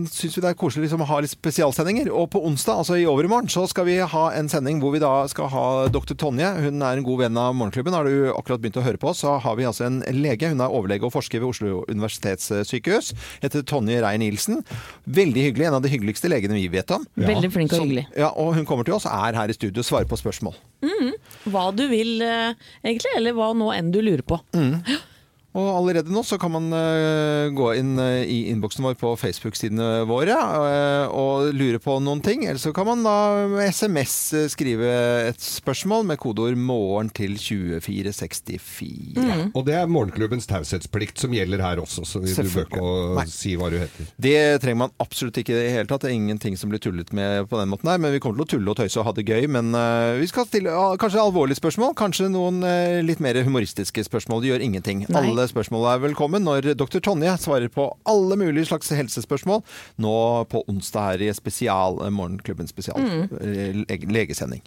syns 0.06 0.38
vi 0.38 0.46
det 0.46 0.54
er 0.54 0.58
koselig 0.62 0.86
liksom 0.86 1.02
å 1.02 1.10
ha 1.10 1.18
litt 1.26 1.34
spesialsendinger. 1.80 2.10
Og 2.12 2.30
på 2.30 2.40
onsdag, 2.44 2.80
altså 2.82 2.96
i 2.98 3.06
overmorgen, 3.08 3.48
så 3.48 3.66
skal 3.68 3.86
vi 3.88 3.98
ha 3.98 4.24
en 4.36 4.48
sending 4.48 4.80
hvor 4.80 4.92
vi 4.94 5.00
da 5.00 5.26
skal 5.30 5.48
ha 5.52 5.88
dr. 5.88 6.14
Tonje. 6.14 6.48
Hun 6.64 6.82
er 6.82 6.98
en 6.98 7.04
god 7.06 7.22
venn 7.24 7.36
av 7.40 7.54
Morgenklubben. 7.56 7.94
Har 7.94 8.04
du 8.04 8.30
akkurat 8.34 8.60
begynt 8.60 8.78
å 8.80 8.84
høre 8.84 9.00
på, 9.00 9.12
så 9.16 9.38
har 9.40 9.56
vi 9.56 9.66
altså 9.68 9.86
en 9.86 10.00
lege. 10.20 10.50
Hun 10.50 10.60
er 10.60 10.70
overlege 10.70 11.06
og 11.06 11.14
forsker 11.14 11.40
ved 11.40 11.50
Oslo 11.50 11.84
universitetssykehus. 11.90 13.12
Heter 13.44 13.64
Tonje 13.66 14.00
Reier-Nielsen. 14.02 14.62
Veldig 15.04 15.46
hyggelig. 15.48 15.68
En 15.70 15.78
av 15.80 15.84
de 15.84 15.92
hyggeligste 15.92 16.30
legene 16.30 16.58
vi 16.58 16.68
vet 16.72 16.90
om. 16.96 17.06
Veldig 17.20 17.52
flink 17.52 17.74
og 17.74 17.84
hyggelig. 17.84 18.06
hyggelig. 18.08 18.24
Ja, 18.24 18.32
og 18.36 18.54
hun 18.58 18.66
kommer 18.68 18.86
til 18.86 18.98
oss, 18.98 19.08
er 19.08 19.38
her 19.38 19.50
i 19.50 19.56
studio 19.56 19.80
og 19.84 19.88
svarer 19.88 20.10
på 20.10 20.18
spørsmål. 20.20 20.58
Hva 21.50 21.70
du 21.72 21.86
vil 21.88 22.20
eh, 22.24 22.52
egentlig, 22.84 23.14
eller 23.16 23.36
hva 23.36 23.52
nå 23.56 23.70
enn 23.74 23.92
du 23.94 24.00
lurer 24.04 24.24
på. 24.26 24.40
Og 25.58 25.66
allerede 25.74 26.12
nå 26.14 26.20
så 26.22 26.36
kan 26.38 26.52
man 26.54 26.68
uh, 26.70 27.50
gå 27.50 27.72
inn 27.80 27.98
uh, 27.98 28.22
i 28.22 28.46
innboksen 28.52 28.84
vår 28.86 28.94
på 29.00 29.08
Facebook-sidene 29.18 30.04
våre 30.06 30.36
uh, 30.36 31.10
og 31.10 31.50
lure 31.56 31.80
på 31.82 31.96
noen 32.04 32.20
ting. 32.22 32.44
Eller 32.46 32.60
så 32.62 32.70
kan 32.74 32.86
man 32.86 33.02
da 33.02 33.46
med 33.50 33.66
SMS 33.74 34.34
skrive 34.52 34.86
et 35.32 35.40
spørsmål 35.42 36.06
med 36.06 36.20
kodeord 36.22 36.54
'morgen' 36.54 37.10
til 37.16 37.34
2464. 37.34 39.50
Og 39.50 39.66
det 39.66 39.74
er 39.74 39.90
morgenklubbens 39.90 40.46
taushetsplikt 40.50 41.18
som 41.18 41.34
gjelder 41.34 41.58
her 41.64 41.80
også, 41.82 42.04
så 42.06 42.22
du 42.22 42.30
bør 42.30 42.70
ikke 42.70 43.26
si 43.30 43.56
hva 43.58 43.70
du 43.72 43.78
heter. 43.80 44.06
Det 44.22 44.62
trenger 44.62 44.86
man 44.86 44.94
absolutt 45.02 45.38
ikke 45.42 45.54
i 45.56 45.58
det 45.58 45.74
hele 45.74 45.88
tatt. 45.90 46.02
Det 46.06 46.10
er 46.12 46.20
ingenting 46.20 46.54
som 46.58 46.70
blir 46.70 46.82
tullet 46.82 47.10
med 47.16 47.48
på 47.50 47.58
den 47.58 47.70
måten 47.72 47.90
her. 47.90 47.98
Men 47.98 48.14
vi 48.14 48.22
kommer 48.22 48.38
til 48.38 48.46
å 48.46 48.52
tulle 48.54 48.70
og 48.70 48.78
tøyse 48.78 48.98
og 49.02 49.06
ha 49.08 49.12
det 49.18 49.26
gøy. 49.26 49.50
Men 49.50 49.74
vi 50.20 50.26
skal 50.30 50.46
stille 50.46 50.70
ah, 50.70 50.94
kanskje 51.00 51.26
alvorlige 51.26 51.58
spørsmål. 51.58 51.98
Kanskje 51.98 52.30
noen 52.30 52.62
litt 53.02 53.18
mer 53.18 53.34
humoristiske 53.42 54.06
spørsmål. 54.06 54.42
Det 54.44 54.50
gjør 54.52 54.62
ingenting. 54.70 54.98
Nei. 55.10 55.26
Alle 55.30 55.39
spørsmål 55.48 55.86
er 55.88 56.02
velkommen 56.02 56.44
når 56.44 56.72
dr. 56.78 56.98
Tonje 57.04 57.32
svarer 57.40 57.70
på 57.72 57.86
alle 58.08 58.36
mulige 58.40 58.68
slags 58.68 58.90
helsespørsmål 58.92 59.62
nå 60.02 60.16
på 60.52 60.62
onsdag 60.68 61.06
her 61.06 61.24
i 61.24 61.30
spesial, 61.36 62.00
eh, 62.04 62.12
Morgenklubben 62.12 62.68
spesial 62.68 63.00
mm. 63.00 63.86
legesending. 64.12 64.60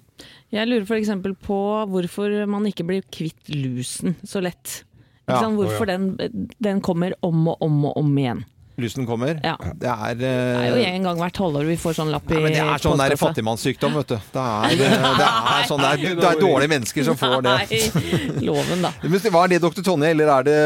Jeg 0.54 0.70
lurer 0.70 0.88
f.eks. 0.88 1.12
på 1.46 1.60
hvorfor 1.92 2.40
man 2.50 2.66
ikke 2.70 2.88
blir 2.88 3.06
kvitt 3.14 3.54
lusen 3.54 4.18
så 4.24 4.42
lett. 4.44 4.82
Ikke 5.24 5.38
Ja, 5.38 5.44
sant? 5.46 5.56
Hvorfor 5.56 5.88
den, 5.88 6.50
den 6.60 6.82
kommer 6.82 7.14
om 7.22 7.48
og 7.48 7.62
om 7.64 7.86
og 7.86 7.98
om 8.02 8.18
igjen. 8.18 8.44
Lysen 8.82 9.06
kommer. 9.06 9.38
Ja. 9.44 9.54
Det 9.78 9.86
er, 9.90 10.16
Det 10.18 10.30
er 10.30 10.70
jo 10.72 10.78
eh, 10.82 10.96
en 10.96 11.04
gang 11.06 11.20
hvert 11.22 11.38
halvår 11.38 11.68
vi 11.68 11.76
får 11.78 11.94
sånn 12.00 12.10
lapp 12.10 12.32
i 12.32 12.40
ja, 12.40 12.42
det 12.50 12.62
er 12.64 12.82
sånn 12.82 12.98
der 12.98 13.14
fattigmannssykdom, 13.22 13.94
vet 14.00 14.14
du. 14.14 14.16
Det 14.34 14.42
er, 14.42 14.76
det 14.80 14.88
er, 15.28 15.68
sånn 15.70 15.84
der, 15.84 16.02
det 16.18 16.26
er 16.26 16.40
dårlige 16.42 16.72
mennesker 16.72 17.06
som 17.06 17.18
får 17.20 17.44
det. 17.46 17.54
Nei, 17.70 18.42
loven 18.48 18.82
da. 18.88 18.92
Men 19.04 19.20
det- 19.20 19.34
Var 19.34 19.48
det 19.54 19.60
dr. 19.62 19.84
Tonje, 19.86 20.10
eller 20.16 20.32
er 20.40 20.48
det 20.48 20.58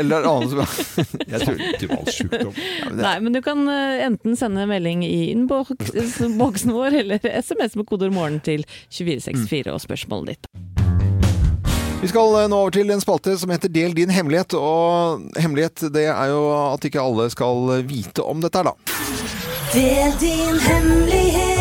eller 0.00 0.18
er 0.18 0.28
annet 0.32 0.50
som 0.50 0.58
Jeg 1.32 1.40
tror 1.44 1.62
Fattigmannssjukdom. 1.62 2.58
Nei, 2.98 3.14
men 3.22 3.32
du 3.36 3.40
kan 3.46 3.62
eh, 3.70 4.02
enten 4.08 4.36
sende 4.38 4.66
melding 4.70 5.04
i 5.06 5.30
innboksen 5.30 6.74
vår, 6.78 6.98
eller 7.04 7.22
SMS 7.22 7.76
med 7.78 7.86
kodeord 7.86 8.12
'morgen' 8.18 8.42
til 8.42 8.64
2464 8.90 9.74
og 9.74 9.80
spørsmålet 9.86 10.34
ditt. 10.34 10.50
Vi 11.98 12.08
skal 12.08 12.34
eh, 12.38 12.44
nå 12.46 12.58
over 12.62 12.70
til 12.70 12.90
en 12.94 13.00
spalte 13.02 13.32
som 13.40 13.50
heter 13.50 13.72
Del 13.74 13.90
din 13.96 14.12
hemmelighet. 14.14 14.54
Og 14.54 15.24
hemmelighet 15.34 15.88
det 15.90 16.06
er 16.12 16.28
jo 16.30 16.44
at 16.54 16.84
ikke 16.86 17.02
alle 17.02 17.26
skal 17.34 17.82
vite 17.88 18.22
om 18.22 18.38
dette 18.44 18.60
her, 18.60 18.70
da. 18.70 18.74
Del 19.74 20.14
din 20.20 20.60
hemmelighet. 20.62 21.58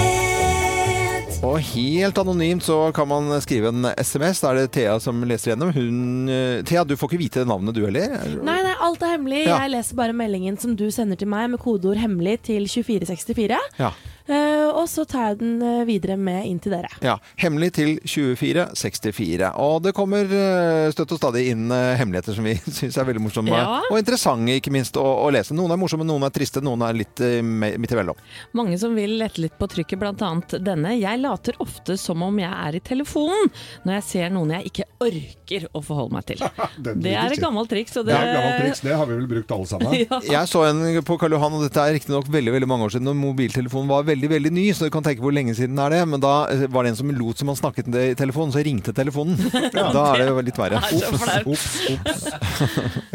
Og 1.46 1.58
helt 1.72 2.18
anonymt 2.22 2.66
så 2.66 2.92
kan 2.94 3.10
man 3.10 3.34
skrive 3.42 3.72
en 3.74 3.90
SMS. 3.98 4.44
Da 4.44 4.52
er 4.52 4.60
det 4.62 4.72
Thea 4.78 5.00
som 5.02 5.26
leser 5.26 5.56
gjennom. 5.56 5.74
Hun 5.74 6.30
eh, 6.30 6.62
Thea, 6.70 6.86
du 6.86 6.94
får 6.98 7.12
ikke 7.12 7.22
vite 7.24 7.46
navnet 7.50 7.74
du 7.74 7.82
heller? 7.88 8.14
Nei, 8.38 8.60
nei, 8.66 8.76
alt 8.78 9.02
er 9.02 9.16
hemmelig. 9.16 9.42
Ja. 9.48 9.58
Jeg 9.66 9.74
leser 9.74 9.98
bare 9.98 10.14
meldingen 10.18 10.58
som 10.62 10.78
du 10.78 10.86
sender 10.94 11.18
til 11.18 11.30
meg 11.34 11.50
med 11.50 11.62
kodeord 11.66 11.98
'hemmelig' 11.98 12.46
til 12.46 12.70
2464. 12.70 13.58
Ja. 13.82 13.92
Eh, 14.28 14.66
og 14.68 14.86
så 14.92 15.06
tar 15.08 15.32
jeg 15.32 15.40
den 15.42 15.62
eh, 15.64 15.84
videre 15.88 16.18
med 16.20 16.46
inn 16.50 16.60
til 16.64 16.74
dere. 16.76 16.90
Ja, 17.04 17.16
Hemmelig 17.40 17.72
til 17.78 17.94
2464. 18.04 19.52
Og 19.64 19.82
det 19.86 19.94
kommer 19.98 20.28
eh, 20.28 20.90
støtt 20.94 21.14
og 21.16 21.22
stadig 21.22 21.46
inn 21.54 21.68
hemmeligheter 21.72 22.36
som 22.38 22.48
vi 22.48 22.58
syns 22.80 22.98
er 23.00 23.08
veldig 23.08 23.24
morsomme 23.24 23.54
Ja. 23.54 23.80
og 23.88 23.98
interessante, 24.00 24.58
ikke 24.60 24.74
minst, 24.76 24.98
å, 25.00 25.06
å 25.24 25.30
lese. 25.34 25.56
Noen 25.58 25.72
er 25.74 25.80
morsomme, 25.80 26.06
noen 26.08 26.26
er 26.28 26.34
triste, 26.36 26.62
noen 26.64 26.84
er 26.86 26.98
litt 26.98 27.22
uh, 27.24 27.40
midt 27.42 27.94
imellom. 27.96 28.18
Mange 28.58 28.78
som 28.82 28.96
vil 28.98 29.16
lette 29.22 29.42
litt 29.42 29.56
på 29.60 29.70
trykket, 29.72 30.00
bl.a. 30.02 30.32
denne. 30.60 30.94
Jeg 31.00 31.22
later 31.24 31.58
ofte 31.64 31.96
som 32.00 32.22
om 32.26 32.38
jeg 32.42 32.52
er 32.52 32.78
i 32.78 32.84
telefonen 32.84 33.50
når 33.88 33.98
jeg 34.00 34.06
ser 34.10 34.34
noen 34.36 34.52
jeg 34.58 34.72
ikke 34.72 34.88
orker 35.08 35.68
å 35.78 35.82
forholde 35.86 36.18
meg 36.18 36.28
til. 36.34 36.44
Det 37.08 37.14
er 37.14 37.34
et 37.34 37.42
gammelt 37.42 37.70
triks. 37.72 37.96
og 38.00 38.06
Det 38.08 38.14
det, 38.14 38.20
er 38.20 38.28
et 38.28 38.38
gammelt 38.38 38.62
triks, 38.66 38.84
det 38.86 38.96
har 38.98 39.08
vi 39.10 39.18
vel 39.22 39.30
brukt 39.32 39.56
alle 39.56 39.70
sammen. 39.70 39.96
Ja. 40.08 40.20
Jeg 40.40 40.50
så 40.52 40.62
en 40.68 40.82
på 41.06 41.18
Karl 41.20 41.34
Johan, 41.36 41.56
og 41.58 41.64
dette 41.66 41.82
er 41.82 41.96
riktignok 41.96 42.28
veldig 42.32 42.54
veldig 42.54 42.68
mange 42.70 42.86
år 42.88 42.94
siden, 42.96 43.08
når 43.10 43.18
mobiltelefonen 43.20 43.90
var 43.90 44.06
veldig 44.08 44.17
veldig 44.18 44.30
veldig 44.32 44.52
ny, 44.54 44.66
så 44.74 44.88
du 44.88 44.94
kan 44.94 45.06
tenke 45.06 45.22
hvor 45.22 45.34
lenge 45.36 45.54
siden 45.58 45.78
er 45.82 45.94
det. 45.94 46.02
Men 46.10 46.22
da 46.24 46.34
eh, 46.50 46.66
var 46.74 46.84
det 46.84 46.94
en 46.94 47.00
som 47.00 47.12
lot 47.14 47.38
som 47.38 47.52
han 47.52 47.60
snakket 47.60 47.90
i 47.94 48.16
telefonen, 48.18 48.54
så 48.54 48.64
ringte 48.66 48.94
telefonen. 48.96 49.38
Da 49.78 50.04
er 50.14 50.22
det 50.22 50.28
jo 50.30 50.42
litt 50.46 50.58
verre. 50.58 50.80
Er 50.82 51.18
flaut. 51.22 51.52
Ops, 51.54 51.68
ops. 51.94 52.26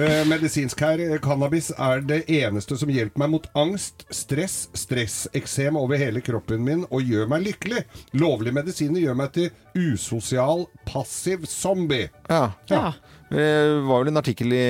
Eh, 0.02 0.22
medisinsk 0.26 0.80
her, 0.82 1.00
eh, 1.02 1.18
cannabis 1.22 1.70
er 1.74 2.02
det 2.06 2.22
eneste 2.32 2.76
som 2.78 2.90
hjelper 2.90 3.20
meg 3.22 3.30
mot 3.34 3.46
angst, 3.58 4.04
stress, 4.14 4.68
stresseksem 4.78 5.76
over 5.78 6.00
hele 6.00 6.22
kroppen 6.24 6.62
min 6.64 6.84
og 6.88 7.06
gjør 7.06 7.28
meg 7.30 7.44
lykkelig. 7.48 7.82
Lovlige 8.18 8.56
medisiner 8.56 9.02
gjør 9.02 9.18
meg 9.18 9.34
til 9.36 9.50
usosial, 9.78 10.64
passiv 10.88 11.46
zombie. 11.50 12.08
Ja. 12.30 12.52
Ja. 12.70 12.84
Det 13.32 13.48
var 13.86 14.02
vel 14.02 14.10
en 14.12 14.20
artikkel 14.20 14.52
i 14.52 14.64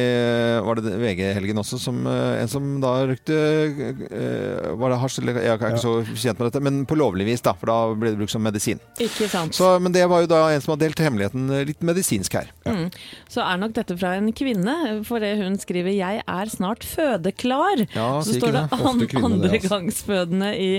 var 0.62 0.78
det 0.78 0.94
VG-helgen 1.00 1.58
også, 1.62 1.78
som 1.82 1.98
eh, 2.06 2.42
en 2.42 2.50
som 2.50 2.68
da 2.82 2.92
røykte 3.08 3.34
eh, 3.34 4.68
Var 4.78 4.92
det 4.92 4.98
hasj, 5.02 5.18
jeg 5.26 5.50
er 5.50 5.58
ikke 5.58 5.82
så 5.82 5.94
kjent 6.06 6.38
med 6.38 6.46
dette, 6.48 6.62
men 6.62 6.82
på 6.88 6.98
lovlig 6.98 7.26
vis, 7.26 7.42
da, 7.44 7.56
for 7.58 7.72
da 7.72 7.78
ble 7.98 8.12
det 8.12 8.20
brukt 8.20 8.34
som 8.34 8.44
medisin. 8.44 8.80
Ikke 9.02 9.28
sant. 9.30 9.56
Så, 9.56 9.72
men 9.82 9.94
det 9.94 10.04
var 10.10 10.22
jo 10.24 10.30
da 10.30 10.44
en 10.52 10.62
som 10.62 10.74
har 10.76 10.82
delt 10.84 11.02
hemmeligheten 11.02 11.50
eh, 11.50 11.64
litt 11.68 11.82
medisinsk 11.86 12.38
her. 12.38 12.52
Mm. 12.68 12.86
Så 13.32 13.42
er 13.44 13.58
nok 13.62 13.74
dette 13.78 13.96
fra 13.98 14.14
en 14.18 14.30
kvinne, 14.36 14.76
for 15.08 15.22
det 15.22 15.34
hun 15.42 15.58
skriver 15.60 15.92
'jeg 15.92 16.22
er 16.22 16.52
snart 16.52 16.86
fødeklar'. 16.86 17.86
Ja, 17.96 18.10
så 18.22 18.38
står 18.38 18.54
det 18.54 18.64
ikke 18.68 18.78
det. 18.78 18.86
An, 18.92 19.02
det, 19.02 19.10
altså. 19.10 19.26
andregangsfødende 19.32 20.52
i, 20.58 20.72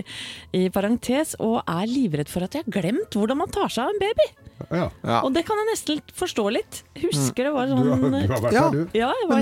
i 0.55 0.63
parentes, 0.69 1.35
og 1.39 1.61
er 1.67 1.85
livredd 1.89 2.31
for 2.31 2.47
at 2.47 2.55
jeg 2.55 2.63
har 2.65 2.81
glemt 2.81 3.17
hvordan 3.17 3.43
man 3.43 3.51
tar 3.51 3.67
seg 3.67 3.87
av 3.87 3.93
en 3.93 4.03
baby. 4.03 4.31
Ja. 4.71 4.89
Ja. 5.03 5.19
Og 5.25 5.33
det 5.35 5.43
kan 5.47 5.59
jeg 5.59 5.67
nesten 5.71 6.01
forstå 6.15 6.45
litt. 6.53 6.81
Husker 7.01 7.47
det 7.49 7.53
var 7.53 7.67
Du, 7.67 7.73
har, 7.75 7.83
sånn 7.83 8.13
du 8.13 8.33
har 8.33 8.41
vært 8.45 8.53
Ja. 8.55 8.69
der, 8.69 8.71
du. 8.71 8.97
Ja, 8.97 9.09
jeg 9.21 9.29
var, 9.29 9.41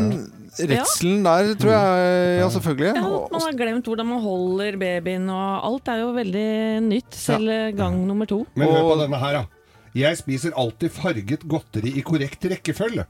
Redselen 0.72 1.24
der, 1.24 1.54
tror 1.56 1.72
jeg 1.72 2.40
Ja, 2.42 2.48
selvfølgelig. 2.52 2.96
ja, 2.96 3.28
man 3.32 3.42
har 3.46 3.54
glemt 3.62 3.86
hvordan 3.88 4.06
man 4.10 4.22
holder 4.22 4.78
babyen, 4.82 5.30
og 5.32 5.64
alt 5.70 5.88
er 5.94 6.02
jo 6.02 6.12
veldig 6.18 6.50
nytt, 6.90 7.14
selv 7.16 7.76
gang 7.78 8.02
nummer 8.08 8.26
to. 8.28 8.46
Men 8.56 8.68
hør 8.68 8.90
på 8.90 9.00
denne 9.06 9.20
her, 9.22 9.34
da. 9.40 9.46
Jeg 9.94 10.18
spiser 10.18 10.52
alltid 10.56 10.92
farget 10.92 11.48
godteri 11.48 11.98
i 12.00 12.02
korrekt 12.02 12.44
rekkefølge. 12.48 13.06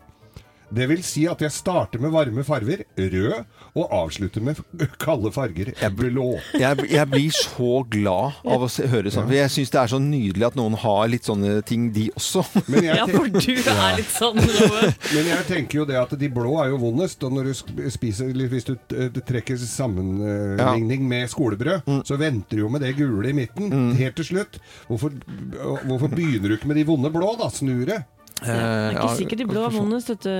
Det 0.71 0.85
vil 0.87 1.01
si 1.03 1.25
at 1.27 1.41
jeg 1.43 1.51
starter 1.51 1.99
med 1.99 2.13
varme 2.13 2.43
farger, 2.47 2.85
rød, 2.97 3.45
og 3.75 3.91
avslutter 3.91 4.43
med 4.43 4.59
kalde 5.03 5.31
farger, 5.35 5.73
blå. 5.97 6.37
Jeg, 6.59 6.85
jeg 6.91 7.09
blir 7.11 7.33
så 7.35 7.81
glad 7.91 8.37
av 8.47 8.63
å 8.65 8.69
se, 8.71 8.87
høre 8.91 9.11
sånn. 9.11 9.29
Jeg 9.35 9.51
syns 9.51 9.71
det 9.73 9.81
er 9.81 9.91
så 9.91 9.99
nydelig 10.01 10.47
at 10.47 10.55
noen 10.59 10.77
har 10.79 11.07
litt 11.11 11.27
sånne 11.27 11.57
ting, 11.67 11.89
de 11.95 12.07
også. 12.15 12.43
Men 12.71 12.87
jeg, 12.87 12.95
Ja, 13.01 13.07
for 13.11 13.27
du 13.27 13.37
er 13.51 13.97
litt 13.99 14.11
sånn 14.13 14.39
men 15.15 15.27
jeg 15.31 15.45
tenker 15.49 15.81
jo 15.81 15.85
det 15.89 15.97
at 15.99 16.15
de 16.19 16.29
blå 16.31 16.55
er 16.63 16.71
jo 16.71 16.79
vondest. 16.81 17.23
Og 17.27 17.35
når 17.35 17.51
du 17.51 17.89
spiser, 17.91 18.31
hvis 18.51 18.67
du 18.67 18.73
eh, 18.95 19.09
trekker 19.27 19.59
sammenligning 19.61 21.07
med 21.07 21.29
skolebrød, 21.31 21.81
Mm. 21.91 22.01
så 22.05 22.15
venter 22.19 22.57
du 22.59 22.61
jo 22.65 22.69
med 22.69 22.81
det 22.83 22.91
gule 22.97 23.29
i 23.31 23.33
midten 23.35 23.71
helt 23.97 24.15
til 24.19 24.25
slutt. 24.27 24.57
Hvorfor, 24.89 25.13
hvorfor 25.87 26.11
begynner 26.11 26.51
du 26.51 26.55
ikke 26.57 26.69
med 26.69 26.77
de 26.77 26.83
vonde 26.87 27.09
blå, 27.13 27.31
da? 27.39 27.47
Snure? 27.53 28.01
Det 28.05 28.20
er 28.49 28.95
ikke 28.95 29.17
sikkert 29.19 29.41
de 29.41 29.47
blå 29.49 29.65
er 29.67 29.73
vondest, 29.75 30.11
vet 30.13 30.25
du, 30.25 30.31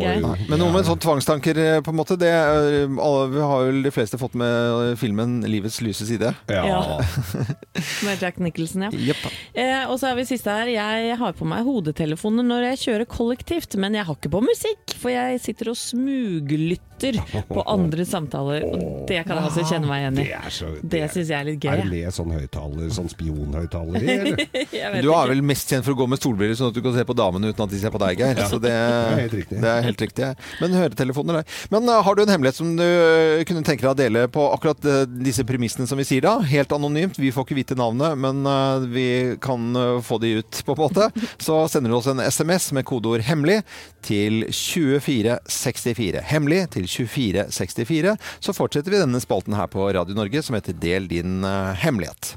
Geir. 0.00 0.24
Men 0.50 0.60
noe 0.60 0.72
med 0.74 0.88
sånne 0.88 1.02
tvangstanker, 1.04 1.60
eh, 1.62 1.78
på 1.84 1.94
en 1.94 1.98
måte, 1.98 2.18
det 2.20 2.30
er, 2.32 2.88
alle, 2.88 3.28
vi 3.32 3.44
har 3.52 3.68
vel 3.68 3.80
de 3.86 3.92
fleste 3.94 4.20
fått 4.20 4.36
med 4.38 4.90
eh, 4.90 4.96
filmen 5.00 5.38
'Livets 5.46 5.80
lyse 5.84 6.08
side'. 6.08 6.34
Ja. 6.48 6.64
Ja. 6.68 6.80
Med 8.06 8.22
Jack 8.22 8.38
Nicholson, 8.42 8.88
ja. 8.88 8.90
Yep. 8.92 9.24
Eh, 9.54 9.84
og 9.88 9.96
så 10.00 10.10
er 10.10 10.18
vi 10.18 10.28
siste 10.28 10.52
her. 10.52 10.70
Jeg 10.72 11.16
har 11.20 11.38
på 11.38 11.48
meg 11.48 11.64
hodetelefoner 11.68 12.46
når 12.46 12.70
jeg 12.72 12.82
kjører 12.86 13.10
kollektivt, 13.10 13.78
men 13.80 13.96
jeg 13.96 14.08
har 14.08 14.18
ikke 14.18 14.34
på 14.34 14.44
musikk, 14.44 14.98
for 14.98 15.14
jeg 15.14 15.40
sitter 15.44 15.72
og 15.72 15.80
smuglytter 15.80 16.87
på 17.48 17.64
andre 17.68 18.06
samtaler. 18.08 18.66
Og 18.68 19.06
det 19.08 19.22
kan 19.26 19.38
jeg 19.38 19.50
også 19.50 19.66
kjenne 19.68 19.90
meg 19.90 20.04
igjen 20.04 20.18
i. 20.18 20.26
Det 20.28 20.38
er 20.38 20.56
så 20.58 20.70
Det 20.82 21.02
syns 21.14 21.32
jeg 21.32 21.38
er 21.38 21.48
litt 21.48 21.64
gøy. 21.64 21.72
Er 21.74 21.92
det 21.92 22.14
sånn 22.16 22.34
høyttaler, 22.34 22.88
sånn 22.94 23.10
spionhøyttaler 23.12 24.04
i, 24.04 24.18
eller? 24.84 25.02
Du 25.04 25.12
er 25.14 25.32
vel 25.34 25.44
mest 25.46 25.70
kjent 25.70 25.86
for 25.86 25.96
å 25.96 26.00
gå 26.02 26.08
med 26.10 26.22
solbriller, 26.22 26.58
sånn 26.58 26.72
at 26.72 26.78
du 26.78 26.82
kan 26.84 26.96
se 26.96 27.06
på 27.08 27.16
damene 27.18 27.52
uten 27.52 27.64
at 27.66 27.72
de 27.72 27.80
ser 27.80 27.94
på 27.94 28.02
deg, 28.02 28.22
Geir. 28.22 28.42
Så 28.48 28.60
det, 28.62 28.72
er 28.72 29.28
det 29.28 29.70
er 29.70 29.84
helt 29.86 30.02
riktig. 30.02 30.28
Men 30.62 30.76
høretelefoner 30.78 31.40
der. 31.40 31.56
Men 31.72 31.88
eh, 31.88 32.02
har 32.04 32.16
du 32.16 32.22
en 32.22 32.32
hemmelighet 32.32 32.58
som 32.58 32.74
du 32.78 32.84
eh, 32.84 33.44
kunne 33.48 33.64
tenke 33.66 33.84
deg 33.84 33.92
å 33.92 33.98
dele 33.98 34.24
på 34.32 34.46
akkurat 34.54 34.88
eh, 34.88 35.04
disse 35.08 35.44
premissene 35.48 35.88
som 35.90 36.00
vi 36.00 36.06
sier 36.08 36.24
da? 36.24 36.38
Helt 36.48 36.72
anonymt. 36.74 37.18
Vi 37.20 37.32
får 37.34 37.46
ikke 37.46 37.58
vite 37.58 37.78
navnet, 37.78 38.18
men 38.18 38.42
vi 38.92 39.36
kan 39.42 39.76
få 40.04 40.18
de 40.22 40.38
ut, 40.40 40.60
på 40.64 40.74
en 40.74 40.80
måte. 40.80 41.08
Så 41.42 41.60
sender 41.70 41.92
du 41.92 41.98
oss 41.98 42.08
en 42.10 42.22
SMS 42.22 42.70
med 42.76 42.86
kodeord 42.88 43.24
'hemmelig' 43.26 43.62
til 44.04 44.46
2464. 44.48 46.22
Hemmelig 46.30 46.62
til 46.76 46.87
2464. 46.88 48.16
Så 48.40 48.56
fortsetter 48.56 48.94
vi 48.94 49.02
denne 49.02 49.20
spalten 49.22 49.56
her 49.58 49.70
på 49.70 49.90
Radio 49.92 50.16
Norge 50.18 50.42
som 50.44 50.58
heter 50.58 50.76
Del 50.80 51.10
din 51.10 51.44
eh, 51.44 51.76
hemmelighet. 51.84 52.36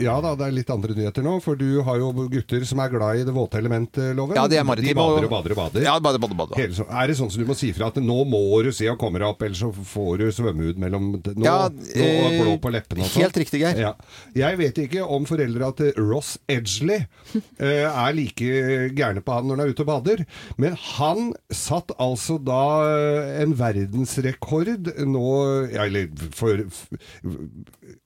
Ja 0.00 0.16
da, 0.24 0.32
det 0.38 0.46
er 0.46 0.54
litt 0.56 0.70
andre 0.72 0.94
nyheter 0.96 1.24
nå, 1.24 1.36
for 1.44 1.58
du 1.60 1.80
har 1.86 2.00
jo 2.00 2.10
gutter 2.32 2.64
som 2.68 2.80
er 2.82 2.92
glad 2.92 3.20
i 3.20 3.24
det 3.26 3.34
våte 3.36 3.60
elementet, 3.60 4.14
Loven. 4.16 4.36
Ja, 4.38 4.46
de 4.50 4.58
er 4.60 4.66
maritime. 4.66 4.94
De 4.94 4.98
bader 4.98 5.26
og 5.26 5.32
bader 5.34 5.54
og 5.54 5.60
bader. 5.60 5.84
Ja, 5.84 5.96
bader, 6.02 6.22
bader, 6.22 6.38
bader. 6.38 6.60
Hele, 6.60 6.76
så, 6.76 6.86
er 6.88 7.10
det 7.10 7.16
sånn 7.18 7.30
som 7.32 7.42
du 7.42 7.48
må 7.48 7.56
si 7.58 7.70
fra 7.76 7.90
at 7.92 8.00
nå 8.02 8.18
må 8.28 8.40
du 8.64 8.70
se 8.74 8.88
og 8.90 8.98
kommer 9.00 9.22
deg 9.22 9.34
opp, 9.34 9.44
ellers 9.46 9.62
så 9.62 9.70
får 9.92 10.22
du 10.22 10.26
svømme 10.34 10.70
ut 10.70 10.80
mellom 10.80 11.10
Nå, 11.20 11.44
Ja, 11.44 11.68
nå 11.68 12.06
er 12.06 12.36
blå 12.40 12.56
på 12.62 12.72
leppene 12.72 13.04
og 13.04 13.10
sånn. 13.12 13.26
helt 13.26 13.38
riktig, 13.42 13.62
Geir. 13.62 13.80
Ja. 13.80 13.92
Jeg 14.36 14.58
vet 14.60 14.80
ikke 14.84 15.04
om 15.04 15.26
foreldra 15.28 15.70
til 15.78 15.92
Ross 15.98 16.36
Edgley 16.50 17.04
eh, 17.60 17.86
er 17.86 18.16
like 18.16 18.90
gærne 18.96 19.24
på 19.24 19.36
han 19.36 19.48
når 19.50 19.58
han 19.58 19.64
er 19.66 19.74
ute 19.74 19.84
og 19.84 19.90
bader, 19.90 20.24
men 20.60 20.76
han 20.96 21.30
satt 21.54 21.92
altså 22.00 22.38
da 22.42 22.62
eh, 22.88 23.42
en 23.44 23.54
verdensrekord 23.58 24.90
nå 25.10 25.26
ja, 25.70 25.86
Eller 25.86 26.10
for, 26.36 26.62
for 26.72 27.00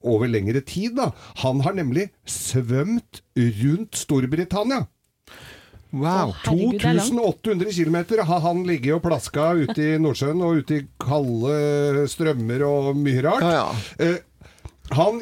over 0.04 0.28
lengre 0.30 0.60
tid, 0.64 0.94
da. 0.98 1.10
Han 1.42 1.60
har 1.64 1.74
nemlig 1.76 1.83
svømt 2.26 3.20
rundt 3.36 3.94
Storbritannia. 3.98 4.86
Wow. 5.94 6.32
Herregud, 6.42 6.80
det 6.80 6.88
er 6.90 6.96
langt. 6.98 7.12
2800 7.44 7.70
km 7.76 7.98
har 8.26 8.40
han 8.42 8.64
ligget 8.66 8.96
og 8.96 9.02
plaska 9.04 9.52
ute 9.62 9.78
i 9.94 9.98
Nordsjøen 10.02 10.40
og 10.42 10.56
ute 10.64 10.80
i 10.80 10.86
kalde 10.98 12.06
strømmer 12.10 12.64
og 12.66 12.96
mye 12.98 13.22
rart. 13.22 13.44
Ja, 13.46 13.52
ja. 13.54 13.68
Eh, 14.02 14.16
han 14.98 15.20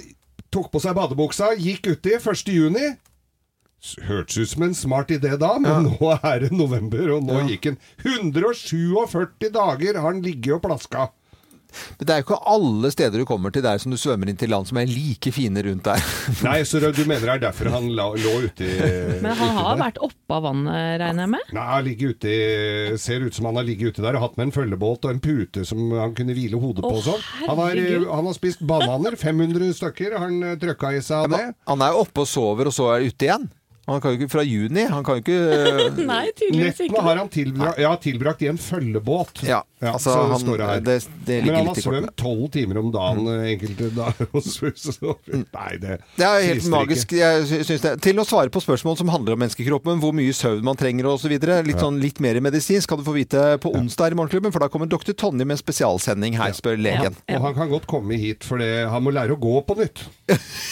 tok 0.52 0.70
på 0.72 0.80
seg 0.80 0.96
badebuksa, 0.96 1.50
gikk 1.60 1.90
uti 1.92 2.14
1. 2.16 2.48
juni. 2.56 2.86
S- 3.82 3.98
Hørtes 4.06 4.38
ut 4.38 4.48
som 4.54 4.62
en 4.62 4.74
smart 4.78 5.08
idé 5.12 5.36
da, 5.36 5.58
men 5.60 5.90
nå 5.90 6.12
er 6.22 6.46
det 6.46 6.52
november, 6.54 7.16
og 7.18 7.24
nå 7.26 7.40
gikk 7.50 7.64
han 7.72 7.78
147 8.06 9.50
dager 9.52 9.98
har 9.98 10.06
han 10.08 10.22
ligget 10.24 10.54
og 10.56 10.62
plaska. 10.64 11.08
Men 11.98 12.08
det 12.08 12.14
er 12.14 12.22
jo 12.22 12.26
ikke 12.26 12.40
alle 12.54 12.90
steder 12.94 13.22
du 13.22 13.26
kommer 13.28 13.52
til 13.54 13.64
der 13.64 13.80
som 13.82 13.92
du 13.94 13.98
svømmer 14.00 14.30
inn 14.30 14.38
til 14.40 14.50
land 14.52 14.68
som 14.68 14.78
er 14.80 14.90
like 14.90 15.32
fine 15.34 15.62
rundt 15.66 15.86
der. 15.88 16.02
Nei, 16.46 16.58
så 16.68 16.80
du 16.82 17.02
mener 17.08 17.24
det 17.26 17.34
er 17.36 17.44
derfor 17.48 17.70
han 17.74 17.88
la, 17.96 18.08
lå 18.16 18.34
ute 18.46 18.68
Men 19.24 19.32
han 19.38 19.54
har 19.58 19.72
der? 19.72 19.82
vært 19.84 20.02
oppå 20.08 20.40
vannet, 20.48 20.98
regner 21.02 21.26
jeg 21.26 21.32
med? 21.36 21.52
Nei, 21.56 21.66
han 21.72 21.86
ligger 21.88 22.12
ute 22.16 22.36
ser 23.02 23.24
ut 23.26 23.34
som 23.36 23.48
han 23.50 23.58
har 23.60 23.66
ligget 23.68 23.94
ute 23.96 24.04
der 24.04 24.18
og 24.18 24.26
hatt 24.26 24.36
med 24.38 24.48
en 24.50 24.54
følgebåt 24.54 25.06
og 25.08 25.14
en 25.14 25.22
pute 25.22 25.64
som 25.68 25.80
han 25.96 26.14
kunne 26.18 26.36
hvile 26.36 26.60
hodet 26.60 26.84
på. 26.84 26.92
Og 26.98 27.06
sånn. 27.06 27.24
han, 27.46 27.58
har, 27.58 27.82
han 28.12 28.28
har 28.30 28.36
spist 28.36 28.62
bananer, 28.68 29.16
500 29.20 29.72
stykker 29.78 30.16
har 30.16 30.26
han 30.28 30.38
eh, 30.52 30.58
trøkka 30.62 30.92
i 30.96 31.02
seg 31.02 31.26
av 31.26 31.34
det. 31.36 31.42
Han 31.70 31.84
er 31.84 31.98
oppe 31.98 32.24
og 32.24 32.30
sover, 32.30 32.70
og 32.70 32.76
så 32.76 32.90
er 32.96 33.08
ute 33.08 33.28
igjen. 33.28 33.48
Han 33.90 33.98
kan 34.00 34.12
jo 34.14 34.20
ikke 34.20 34.30
fra 34.30 34.42
juni. 34.46 34.84
Han 34.86 35.02
kan 35.02 35.16
jo 35.18 35.22
ikke 35.24 35.38
Nei, 36.06 36.28
tydeligvis 36.38 36.78
Nettene 36.78 36.86
ikke. 36.86 37.02
har 37.02 37.18
han 37.18 37.30
tilbrakt, 37.34 37.80
ja, 37.82 37.90
tilbrakt 37.98 38.42
i 38.44 38.48
en 38.52 38.58
følgebåt. 38.62 39.40
Ja, 39.42 39.58
altså, 39.82 40.12
så 40.12 40.20
han- 40.30 40.84
det 40.84 40.84
det- 40.86 41.08
det 41.26 41.38
Men 41.46 41.54
han 41.56 41.66
har 41.66 41.74
svømt 41.74 42.14
tolv 42.16 42.44
timer 42.54 42.78
om 42.78 42.92
dagen 42.94 43.24
mm. 43.26 43.42
enkelte 43.50 43.88
dager. 43.96 44.28
så- 44.40 44.70
så- 44.76 45.16
Nei, 45.32 45.72
det 45.82 45.98
Det 46.16 46.24
er 46.28 46.46
helt 46.46 46.68
magisk. 46.70 47.10
Jeg 47.18 47.46
sy- 47.66 47.78
det. 47.82 48.00
Til 48.06 48.22
å 48.22 48.24
svare 48.24 48.50
på 48.54 48.62
spørsmål 48.62 48.96
som 48.98 49.08
handler 49.08 49.34
om 49.34 49.42
menneskekroppen, 49.42 49.98
hvor 49.98 50.14
mye 50.14 50.30
søvn 50.32 50.62
man 50.62 50.76
trenger 50.78 51.10
osv. 51.10 51.34
Litt, 51.34 51.78
sånn, 51.82 51.98
litt 52.00 52.20
mer 52.20 52.38
medisinsk 52.40 52.86
skal 52.86 52.98
du 52.98 53.04
få 53.04 53.14
vite 53.18 53.58
på 53.58 53.74
onsdag 53.74 54.12
i 54.12 54.14
Morgenklubben, 54.14 54.52
for 54.54 54.60
da 54.62 54.68
kommer 54.68 54.86
doktor 54.86 55.12
Tonje 55.18 55.42
med 55.44 55.56
en 55.58 55.62
spesialsending 55.62 56.38
her, 56.38 56.52
spør 56.54 56.78
legen. 56.78 57.16
Ja. 57.28 57.38
Og 57.40 57.48
han 57.50 57.54
kan 57.58 57.68
godt 57.68 57.86
komme 57.90 58.14
hit, 58.16 58.44
for 58.46 58.58
han 58.62 59.02
må 59.02 59.10
lære 59.10 59.34
å 59.34 59.40
gå 59.42 59.58
på 59.66 59.74
nytt. 59.82 60.06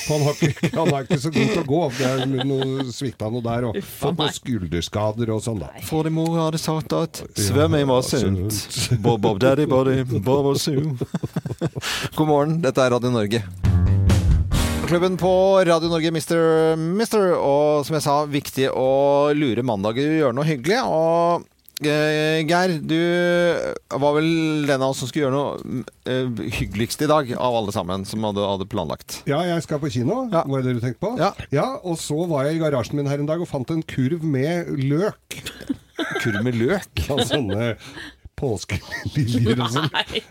Han, 0.07 0.23
har 0.23 0.33
ikke, 0.39 0.71
han 0.77 0.95
er 0.95 1.05
ikke 1.09 1.19
så 1.27 1.31
god 1.35 1.51
til 1.57 1.63
å 1.63 1.67
gå. 1.67 1.83
Det 1.99 2.07
er 2.07 2.27
noe 2.47 2.87
svikta 3.01 3.31
noe 3.33 3.45
der, 3.45 3.67
og 3.71 3.81
fått 3.81 4.19
noen 4.21 4.37
skulderskader 4.37 5.33
og 5.35 5.43
sånn, 5.45 5.61
da. 5.65 5.73
For 5.89 6.07
din 6.07 6.17
mor 6.19 6.37
hadde 6.39 6.61
sagt 6.61 6.95
at 6.97 7.23
svømming 7.41 7.89
var 7.91 8.05
sunt. 8.07 8.61
Bob, 9.01 9.21
bob, 9.25 9.41
daddy, 9.43 9.67
body, 9.71 10.03
bob, 10.05 10.29
bob, 10.29 10.55
sue. 10.61 10.95
God 12.17 12.29
morgen, 12.29 12.61
dette 12.65 12.85
er 12.85 12.95
Radio 12.95 13.13
Norge. 13.15 13.45
Klubben 14.91 15.15
på 15.21 15.31
Radio 15.69 15.87
Norge, 15.87 16.11
Mr. 16.11 16.75
Mister. 16.75 17.29
Og 17.39 17.87
som 17.87 17.95
jeg 17.95 18.03
sa, 18.03 18.17
viktig 18.27 18.67
å 18.75 19.31
lure 19.39 19.63
mandager, 19.63 20.17
gjøre 20.19 20.35
noe 20.35 20.49
hyggelig. 20.49 20.81
Og 20.83 21.45
Geir, 21.81 22.75
du 22.85 22.99
var 24.03 24.17
vel 24.19 24.29
den 24.69 24.83
av 24.83 24.93
oss 24.93 25.01
som 25.01 25.09
skulle 25.09 25.27
gjøre 25.27 25.39
noe 25.39 25.85
eh, 26.05 26.29
hyggeligst 26.59 27.01
i 27.07 27.09
dag, 27.09 27.33
av 27.41 27.57
alle 27.63 27.73
sammen, 27.73 28.05
som 28.09 28.25
hadde, 28.29 28.45
hadde 28.45 28.69
planlagt. 28.71 29.21
Ja, 29.31 29.41
jeg 29.49 29.65
skal 29.65 29.81
på 29.83 29.91
kino. 29.93 30.27
Ja. 30.33 30.45
Var 30.45 30.61
det 30.61 30.69
det 30.69 30.79
du 30.81 30.85
tenkte 30.85 31.03
på? 31.07 31.15
Ja. 31.55 31.67
Og 31.81 31.97
så 32.03 32.19
var 32.31 32.49
jeg 32.49 32.59
i 32.59 32.63
garasjen 32.63 33.01
min 33.01 33.09
her 33.09 33.23
en 33.23 33.31
dag 33.31 33.41
og 33.41 33.49
fant 33.49 33.73
en 33.73 33.85
kurv 33.89 34.25
med 34.27 34.69
løk. 34.77 35.41
Kurv 36.21 36.43
med 36.45 36.59
løk? 36.61 37.07
Ja, 37.09 37.17
sånne 37.29 37.73
påskeliljer 38.41 39.61
og 39.61 39.73
sånn. 39.75 39.89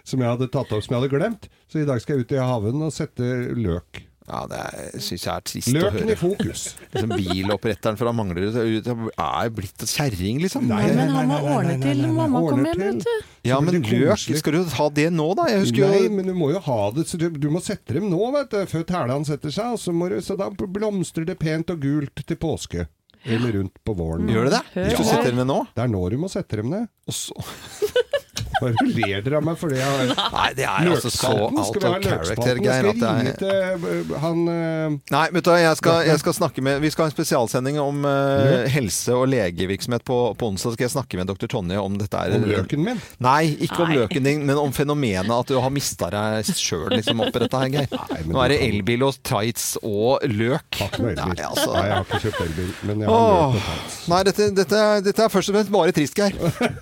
Som 0.08 0.24
jeg 0.24 0.32
hadde 0.32 0.50
tatt 0.50 0.72
opp, 0.74 0.86
som 0.86 0.96
jeg 0.96 1.02
hadde 1.02 1.12
glemt. 1.14 1.50
Så 1.70 1.82
i 1.82 1.88
dag 1.90 2.02
skal 2.02 2.18
jeg 2.18 2.26
ut 2.26 2.38
i 2.38 2.42
haven 2.42 2.86
og 2.88 2.94
sette 2.96 3.26
løk. 3.58 4.04
Ja, 4.30 4.44
det 4.46 5.02
syns 5.02 5.24
jeg 5.26 5.32
er 5.34 5.46
trist 5.48 5.72
å 5.72 5.80
høre. 5.80 5.90
Løken 5.96 6.12
i 6.14 6.18
fokus. 6.20 6.64
Liksom 6.94 7.14
biloppretteren 7.16 7.98
fra 7.98 8.12
Manglerud 8.14 8.60
er 8.60 9.50
blitt 9.56 9.86
kjerring, 9.90 10.44
liksom. 10.44 10.68
Nei, 10.70 10.84
Nei, 10.86 10.94
nei, 10.94 11.08
men 11.08 11.16
han 11.16 11.32
må 11.32 11.40
ordne 11.56 11.78
til 11.82 12.04
mamma 12.14 12.44
kommer 12.46 12.70
hjem, 12.76 13.00
vet 13.00 13.08
du. 13.08 13.26
Ja, 13.50 13.58
men 13.64 13.80
løk, 13.82 14.22
skal 14.42 14.58
du 14.58 14.62
ha 14.76 14.88
det 14.94 15.08
nå, 15.16 15.28
da? 15.40 15.48
Jeg 15.50 15.64
husker 15.66 15.94
Nei, 15.96 16.04
men 16.14 16.30
du 16.30 16.36
må 16.38 16.52
jo 16.54 16.62
ha 16.68 16.80
det 16.94 17.08
så 17.10 17.18
du, 17.18 17.30
du 17.34 17.50
må 17.50 17.62
sette 17.64 17.96
dem 17.98 18.10
nå, 18.12 18.22
vet 18.36 18.54
du, 18.54 18.60
før 18.70 18.86
tælan 18.94 19.26
setter 19.26 19.54
seg. 19.56 19.74
Og 19.78 19.82
så, 19.82 19.96
må 19.96 20.12
du, 20.14 20.20
så 20.22 20.38
da 20.38 20.52
blomstrer 20.54 21.26
det 21.30 21.40
pent 21.42 21.74
og 21.74 21.82
gult 21.82 22.22
til 22.28 22.38
påske. 22.40 22.86
Eller 23.26 23.58
rundt 23.58 23.82
på 23.84 23.94
våren. 23.98 24.30
Gjør 24.32 24.48
det 24.48 24.60
det? 24.60 24.62
Hvis 24.86 25.02
du 25.02 25.08
setter 25.10 25.32
dem 25.34 25.42
ned 25.42 25.50
nå? 25.50 25.58
Det 25.76 25.84
er 25.84 25.90
nå 25.92 26.06
du 26.14 26.20
må 26.22 26.30
sette 26.32 26.62
dem 26.62 26.70
ned. 26.72 26.86
Og 27.10 27.18
så 27.18 27.36
Bare 28.60 28.88
ler 28.92 29.22
dere 29.26 29.40
av 29.40 29.46
meg 29.48 29.58
fordi 29.60 29.80
jeg 29.80 29.88
har 29.88 30.32
Nei, 30.34 30.48
det 30.58 30.66
er 30.68 30.90
altså 30.92 31.12
så 31.14 31.32
out 31.32 31.60
of 31.60 31.70
character? 31.80 32.60
Geir, 32.60 32.90
at 32.90 33.00
jeg 33.00 33.00
det 33.00 33.10
er 33.10 33.38
til 33.40 33.88
øh, 33.90 34.14
han 34.24 34.42
øh, 34.52 34.98
Nei, 35.14 35.26
vet 35.36 35.46
du 35.46 35.52
hva, 35.52 35.58
jeg 35.62 35.80
skal, 35.80 36.02
jeg 36.10 36.22
skal 36.24 36.36
snakke 36.36 36.64
med 36.66 36.82
Vi 36.84 36.92
skal 36.94 37.06
ha 37.06 37.12
en 37.12 37.16
spesialsending 37.16 37.80
om 37.82 38.04
uh, 38.08 38.68
helse- 38.72 39.16
og 39.16 39.28
legevirksomhet 39.32 40.04
på, 40.08 40.18
på 40.40 40.50
onsdag. 40.52 40.76
Skal 40.76 40.86
jeg 40.88 40.94
snakke 40.94 41.20
med 41.20 41.30
dr. 41.30 41.48
Tonje 41.52 41.80
om 41.82 41.96
dette 42.00 42.20
er 42.20 42.36
om 42.38 42.46
løken 42.48 42.84
min. 42.86 43.00
Nei, 43.24 43.54
ikke 43.66 43.84
om 43.84 43.92
Nei. 43.92 43.98
løken 44.02 44.26
din, 44.26 44.44
men 44.48 44.60
om 44.60 44.74
fenomenet 44.76 45.32
at 45.34 45.52
du 45.52 45.58
har 45.62 45.72
mista 45.74 46.10
deg 46.14 46.50
sjøl 46.50 46.90
liksom, 46.94 47.22
oppi 47.26 47.42
dette 47.44 47.62
her, 47.64 47.72
Geir. 47.74 47.90
Nei, 48.12 48.20
Nå 48.30 48.44
er 48.44 48.54
det 48.54 48.60
elbil 48.68 49.06
og 49.08 49.20
tights 49.26 49.72
og 49.82 50.26
løk. 50.30 50.82
Nei, 51.00 51.16
altså. 51.46 51.72
Nei, 51.74 51.86
jeg 51.86 51.96
har 51.96 52.06
ikke 52.08 52.22
kjøpt 52.26 52.42
elbil, 52.48 52.72
men 52.90 53.04
jeg 53.06 53.12
har 53.12 53.18
Åh, 53.20 53.30
løk 53.30 53.60
og 53.60 53.70
tights. 53.70 54.00
nei, 54.14 54.22
dette, 54.30 54.50
dette, 54.62 54.84
dette 55.10 55.26
er 55.28 55.34
først 55.34 55.54
og 55.54 55.58
fremst 55.60 55.74
bare 55.78 55.96
trist, 55.96 56.20
Geir. 56.20 56.34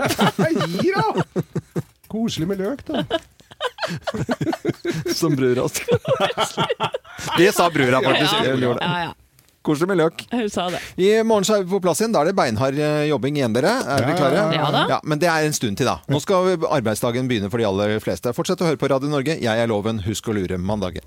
Gi 0.78 0.94
da! 0.96 1.08
Koselig 2.18 2.50
med 2.50 2.62
løk, 2.66 2.82
da. 2.90 3.06
Som 5.16 5.36
brura 5.38 5.68
sa. 5.72 6.68
Det 7.38 7.54
sa 7.56 7.70
brura 7.70 8.02
faktisk. 8.04 8.34
Ja, 8.44 8.58
ja, 8.58 9.00
ja. 9.06 9.14
Koselig 9.68 9.90
med 9.92 10.00
løk. 10.00 10.22
Hun 10.32 10.50
sa 10.50 10.70
det. 10.72 10.80
I 11.04 11.10
morgen 11.28 11.44
så 11.48 11.58
er 11.58 11.66
vi 11.66 11.72
på 11.74 11.82
plass 11.84 12.00
igjen. 12.00 12.14
Da 12.16 12.22
er 12.24 12.30
det 12.30 12.38
beinhard 12.38 12.78
eh, 12.80 13.02
jobbing 13.10 13.40
igjen, 13.40 13.56
dere. 13.58 13.74
Er 13.84 14.06
dere 14.06 14.16
klare? 14.16 14.38
ja, 14.40 14.52
ja. 14.56 14.70
Ja 14.72 14.86
da. 14.94 15.00
men 15.04 15.20
det 15.20 15.28
er 15.32 15.48
en 15.48 15.56
stund 15.56 15.80
til, 15.80 15.90
da. 15.90 15.98
Nå 16.08 16.22
skal 16.24 16.54
arbeidsdagen 16.70 17.28
begynne 17.28 17.52
for 17.52 17.60
de 17.60 17.68
aller 17.68 17.98
fleste. 18.04 18.32
Fortsett 18.38 18.64
å 18.64 18.70
høre 18.70 18.80
på 18.80 18.88
Radio 18.94 19.12
Norge. 19.12 19.36
Jeg 19.44 19.64
er 19.64 19.68
Loven. 19.72 20.00
Husk 20.08 20.32
å 20.32 20.38
lure 20.38 20.60
mandagen. 20.62 21.04